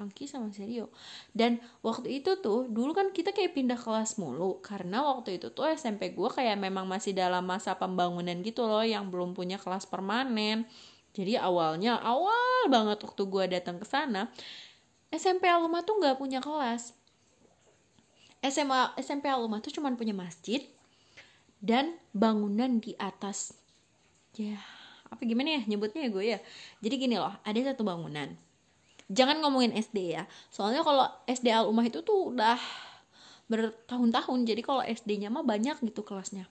Angki 0.00 0.24
sama 0.24 0.48
Serio. 0.48 0.88
Dan 1.36 1.60
waktu 1.84 2.24
itu 2.24 2.40
tuh 2.40 2.66
dulu 2.72 2.96
kan 2.96 3.12
kita 3.12 3.36
kayak 3.36 3.52
pindah 3.52 3.76
kelas 3.76 4.16
mulu. 4.16 4.64
Karena 4.64 5.04
waktu 5.04 5.36
itu 5.36 5.52
tuh 5.52 5.68
SMP 5.68 6.16
gue 6.16 6.30
kayak 6.32 6.56
memang 6.56 6.88
masih 6.88 7.12
dalam 7.12 7.44
masa 7.44 7.76
pembangunan 7.76 8.40
gitu 8.40 8.64
loh 8.64 8.80
yang 8.80 9.12
belum 9.12 9.36
punya 9.36 9.60
kelas 9.60 9.84
permanen. 9.84 10.64
Jadi 11.12 11.36
awalnya 11.36 12.00
awal 12.00 12.72
banget 12.72 13.04
waktu 13.04 13.22
gue 13.28 13.44
datang 13.60 13.76
ke 13.76 13.86
sana 13.86 14.32
SMP 15.10 15.50
Aluma 15.50 15.82
tuh 15.82 15.98
nggak 15.98 16.16
punya 16.22 16.38
kelas. 16.38 16.94
SMA 18.40 18.94
SMP 18.96 19.26
Aluma 19.26 19.58
tuh 19.58 19.74
cuman 19.74 19.98
punya 19.98 20.14
masjid 20.14 20.62
dan 21.58 21.98
bangunan 22.14 22.78
di 22.78 22.94
atas. 22.96 23.52
Ya 24.38 24.56
apa 25.10 25.26
gimana 25.26 25.58
ya 25.58 25.62
nyebutnya 25.66 26.06
ya 26.06 26.10
gue 26.14 26.24
ya? 26.24 26.38
Jadi 26.78 26.94
gini 26.94 27.16
loh 27.18 27.34
ada 27.42 27.58
satu 27.58 27.82
bangunan 27.82 28.38
jangan 29.10 29.42
ngomongin 29.42 29.74
SD 29.74 30.14
ya. 30.14 30.24
Soalnya 30.48 30.86
kalau 30.86 31.04
SD 31.26 31.50
al 31.50 31.66
umah 31.66 31.84
itu 31.84 32.00
tuh 32.00 32.32
udah 32.32 32.56
bertahun-tahun. 33.50 34.46
Jadi 34.46 34.62
kalau 34.62 34.80
SD-nya 34.86 35.28
mah 35.28 35.42
banyak 35.42 35.82
gitu 35.82 36.06
kelasnya. 36.06 36.46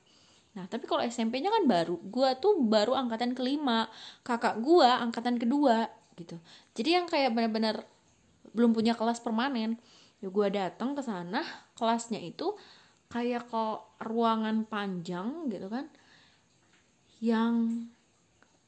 Nah 0.53 0.68
tapi 0.68 0.86
kalau 0.86 0.99
SMP-nya 1.01 1.49
kan 1.49 1.64
baru. 1.66 1.95
Gue 2.03 2.36
tuh 2.38 2.60
baru 2.60 2.99
angkatan 2.99 3.32
kelima. 3.34 3.88
Kakak 4.28 4.60
gue 4.60 4.86
angkatan 4.86 5.39
kedua 5.39 5.88
gitu. 6.20 6.36
Jadi 6.76 6.89
yang 6.99 7.07
kayak 7.07 7.32
bener-bener 7.32 7.88
belum 8.53 8.76
punya 8.76 8.97
kelas 8.97 9.22
permanen 9.22 9.78
ya 10.20 10.28
gue 10.28 10.47
datang 10.51 10.97
ke 10.97 11.01
sana 11.05 11.43
kelasnya 11.80 12.20
itu 12.20 12.51
kayak 13.07 13.47
ke 13.47 13.64
ruangan 14.03 14.68
panjang 14.68 15.47
gitu 15.47 15.72
kan 15.72 15.88
yang 17.24 17.88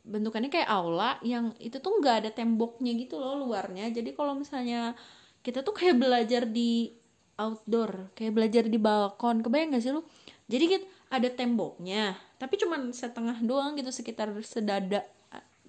bentukannya 0.02 0.50
kayak 0.50 0.70
aula 0.70 1.22
yang 1.22 1.54
itu 1.62 1.78
tuh 1.78 2.02
nggak 2.02 2.26
ada 2.26 2.30
temboknya 2.34 2.94
gitu 2.98 3.22
loh 3.22 3.38
luarnya. 3.38 3.90
Jadi 3.94 4.18
kalau 4.18 4.34
misalnya 4.34 4.98
kita 5.46 5.62
tuh 5.62 5.74
kayak 5.74 5.98
belajar 5.98 6.46
di 6.46 6.94
outdoor 7.38 8.14
kayak 8.14 8.34
belajar 8.38 8.64
di 8.70 8.78
balkon 8.78 9.42
kebayang 9.42 9.74
gak 9.78 9.84
sih 9.84 9.94
lu? 9.94 10.06
Jadi 10.46 10.64
gitu 10.68 10.86
ada 11.12 11.28
temboknya 11.28 12.16
tapi 12.40 12.56
cuman 12.56 12.96
setengah 12.96 13.44
doang 13.44 13.76
gitu 13.76 13.92
sekitar 13.92 14.32
sedada 14.42 15.06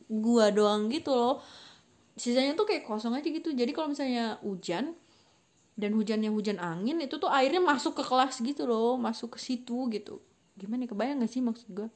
gua 0.09 0.53
doang 0.53 0.89
gitu 0.93 1.13
loh. 1.13 1.41
Sisanya 2.13 2.53
tuh 2.53 2.69
kayak 2.69 2.85
kosong 2.85 3.17
aja 3.17 3.25
gitu. 3.25 3.57
Jadi 3.57 3.73
kalau 3.73 3.93
misalnya 3.93 4.37
hujan 4.45 4.93
dan 5.73 5.97
hujannya 5.97 6.29
hujan 6.29 6.61
angin 6.61 7.01
itu 7.01 7.17
tuh 7.17 7.33
airnya 7.33 7.65
masuk 7.65 7.97
ke 7.97 8.05
kelas 8.05 8.45
gitu 8.45 8.69
loh 8.69 9.01
masuk 9.01 9.37
ke 9.37 9.39
situ 9.41 9.89
gitu. 9.89 10.21
Gimana 10.57 10.85
kebayang 10.85 11.25
gak 11.25 11.33
sih 11.33 11.41
maksud 11.41 11.69
gue 11.73 11.89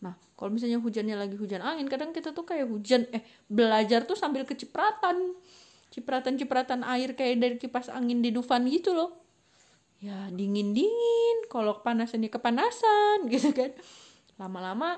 Nah, 0.00 0.16
kalau 0.36 0.50
misalnya 0.52 0.80
hujannya 0.80 1.16
lagi 1.16 1.36
hujan 1.36 1.60
angin, 1.60 1.86
kadang 1.88 2.10
kita 2.16 2.32
tuh 2.32 2.44
kayak 2.48 2.68
hujan 2.68 3.04
eh 3.12 3.24
belajar 3.48 4.08
tuh 4.08 4.16
sambil 4.16 4.48
kecipratan. 4.48 5.36
Cipratan-cipratan 5.90 6.86
air 6.86 7.12
kayak 7.18 7.36
dari 7.40 7.56
kipas 7.60 7.90
angin 7.90 8.24
di 8.24 8.30
Dufan 8.32 8.64
gitu 8.70 8.96
loh. 8.96 9.20
Ya, 10.00 10.32
dingin-dingin, 10.32 11.50
kalau 11.52 11.76
kepanasannya 11.82 12.32
kepanasan 12.32 13.26
gitu 13.34 13.52
kan. 13.52 13.76
Lama-lama 14.40 14.96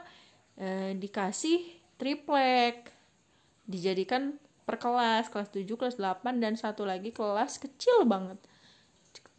eh, 0.54 0.94
dikasih 0.94 1.66
triplek. 1.98 2.94
Dijadikan 3.66 4.38
per 4.62 4.78
kelas, 4.78 5.26
kelas 5.26 5.50
7, 5.50 5.66
kelas 5.74 5.96
8 5.98 6.38
dan 6.38 6.54
satu 6.54 6.86
lagi 6.86 7.10
kelas 7.10 7.58
kecil 7.58 8.06
banget 8.06 8.38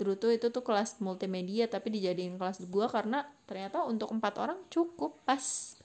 dulu 0.04 0.20
tuh 0.20 0.36
itu 0.36 0.52
tuh 0.52 0.60
kelas 0.60 1.00
multimedia 1.00 1.66
tapi 1.72 1.88
dijadiin 1.96 2.36
kelas 2.36 2.68
gua 2.68 2.92
karena 2.92 3.24
ternyata 3.48 3.88
untuk 3.88 4.12
empat 4.12 4.36
orang 4.38 4.60
cukup 4.68 5.24
pas. 5.24 5.76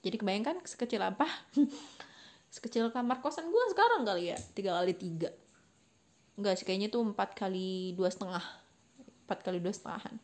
Jadi 0.00 0.16
kebayangkan 0.16 0.64
sekecil 0.64 1.04
apa? 1.04 1.28
Sekecil 2.54 2.88
kamar 2.90 3.20
kosan 3.20 3.52
gua 3.52 3.68
sekarang 3.70 4.02
kali 4.08 4.32
ya? 4.32 4.38
Tiga 4.56 4.74
kali 4.80 4.96
tiga. 4.96 5.30
Enggak 6.40 6.56
sih 6.58 6.64
kayaknya 6.64 6.88
tuh 6.88 7.04
empat 7.04 7.36
kali 7.36 7.92
dua 7.94 8.08
setengah. 8.08 8.42
Empat 9.28 9.44
kali 9.44 9.60
dua 9.60 9.70
setengahan. 9.70 10.16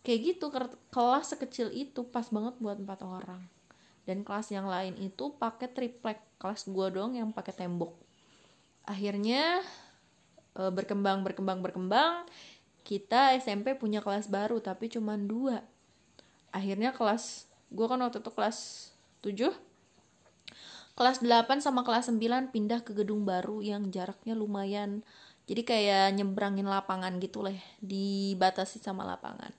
Kayak 0.00 0.20
gitu 0.34 0.48
kelas 0.88 1.36
sekecil 1.36 1.68
itu 1.70 2.02
pas 2.08 2.26
banget 2.32 2.56
buat 2.58 2.80
empat 2.80 3.04
orang. 3.04 3.44
Dan 4.08 4.24
kelas 4.24 4.50
yang 4.50 4.66
lain 4.66 4.96
itu 4.98 5.36
pakai 5.36 5.68
triplek. 5.68 6.18
Kelas 6.40 6.66
gua 6.72 6.88
doang 6.88 7.12
yang 7.12 7.28
pakai 7.30 7.52
tembok. 7.52 7.92
Akhirnya 8.88 9.60
e, 10.54 10.62
berkembang 10.70 11.26
berkembang 11.26 11.60
berkembang 11.60 12.24
kita 12.84 13.32
SMP 13.40 13.74
punya 13.74 14.04
kelas 14.04 14.28
baru 14.28 14.60
tapi 14.60 14.92
cuma 14.92 15.16
dua. 15.16 15.64
Akhirnya 16.52 16.92
kelas 16.94 17.48
gue 17.74 17.86
kan 17.90 17.98
waktu 17.98 18.22
itu 18.22 18.30
kelas 18.30 18.58
7 19.24 19.50
kelas 20.94 21.18
8 21.26 21.58
sama 21.58 21.82
kelas 21.82 22.06
9 22.06 22.54
pindah 22.54 22.86
ke 22.86 22.94
gedung 22.94 23.26
baru 23.26 23.58
yang 23.64 23.90
jaraknya 23.90 24.38
lumayan. 24.38 25.02
Jadi 25.44 25.66
kayak 25.66 26.14
nyebrangin 26.16 26.64
lapangan 26.64 27.18
gitu 27.18 27.42
lah 27.42 27.56
dibatasi 27.82 28.78
sama 28.78 29.02
lapangan. 29.02 29.50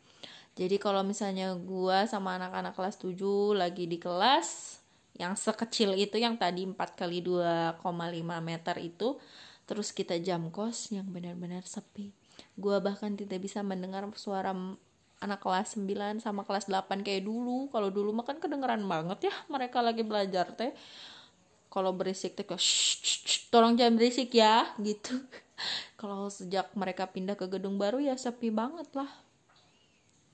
Jadi 0.55 0.79
kalau 0.79 1.03
misalnya 1.03 1.51
gue 1.59 1.97
sama 2.07 2.39
anak-anak 2.39 2.71
kelas 2.71 2.95
7 2.95 3.19
lagi 3.51 3.85
di 3.85 3.99
kelas 3.99 4.79
yang 5.19 5.35
sekecil 5.35 5.95
itu 5.99 6.15
yang 6.15 6.39
tadi 6.39 6.63
4 6.63 6.75
kali 6.95 7.19
2,5 7.19 7.83
meter 8.39 8.75
itu 8.79 9.19
terus 9.65 9.89
kita 9.89 10.17
jam 10.21 10.53
kos 10.53 10.93
yang 10.93 11.09
benar-benar 11.09 11.65
sepi. 11.65 12.13
Gue 12.55 12.77
bahkan 12.79 13.17
tidak 13.17 13.41
bisa 13.41 13.65
mendengar 13.65 14.05
suara 14.13 14.53
anak 15.19 15.39
kelas 15.41 15.79
9 15.79 16.21
sama 16.21 16.45
kelas 16.45 16.69
8 16.69 17.01
kayak 17.01 17.25
dulu. 17.25 17.67
Kalau 17.73 17.89
dulu 17.89 18.13
mah 18.13 18.25
kan 18.25 18.37
kedengeran 18.37 18.85
banget 18.85 19.33
ya 19.33 19.35
mereka 19.49 19.81
lagi 19.81 20.05
belajar 20.05 20.53
teh. 20.53 20.71
Kalau 21.73 21.91
berisik 21.91 22.37
teh 22.37 22.45
tolong 23.51 23.75
jangan 23.75 23.97
berisik 23.97 24.31
ya 24.31 24.69
gitu. 24.87 25.17
Kalau 25.97 26.29
sejak 26.29 26.71
mereka 26.77 27.09
pindah 27.09 27.33
ke 27.33 27.49
gedung 27.49 27.81
baru 27.81 27.97
ya 27.97 28.13
sepi 28.15 28.53
banget 28.53 28.87
lah. 28.93 29.09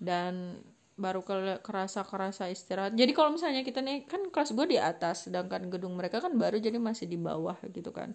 Dan 0.01 0.59
baru 0.99 1.25
ke 1.25 1.63
kerasa 1.65 2.05
kerasa 2.05 2.51
istirahat. 2.51 2.93
Jadi 2.93 3.15
kalau 3.15 3.34
misalnya 3.34 3.65
kita 3.65 3.82
nih 3.82 4.05
kan 4.05 4.21
kelas 4.29 4.53
gue 4.53 4.75
di 4.75 4.77
atas 4.77 5.25
sedangkan 5.25 5.71
gedung 5.71 5.97
mereka 5.97 6.21
kan 6.21 6.36
baru 6.36 6.61
jadi 6.61 6.77
masih 6.77 7.09
di 7.09 7.17
bawah 7.17 7.57
gitu 7.73 7.89
kan 7.89 8.13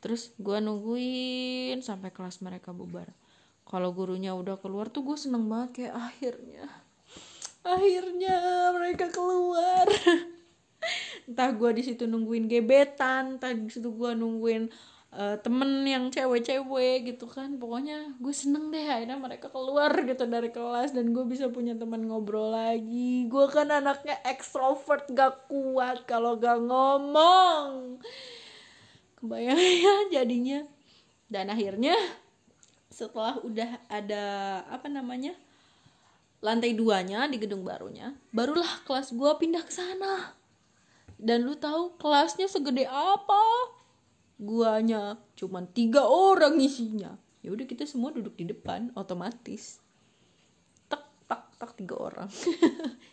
terus 0.00 0.32
gue 0.40 0.58
nungguin 0.58 1.84
sampai 1.84 2.10
kelas 2.10 2.40
mereka 2.40 2.72
bubar. 2.72 3.12
Kalau 3.68 3.94
gurunya 3.94 4.34
udah 4.34 4.58
keluar 4.58 4.90
tuh 4.90 5.06
gue 5.06 5.14
seneng 5.14 5.46
banget 5.46 5.70
kayak 5.86 5.94
akhirnya 5.94 6.66
akhirnya 7.64 8.36
mereka 8.74 9.12
keluar. 9.12 9.86
Entah 11.28 11.50
gue 11.52 11.70
di 11.76 11.82
situ 11.84 12.08
nungguin 12.08 12.48
gebetan 12.48 13.36
entah 13.36 13.52
di 13.52 13.68
situ 13.68 13.92
gue 13.92 14.16
nungguin 14.16 14.72
uh, 15.12 15.36
temen 15.38 15.84
yang 15.84 16.08
cewek-cewek 16.08 17.14
gitu 17.14 17.28
kan. 17.28 17.60
Pokoknya 17.60 18.16
gue 18.16 18.34
seneng 18.34 18.72
deh 18.72 18.88
akhirnya 18.88 19.20
mereka 19.20 19.52
keluar 19.52 19.92
gitu 20.02 20.24
dari 20.24 20.48
kelas 20.50 20.96
dan 20.96 21.12
gue 21.12 21.24
bisa 21.28 21.52
punya 21.52 21.76
teman 21.76 22.08
ngobrol 22.08 22.56
lagi. 22.56 23.28
Gue 23.28 23.46
kan 23.52 23.68
anaknya 23.68 24.18
ekstrovert 24.24 25.12
gak 25.12 25.46
kuat 25.46 26.08
kalau 26.08 26.40
gak 26.40 26.58
ngomong 26.64 28.00
kebayang 29.20 29.60
ya 29.60 29.94
jadinya. 30.20 30.60
Dan 31.30 31.52
akhirnya 31.52 31.94
setelah 32.90 33.38
udah 33.46 33.78
ada 33.86 34.24
apa 34.66 34.90
namanya 34.90 35.36
lantai 36.42 36.74
duanya 36.74 37.28
di 37.30 37.38
gedung 37.38 37.62
barunya 37.62 38.16
barulah 38.34 38.82
kelas 38.88 39.14
gua 39.14 39.38
pindah 39.38 39.62
ke 39.62 39.72
sana. 39.72 40.34
Dan 41.20 41.44
lu 41.44 41.52
tahu 41.52 42.00
kelasnya 42.00 42.48
segede 42.48 42.88
apa? 42.88 43.44
Guanya 44.40 45.20
cuman 45.36 45.68
tiga 45.68 46.08
orang 46.08 46.56
isinya. 46.56 47.12
Ya 47.44 47.52
udah 47.52 47.68
kita 47.68 47.84
semua 47.84 48.08
duduk 48.08 48.40
di 48.40 48.48
depan 48.48 48.88
otomatis. 48.96 49.84
Tak 50.88 51.04
tak 51.28 51.44
tak 51.60 51.76
tiga 51.76 52.00
orang 52.00 52.32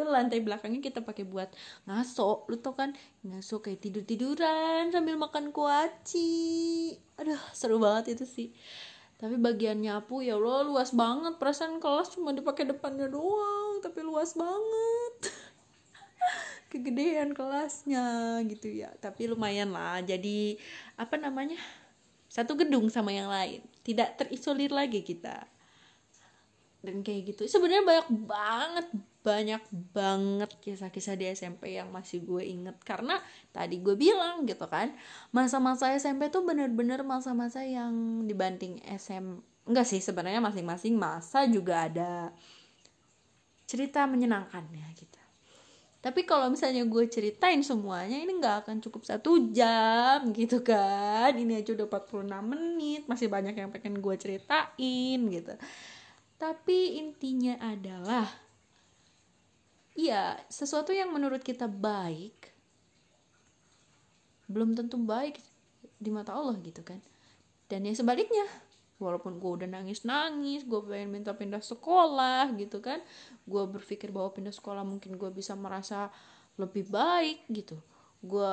itu 0.00 0.08
lantai 0.08 0.40
belakangnya 0.40 0.80
kita 0.80 1.04
pakai 1.04 1.28
buat 1.28 1.52
ngaso. 1.84 2.48
Lu 2.48 2.56
tau 2.56 2.72
kan? 2.72 2.96
Ngaso 3.20 3.60
kayak 3.60 3.84
tidur 3.84 4.00
tiduran 4.08 4.88
sambil 4.88 5.20
makan 5.20 5.52
kuaci. 5.52 6.96
Aduh 7.20 7.36
seru 7.52 7.76
banget 7.76 8.16
itu 8.16 8.24
sih. 8.24 8.48
Tapi 9.20 9.36
bagian 9.36 9.76
nyapu 9.84 10.24
ya 10.24 10.40
Allah 10.40 10.64
luas 10.64 10.96
banget. 10.96 11.36
Perasaan 11.36 11.76
kelas 11.76 12.16
cuma 12.16 12.32
dipakai 12.32 12.64
depannya 12.64 13.12
doang 13.12 13.84
tapi 13.84 14.00
luas 14.00 14.32
banget. 14.32 15.36
Kegedean 16.72 17.36
kelasnya 17.36 18.40
gitu 18.48 18.72
ya. 18.72 18.88
Tapi 18.96 19.28
lumayan 19.28 19.76
lah. 19.76 20.00
Jadi 20.00 20.56
apa 20.96 21.20
namanya? 21.20 21.60
Satu 22.32 22.56
gedung 22.56 22.88
sama 22.88 23.12
yang 23.12 23.28
lain. 23.28 23.60
Tidak 23.84 24.16
terisolir 24.16 24.72
lagi 24.72 25.04
kita. 25.04 25.44
Dan 26.80 27.04
kayak 27.04 27.36
gitu. 27.36 27.44
Sebenarnya 27.44 27.84
banyak 27.84 28.08
banget 28.24 28.86
banyak 29.20 29.60
banget 29.92 30.50
kisah-kisah 30.64 31.14
di 31.16 31.28
SMP 31.32 31.76
yang 31.76 31.92
masih 31.92 32.24
gue 32.24 32.40
inget. 32.44 32.76
Karena 32.82 33.20
tadi 33.52 33.80
gue 33.80 33.94
bilang 33.94 34.48
gitu 34.48 34.64
kan 34.66 34.92
masa-masa 35.30 35.92
SMP 35.96 36.32
tuh 36.32 36.44
bener-bener 36.44 37.04
masa-masa 37.04 37.60
yang 37.64 38.24
dibanding 38.24 38.80
SM 38.84 39.40
enggak 39.68 39.86
sih 39.86 40.00
sebenarnya 40.00 40.40
masing-masing 40.40 40.96
masa 40.96 41.44
juga 41.46 41.86
ada 41.86 42.32
cerita 43.68 44.08
menyenangkannya 44.08 44.88
gitu. 44.98 45.20
Tapi 46.00 46.24
kalau 46.24 46.48
misalnya 46.48 46.80
gue 46.88 47.04
ceritain 47.12 47.60
semuanya 47.60 48.16
ini 48.16 48.40
nggak 48.40 48.64
akan 48.64 48.80
cukup 48.80 49.04
satu 49.04 49.52
jam 49.52 50.32
gitu 50.32 50.64
kan. 50.64 51.36
Ini 51.36 51.60
aja 51.60 51.76
udah 51.76 51.86
46 51.86 52.24
menit 52.40 53.04
masih 53.04 53.28
banyak 53.28 53.52
yang 53.52 53.68
pengen 53.68 54.00
gue 54.00 54.16
ceritain 54.16 55.20
gitu. 55.28 55.54
Tapi 56.40 57.04
intinya 57.04 57.60
adalah 57.60 58.24
ya 60.08 60.40
sesuatu 60.48 60.94
yang 60.94 61.12
menurut 61.12 61.44
kita 61.44 61.68
baik 61.68 62.50
belum 64.50 64.74
tentu 64.74 64.98
baik 64.98 65.38
di 66.00 66.10
mata 66.10 66.34
Allah 66.34 66.58
gitu 66.58 66.82
kan. 66.82 66.98
Dan 67.70 67.86
yang 67.86 67.94
sebaliknya 67.94 68.42
walaupun 68.98 69.38
gue 69.40 69.50
udah 69.62 69.68
nangis 69.70 70.04
nangis 70.04 70.66
gue 70.68 70.76
pengen 70.84 71.08
minta 71.08 71.32
pindah 71.32 71.64
sekolah 71.64 72.52
gitu 72.60 72.84
kan 72.84 73.00
gue 73.48 73.62
berpikir 73.64 74.12
bahwa 74.12 74.28
pindah 74.36 74.52
sekolah 74.52 74.84
mungkin 74.84 75.16
gue 75.16 75.30
bisa 75.32 75.56
merasa 75.56 76.10
lebih 76.58 76.90
baik 76.90 77.46
gitu. 77.48 77.78
Gue 78.20 78.52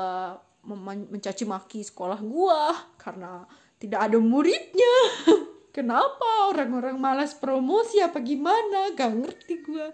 mencaci 1.12 1.44
maki 1.48 1.84
sekolah 1.84 2.20
gue 2.22 2.62
karena 3.02 3.44
tidak 3.82 4.00
ada 4.12 4.18
muridnya. 4.22 4.96
Kenapa 5.76 6.50
orang-orang 6.50 6.98
malas 6.98 7.38
promosi 7.38 8.02
apa 8.02 8.18
gimana? 8.22 8.94
Gak 8.98 9.14
ngerti 9.14 9.54
gue 9.62 9.88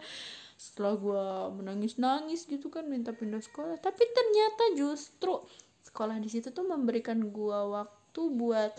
setelah 0.63 0.95
gue 0.95 1.25
menangis 1.59 1.99
nangis 1.99 2.47
gitu 2.47 2.71
kan 2.71 2.87
minta 2.87 3.11
pindah 3.11 3.43
sekolah. 3.43 3.75
Tapi 3.83 4.03
ternyata 4.15 4.63
justru 4.79 5.43
sekolah 5.83 6.15
di 6.23 6.31
situ 6.31 6.55
tuh 6.55 6.63
memberikan 6.63 7.19
gue 7.19 7.59
waktu 7.75 8.21
buat 8.31 8.71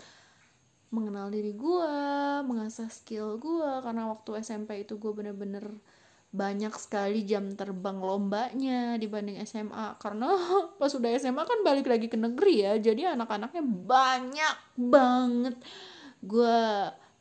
mengenal 0.89 1.29
diri 1.29 1.53
gue 1.53 1.93
mengasah 2.41 2.89
skill 2.89 3.37
gue 3.37 3.69
karena 3.85 4.09
waktu 4.09 4.41
SMP 4.41 4.81
itu 4.87 4.97
gue 4.97 5.11
bener-bener 5.13 5.77
banyak 6.35 6.73
sekali 6.75 7.23
jam 7.23 7.53
terbang 7.53 8.01
lombanya 8.01 8.97
dibanding 8.97 9.39
SMA 9.45 10.01
karena 10.01 10.33
pas 10.81 10.89
udah 10.89 11.09
SMA 11.21 11.43
kan 11.45 11.59
balik 11.61 11.85
lagi 11.85 12.09
ke 12.09 12.17
negeri 12.17 12.65
ya. 12.65 12.73
Jadi 12.81 13.05
anak-anaknya 13.05 13.61
banyak 13.61 14.57
banget. 14.73 15.55
Gue 16.25 16.57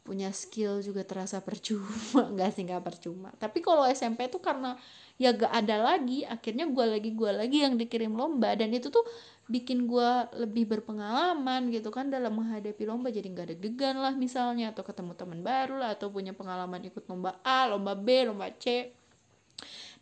punya 0.04 0.28
skill 0.36 0.84
juga 0.84 1.00
terasa 1.02 1.40
percuma. 1.40 1.88
Nggak 2.36 2.50
sih 2.52 2.62
nggak 2.68 2.84
percuma. 2.84 3.32
Tapi 3.40 3.64
kalau 3.64 3.88
SMP 3.88 4.28
tuh 4.28 4.38
karena 4.38 4.76
ya 5.16 5.32
gak 5.32 5.48
ada 5.48 5.80
lagi 5.80 6.26
akhirnya 6.26 6.66
gue 6.68 6.84
lagi 6.84 7.10
gue 7.16 7.30
lagi 7.32 7.58
yang 7.64 7.80
dikirim 7.80 8.12
lomba. 8.12 8.52
Dan 8.52 8.76
itu 8.76 8.92
tuh 8.92 9.02
bikin 9.48 9.88
gue 9.88 10.10
lebih 10.44 10.68
berpengalaman 10.68 11.72
gitu 11.72 11.88
kan 11.88 12.12
dalam 12.12 12.36
menghadapi 12.36 12.84
lomba. 12.84 13.08
Jadi 13.08 13.32
nggak 13.32 13.56
deg-degan 13.56 13.96
lah 13.96 14.12
misalnya. 14.12 14.76
Atau 14.76 14.84
ketemu 14.84 15.16
teman 15.16 15.40
baru 15.40 15.80
lah 15.80 15.96
atau 15.96 16.12
punya 16.12 16.36
pengalaman 16.36 16.84
ikut 16.84 17.08
lomba 17.08 17.40
A 17.40 17.64
lomba 17.72 17.96
B 17.96 18.28
lomba 18.28 18.52
C. 18.60 18.92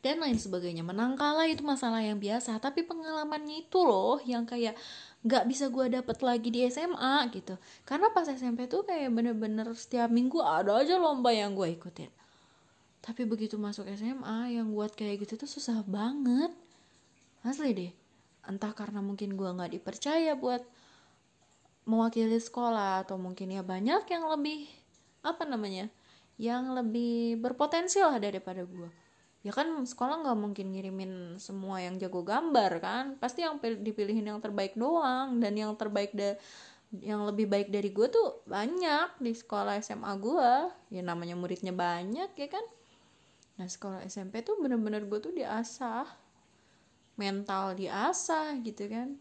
Dan 0.03 0.19
lain 0.19 0.35
sebagainya. 0.35 0.83
Menang 0.83 1.15
kalah 1.15 1.47
itu 1.47 1.63
masalah 1.63 2.03
yang 2.03 2.19
biasa. 2.19 2.59
Tapi 2.59 2.83
pengalamannya 2.83 3.71
itu 3.71 3.79
loh 3.87 4.19
yang 4.27 4.43
kayak 4.43 4.75
nggak 5.23 5.45
bisa 5.47 5.71
gue 5.71 5.87
dapet 5.87 6.19
lagi 6.23 6.49
di 6.51 6.67
SMA 6.67 7.31
gitu. 7.31 7.55
Karena 7.87 8.11
pas 8.11 8.27
SMP 8.27 8.67
tuh 8.67 8.83
kayak 8.83 9.11
bener-bener 9.15 9.71
setiap 9.79 10.11
minggu 10.11 10.43
ada 10.43 10.83
aja 10.83 10.99
lomba 10.99 11.31
yang 11.31 11.55
gue 11.55 11.71
ikutin. 11.79 12.11
Tapi 13.03 13.27
begitu 13.27 13.59
masuk 13.59 13.87
SMA 13.95 14.59
yang 14.59 14.71
buat 14.75 14.95
kayak 14.95 15.27
gitu 15.27 15.47
tuh 15.47 15.51
susah 15.51 15.83
banget. 15.87 16.51
Asli 17.43 17.71
deh. 17.75 17.93
Entah 18.47 18.75
karena 18.75 18.99
mungkin 18.99 19.39
gue 19.39 19.47
nggak 19.47 19.79
dipercaya 19.79 20.35
buat 20.35 20.63
mewakili 21.87 22.39
sekolah 22.39 23.07
atau 23.07 23.19
mungkin 23.19 23.51
ya 23.51 23.63
banyak 23.67 24.07
yang 24.07 24.31
lebih 24.31 24.71
apa 25.23 25.43
namanya 25.47 25.91
yang 26.39 26.75
lebih 26.75 27.39
berpotensi 27.43 27.99
lah 27.99 28.19
daripada 28.23 28.63
gue 28.63 29.02
ya 29.43 29.51
kan 29.51 29.67
sekolah 29.83 30.23
nggak 30.23 30.39
mungkin 30.39 30.71
ngirimin 30.71 31.13
semua 31.43 31.83
yang 31.83 31.99
jago 31.99 32.23
gambar 32.23 32.79
kan. 32.79 33.05
Pasti 33.19 33.43
yang 33.43 33.59
dipilihin 33.59 34.31
yang 34.31 34.39
terbaik 34.39 34.79
doang. 34.79 35.43
Dan 35.43 35.59
yang 35.59 35.75
terbaik 35.75 36.15
da 36.15 36.39
yang 36.93 37.25
lebih 37.27 37.49
baik 37.49 37.73
dari 37.73 37.89
gue 37.89 38.05
tuh 38.07 38.45
banyak 38.45 39.17
di 39.17 39.33
sekolah 39.33 39.81
SMA 39.81 40.13
gue 40.21 40.53
ya 40.93 41.01
namanya 41.01 41.35
muridnya 41.35 41.75
banyak 41.75 42.31
ya 42.39 42.49
kan? 42.49 42.65
Nah 43.59 43.67
sekolah 43.67 44.07
SMP 44.07 44.47
tuh 44.47 44.63
bener-bener 44.63 45.03
gue 45.11 45.19
tuh 45.19 45.35
diasah. 45.35 46.07
Mental 47.19 47.75
diasah 47.75 48.63
gitu 48.63 48.87
kan. 48.87 49.19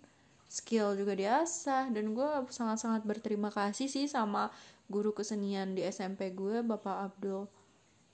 Skill 0.51 1.01
juga 1.01 1.17
diasah. 1.17 1.89
Dan 1.89 2.13
gue 2.13 2.29
sangat-sangat 2.53 3.01
berterima 3.09 3.49
kasih 3.49 3.89
sih 3.89 4.05
sama 4.05 4.53
guru 4.85 5.17
kesenian 5.17 5.73
di 5.73 5.81
SMP 5.87 6.29
gue 6.35 6.61
Bapak 6.61 7.09
Abdul 7.09 7.47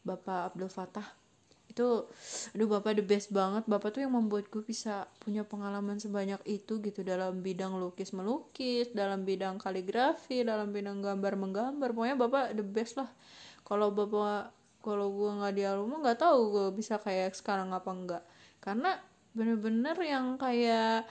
Bapak 0.05 0.53
Abdul 0.53 0.70
Fatah 0.70 1.26
itu 1.78 2.09
aduh 2.57 2.67
bapak 2.73 2.97
the 2.97 3.05
best 3.05 3.30
banget. 3.30 3.69
Bapak 3.69 3.93
tuh 3.93 4.01
yang 4.01 4.17
membuat 4.17 4.49
gue 4.49 4.65
bisa 4.65 5.05
punya 5.21 5.45
pengalaman 5.45 6.01
sebanyak 6.01 6.41
itu 6.49 6.82
gitu. 6.82 7.05
Dalam 7.05 7.45
bidang 7.45 7.78
lukis 7.78 8.17
melukis 8.17 8.89
dalam 8.97 9.21
bidang 9.21 9.61
kaligrafi 9.61 10.41
dalam 10.41 10.73
bidang 10.73 11.05
gambar 11.05 11.38
menggambar 11.38 11.89
pokoknya 11.93 12.17
bapak 12.17 12.57
the 12.57 12.65
best 12.65 12.97
lah. 12.97 13.13
Kalau 13.61 13.93
bapak 13.93 14.57
kalau 14.82 15.13
gue 15.13 15.30
nggak 15.38 15.53
di 15.53 15.63
rumah 15.67 15.97
nggak 15.99 16.19
tahu 16.23 16.39
gue 16.49 16.67
bisa 16.73 16.95
kayak 16.97 17.36
sekarang 17.36 17.75
apa 17.75 17.91
enggak 17.91 18.23
karena 18.63 18.95
bener-bener 19.36 19.99
yang 19.99 20.39
kayak 20.39 21.03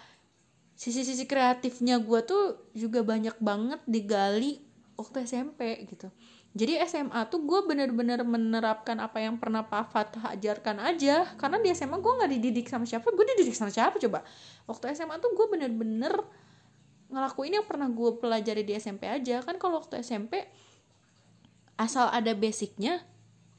sisi-sisi 0.73 1.29
kreatifnya 1.29 2.01
gue 2.01 2.21
tuh 2.25 2.73
juga 2.73 3.05
banyak 3.05 3.37
banget 3.37 3.81
digali 3.85 4.65
waktu 4.97 5.29
SMP 5.29 5.85
gitu 5.93 6.09
jadi 6.57 6.81
SMA 6.89 7.29
tuh 7.29 7.45
gue 7.45 7.61
bener-bener 7.69 8.25
menerapkan 8.25 8.97
apa 8.97 9.21
yang 9.21 9.37
pernah 9.37 9.69
Pak 9.69 9.93
Fatah 9.93 10.33
ajarkan 10.33 10.81
aja. 10.81 11.29
Karena 11.37 11.61
di 11.61 11.69
SMA 11.77 12.01
gue 12.01 12.13
nggak 12.17 12.33
dididik 12.33 12.67
sama 12.73 12.89
siapa 12.89 13.13
gue 13.13 13.27
dididik 13.37 13.53
sama 13.53 13.69
siapa 13.69 14.01
coba? 14.01 14.25
Waktu 14.65 14.97
SMA 14.97 15.21
tuh 15.21 15.37
gue 15.37 15.47
bener-bener 15.53 16.17
ngelakuin 17.13 17.61
yang 17.61 17.67
pernah 17.69 17.93
gue 17.93 18.11
pelajari 18.17 18.65
di 18.65 18.73
SMP 18.73 19.05
aja. 19.05 19.45
Kan 19.45 19.61
kalau 19.61 19.85
waktu 19.85 20.01
SMP 20.01 20.49
asal 21.77 22.09
ada 22.09 22.33
basicnya 22.33 23.05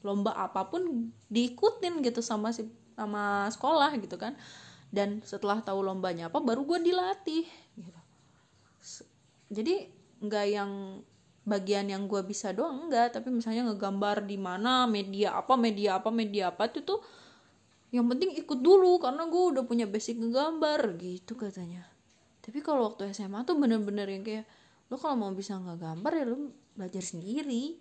lomba 0.02 0.34
apa 0.34 0.66
pun 0.66 1.14
diikutin 1.30 2.02
gitu 2.02 2.18
sama 2.18 2.50
si 2.50 2.66
sama 2.98 3.46
sekolah 3.46 3.94
gitu 4.02 4.18
kan. 4.18 4.34
Dan 4.90 5.22
setelah 5.22 5.62
tahu 5.62 5.86
lombanya 5.86 6.34
apa 6.34 6.42
baru 6.42 6.66
gue 6.66 6.82
dilatih 6.82 7.46
gitu. 7.78 8.00
Jadi 9.54 9.86
nggak 10.18 10.46
yang 10.50 10.98
bagian 11.48 11.88
yang 11.88 12.04
gue 12.04 12.20
bisa 12.22 12.52
doang 12.52 12.86
enggak. 12.86 13.16
Tapi 13.16 13.32
misalnya 13.32 13.72
ngegambar 13.72 14.28
di 14.28 14.36
mana 14.36 14.84
media 14.84 15.40
apa 15.40 15.56
media 15.56 15.96
apa 15.98 16.12
media 16.12 16.52
apa 16.52 16.68
itu 16.68 16.84
tuh 16.84 17.00
yang 17.88 18.04
penting 18.04 18.36
ikut 18.36 18.60
dulu 18.60 19.00
karena 19.00 19.24
gue 19.24 19.42
udah 19.56 19.64
punya 19.64 19.88
basic 19.88 20.20
ngegambar 20.20 21.00
gitu 21.00 21.32
katanya. 21.40 21.88
Tapi 22.44 22.60
kalau 22.60 22.92
waktu 22.92 23.12
SMA 23.16 23.44
tuh 23.48 23.56
bener-bener 23.56 24.08
yang 24.08 24.24
kayak 24.24 24.44
lo 24.88 24.96
kalau 24.96 25.16
mau 25.16 25.32
bisa 25.32 25.56
ngegambar 25.56 26.12
ya 26.12 26.24
lo 26.28 26.52
belajar 26.76 27.00
sendiri. 27.00 27.80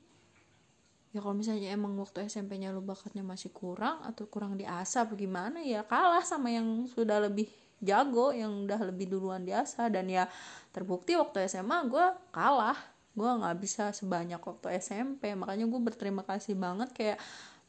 Ya 1.15 1.24
kalau 1.24 1.36
misalnya 1.36 1.72
emang 1.72 1.95
waktu 1.99 2.28
SMP-nya 2.28 2.72
lo 2.72 2.84
bakatnya 2.84 3.24
masih 3.24 3.51
kurang 3.51 4.03
atau 4.03 4.28
kurang 4.28 4.59
diasah 4.59 5.07
bagaimana 5.07 5.63
ya 5.63 5.84
kalah 5.88 6.24
sama 6.24 6.51
yang 6.51 6.88
sudah 6.88 7.24
lebih 7.24 7.47
jago 7.80 8.36
yang 8.36 8.68
udah 8.68 8.80
lebih 8.91 9.11
duluan 9.11 9.43
diasah. 9.43 9.91
Dan 9.91 10.07
ya 10.07 10.28
terbukti 10.72 11.15
waktu 11.20 11.47
SMA 11.51 11.88
gue 11.88 12.05
kalah 12.32 12.76
gue 13.18 13.26
nggak 13.26 13.57
bisa 13.57 13.89
sebanyak 13.89 14.38
waktu 14.38 14.78
SMP 14.78 15.34
makanya 15.34 15.65
gue 15.65 15.82
berterima 15.82 16.22
kasih 16.22 16.53
banget 16.53 16.93
kayak 16.93 17.18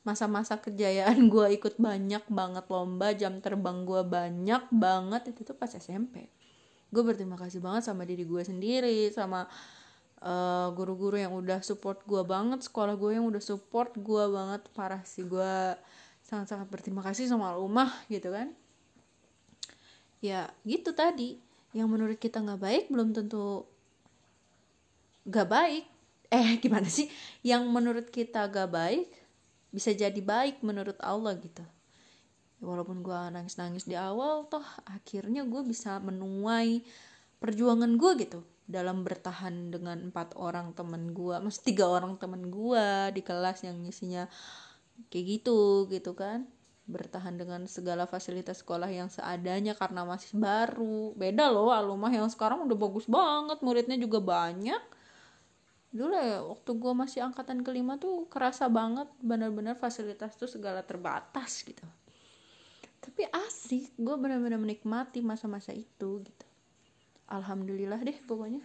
masa-masa 0.05 0.61
kejayaan 0.61 1.33
gue 1.33 1.57
ikut 1.57 1.81
banyak 1.81 2.29
banget 2.29 2.65
lomba 2.69 3.17
jam 3.17 3.41
terbang 3.41 3.89
gue 3.89 4.05
banyak 4.05 4.69
banget 4.69 5.33
itu 5.33 5.49
tuh 5.49 5.57
pas 5.57 5.73
SMP 5.73 6.29
gue 6.93 7.03
berterima 7.03 7.41
kasih 7.41 7.65
banget 7.65 7.89
sama 7.89 8.05
diri 8.05 8.29
gue 8.29 8.43
sendiri 8.45 9.09
sama 9.09 9.49
uh, 10.21 10.69
guru-guru 10.77 11.17
yang 11.17 11.33
udah 11.33 11.65
support 11.65 12.05
gue 12.05 12.21
banget 12.29 12.61
sekolah 12.65 12.95
gue 13.01 13.17
yang 13.17 13.25
udah 13.25 13.41
support 13.41 13.97
gue 13.97 14.25
banget 14.29 14.63
parah 14.77 15.01
sih 15.05 15.25
gue 15.25 15.77
sangat-sangat 16.29 16.69
berterima 16.69 17.01
kasih 17.01 17.25
sama 17.25 17.57
rumah 17.57 17.89
gitu 18.13 18.29
kan. 18.29 18.53
Ya 20.21 20.53
gitu 20.69 20.93
tadi. 20.93 21.41
Yang 21.73 21.89
menurut 21.89 22.19
kita 22.21 22.45
nggak 22.45 22.61
baik 22.61 22.85
belum 22.93 23.17
tentu 23.17 23.65
gak 25.29 25.49
baik. 25.53 25.85
Eh 26.33 26.57
gimana 26.65 26.89
sih? 26.89 27.13
Yang 27.45 27.63
menurut 27.69 28.07
kita 28.09 28.49
gak 28.49 28.73
baik 28.73 29.09
bisa 29.69 29.93
jadi 29.93 30.17
baik 30.25 30.65
menurut 30.65 30.97
Allah 31.05 31.37
gitu. 31.37 31.61
Walaupun 32.59 33.05
gue 33.07 33.21
nangis-nangis 33.31 33.87
di 33.87 33.95
awal 33.95 34.49
toh 34.51 34.65
akhirnya 34.89 35.47
gue 35.47 35.63
bisa 35.63 36.01
menuai 36.01 36.83
perjuangan 37.39 37.95
gue 37.95 38.13
gitu. 38.25 38.41
Dalam 38.69 39.01
bertahan 39.01 39.73
dengan 39.73 40.13
empat 40.13 40.37
orang 40.37 40.77
temen 40.77 41.17
gue 41.17 41.37
mas 41.41 41.61
tiga 41.61 41.89
orang 41.89 42.21
temen 42.21 42.53
gue 42.53 42.87
di 43.17 43.23
kelas 43.25 43.65
yang 43.65 43.79
isinya 43.87 44.27
kayak 45.13 45.39
gitu 45.39 45.87
gitu 45.93 46.17
kan. 46.17 46.49
Bertahan 46.89 47.37
dengan 47.37 47.69
segala 47.69 48.09
fasilitas 48.09 48.65
sekolah 48.65 48.89
yang 48.89 49.13
seadanya 49.13 49.77
karena 49.77 50.09
masih 50.09 50.41
baru. 50.41 51.13
Beda 51.13 51.53
loh 51.53 51.71
alumah 51.71 52.11
yang 52.11 52.27
sekarang 52.33 52.65
udah 52.65 52.77
bagus 52.81 53.05
banget 53.05 53.61
muridnya 53.61 54.01
juga 54.01 54.19
banyak 54.25 54.98
dulu 55.89 56.13
ya 56.13 56.45
waktu 56.45 56.71
gue 56.77 56.93
masih 56.93 57.25
angkatan 57.25 57.65
kelima 57.65 57.97
tuh 57.97 58.29
kerasa 58.29 58.69
banget 58.69 59.09
benar-benar 59.25 59.73
fasilitas 59.73 60.37
tuh 60.37 60.49
segala 60.49 60.85
terbatas 60.85 61.65
gitu. 61.65 61.85
Tapi 63.01 63.25
asik 63.33 63.97
gue 63.97 64.17
benar-benar 64.21 64.61
menikmati 64.61 65.25
masa-masa 65.25 65.73
itu 65.73 66.21
gitu. 66.21 66.47
Alhamdulillah 67.29 68.01
deh 68.05 68.19
pokoknya. 68.29 68.61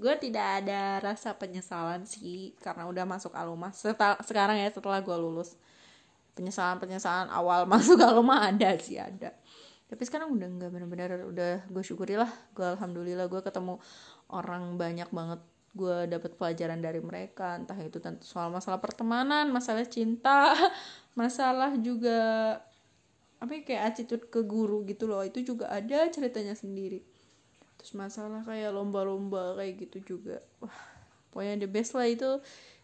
Gue 0.00 0.16
tidak 0.20 0.64
ada 0.64 1.00
rasa 1.00 1.36
penyesalan 1.36 2.04
sih 2.04 2.56
karena 2.60 2.88
udah 2.88 3.04
masuk 3.04 3.36
alumah 3.36 3.72
Setel, 3.72 4.16
sekarang 4.24 4.56
ya 4.60 4.68
setelah 4.68 5.00
gue 5.00 5.16
lulus. 5.16 5.56
Penyesalan 6.36 6.76
penyesalan 6.76 7.32
awal 7.32 7.64
masuk 7.72 7.96
alumah 8.04 8.52
ada 8.52 8.76
sih 8.76 9.00
ada. 9.00 9.32
Tapi 9.88 10.02
sekarang 10.04 10.36
udah 10.36 10.48
nggak 10.60 10.70
benar-benar 10.70 11.24
udah 11.24 11.52
gue 11.72 11.82
syukuri 11.84 12.20
lah 12.20 12.30
gue 12.52 12.62
alhamdulillah 12.62 13.26
gue 13.32 13.40
ketemu 13.40 13.80
orang 14.28 14.76
banyak 14.76 15.08
banget 15.10 15.40
gue 15.70 16.10
dapet 16.10 16.34
pelajaran 16.34 16.82
dari 16.82 16.98
mereka 16.98 17.54
entah 17.54 17.78
itu 17.78 18.02
soal 18.26 18.50
masalah 18.50 18.82
pertemanan 18.82 19.54
masalah 19.54 19.86
cinta 19.86 20.50
masalah 21.20 21.78
juga 21.78 22.58
apa 23.40 23.56
ya, 23.56 23.60
kayak 23.64 23.82
attitude 23.88 24.24
ke 24.28 24.44
guru 24.44 24.84
gitu 24.84 25.08
loh. 25.08 25.24
Itu 25.24 25.40
juga 25.40 25.72
ada 25.72 26.06
ceritanya 26.12 26.52
sendiri. 26.52 27.00
Terus 27.80 27.96
masalah 27.96 28.44
kayak 28.44 28.76
lomba-lomba 28.76 29.56
kayak 29.56 29.88
gitu 29.88 30.16
juga. 30.16 30.44
Wah 30.60 30.76
pokoknya 31.32 31.64
the 31.64 31.68
best 31.68 31.96
lah 31.96 32.06
itu. 32.06 32.38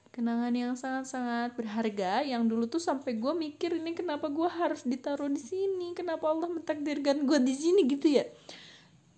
Kenangan 0.09 0.57
yang 0.57 0.72
sangat-sangat 0.80 1.53
berharga 1.61 2.24
yang 2.24 2.49
dulu 2.49 2.64
tuh 2.72 2.80
sampai 2.80 3.20
gue 3.20 3.37
mikir 3.37 3.76
ini 3.76 3.93
kenapa 3.93 4.32
gue 4.32 4.49
harus 4.49 4.89
ditaruh 4.89 5.28
di 5.28 5.37
sini? 5.37 5.93
Kenapa 5.93 6.32
Allah 6.32 6.49
mentakdirkan 6.49 7.28
gue 7.28 7.37
di 7.45 7.53
sini 7.53 7.84
gitu 7.84 8.16
ya 8.16 8.24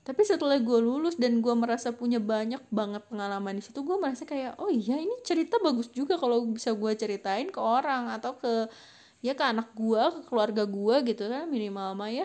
tapi 0.08 0.24
setelah 0.24 0.56
gue 0.56 0.80
lulus 0.80 1.20
dan 1.20 1.44
gue 1.44 1.52
merasa 1.52 1.92
punya 1.92 2.16
banyak 2.16 2.64
banget 2.72 3.04
pengalaman 3.12 3.60
di 3.60 3.62
situ 3.68 3.84
gue 3.84 4.00
merasa 4.00 4.24
kayak 4.24 4.56
oh 4.56 4.72
iya 4.72 4.96
ini 4.96 5.12
cerita 5.20 5.60
bagus 5.60 5.92
juga 5.92 6.16
kalau 6.16 6.48
bisa 6.48 6.72
gue 6.72 6.92
ceritain 6.96 7.52
ke 7.52 7.60
orang 7.60 8.08
atau 8.16 8.40
ke 8.40 8.72
ya 9.20 9.36
ke 9.36 9.44
anak 9.44 9.68
gue 9.76 10.00
ke 10.00 10.20
keluarga 10.24 10.64
gue 10.64 10.96
gitu 11.12 11.28
kan 11.28 11.44
minimal 11.52 11.92
mah 11.92 12.08
ya. 12.08 12.24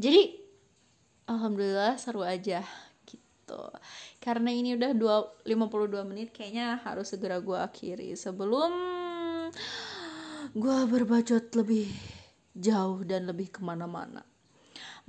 Jadi 0.00 0.40
alhamdulillah 1.28 2.00
seru 2.00 2.24
aja 2.24 2.64
gitu. 3.04 3.60
Karena 4.16 4.48
ini 4.48 4.80
udah 4.80 4.96
2, 4.96 5.44
52 5.44 6.08
menit 6.08 6.32
kayaknya 6.32 6.80
harus 6.80 7.12
segera 7.12 7.36
gue 7.36 7.60
akhiri. 7.60 8.16
Sebelum 8.16 8.72
gue 10.56 10.78
berbacot 10.88 11.52
lebih 11.52 11.92
jauh 12.56 13.04
dan 13.04 13.28
lebih 13.28 13.52
ke 13.52 13.60
mana-mana 13.60 14.24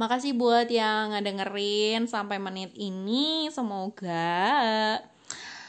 Makasih 0.02 0.34
buat 0.34 0.66
yang 0.66 1.14
ngedengerin 1.14 2.10
sampai 2.10 2.42
menit 2.42 2.74
ini. 2.74 3.54
Semoga 3.54 4.98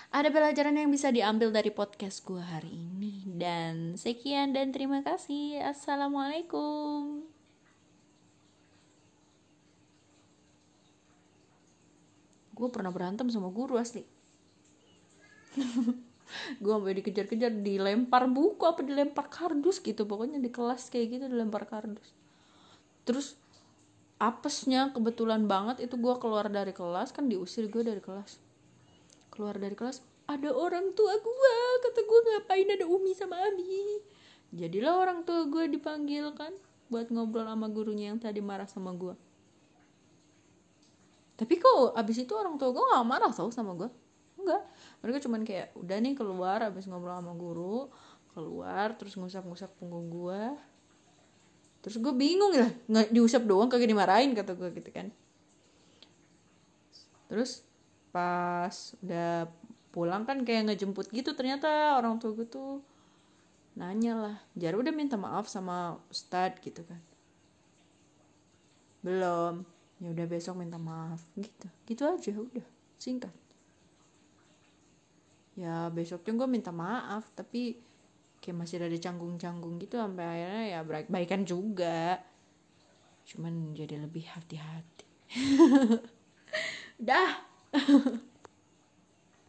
ada 0.08 0.28
pelajaran 0.32 0.72
yang 0.72 0.88
bisa 0.88 1.12
diambil 1.12 1.52
dari 1.52 1.68
podcast 1.68 2.24
gue 2.24 2.40
hari 2.40 2.72
ini. 2.72 3.28
Dan 3.28 3.92
sekian 4.00 4.56
dan 4.56 4.72
terima 4.72 5.04
kasih. 5.04 5.60
Assalamualaikum. 5.60 7.28
Gue 12.56 12.68
pernah 12.72 12.88
berantem 12.88 13.28
sama 13.28 13.52
guru 13.52 13.76
asli. 13.76 14.00
gue 16.64 16.72
sampai 16.72 16.96
dikejar-kejar 17.04 17.52
dilempar 17.60 18.32
buku 18.32 18.64
apa 18.64 18.80
dilempar 18.80 19.28
kardus 19.28 19.84
gitu 19.84 20.08
pokoknya 20.08 20.40
di 20.40 20.48
kelas 20.48 20.88
kayak 20.88 21.20
gitu 21.20 21.24
dilempar 21.28 21.68
kardus 21.68 22.16
terus 23.04 23.36
apesnya 24.22 24.94
kebetulan 24.94 25.50
banget 25.50 25.82
itu 25.82 25.98
gue 25.98 26.14
keluar 26.22 26.46
dari 26.46 26.70
kelas 26.70 27.10
kan 27.10 27.26
diusir 27.26 27.66
gue 27.66 27.82
dari 27.82 27.98
kelas. 27.98 28.38
Keluar 29.34 29.58
dari 29.58 29.74
kelas 29.74 29.98
ada 30.30 30.54
orang 30.54 30.94
tua 30.94 31.18
gue 31.18 31.54
kata 31.82 32.00
gue 32.06 32.20
ngapain 32.30 32.68
ada 32.70 32.86
Umi 32.86 33.18
sama 33.18 33.42
Abi? 33.42 33.98
Jadilah 34.54 34.94
orang 35.02 35.26
tua 35.26 35.50
gue 35.50 35.66
dipanggil 35.66 36.30
kan 36.38 36.54
buat 36.86 37.10
ngobrol 37.10 37.50
sama 37.50 37.66
gurunya 37.66 38.14
yang 38.14 38.22
tadi 38.22 38.38
marah 38.38 38.70
sama 38.70 38.94
gue 38.94 39.16
tapi 41.42 41.58
kok 41.58 41.98
abis 41.98 42.22
itu 42.22 42.32
orang 42.38 42.54
tua 42.54 42.70
gue 42.70 42.84
gak 42.86 43.02
marah 43.02 43.32
tau 43.34 43.50
sama 43.50 43.74
gue 43.74 43.90
enggak. 44.38 44.62
Mereka 45.02 45.18
cuman 45.26 45.42
kayak 45.42 45.74
udah 45.74 45.96
nih 45.98 46.14
keluar 46.14 46.62
abis 46.62 46.86
ngobrol 46.86 47.18
sama 47.18 47.34
guru 47.34 47.90
keluar 48.30 48.94
terus 48.94 49.18
ngusap-ngusap 49.18 49.74
punggung 49.76 50.06
gue 50.06 50.42
terus 51.82 51.98
gue 51.98 52.14
bingung 52.14 52.54
ya 52.54 52.70
nggak 52.86 53.10
diusap 53.10 53.42
doang 53.42 53.66
kagak 53.66 53.90
dimarahin 53.90 54.32
kata 54.32 54.54
gue 54.54 54.70
gitu 54.78 54.90
kan. 54.94 55.10
Terus 57.26 57.66
pas 58.14 58.72
udah 59.02 59.50
pulang 59.92 60.24
kan 60.24 60.40
kayak 60.46 60.72
ngejemput 60.72 61.10
gitu 61.12 61.34
ternyata 61.36 61.98
orang 61.98 62.16
tua 62.16 62.32
gue 62.32 62.48
tuh 62.48 62.80
nanya 63.72 64.14
lah 64.16 64.36
jar 64.52 64.76
udah 64.76 64.92
minta 64.92 65.18
maaf 65.18 65.50
sama 65.50 65.98
ustad 66.08 66.56
gitu 66.62 66.86
kan. 66.86 67.00
Belum. 69.02 69.66
Ya 70.02 70.10
udah 70.10 70.26
besok 70.26 70.58
minta 70.58 70.78
maaf 70.78 71.22
gitu. 71.34 71.66
Gitu 71.86 72.02
aja 72.06 72.32
udah 72.34 72.66
singkat. 72.98 73.34
Ya 75.58 75.90
besoknya 75.92 76.32
gue 76.42 76.48
minta 76.48 76.72
maaf 76.72 77.28
tapi 77.36 77.76
kayak 78.42 78.58
masih 78.58 78.82
ada 78.82 78.98
canggung-canggung 78.98 79.78
gitu 79.78 80.02
sampai 80.02 80.26
akhirnya 80.26 80.64
ya 80.66 80.80
baik 80.82 81.06
baikan 81.06 81.46
juga. 81.46 82.18
Cuman 83.22 83.70
jadi 83.70 84.02
lebih 84.02 84.26
hati-hati. 84.26 85.06
Dah 87.08 87.30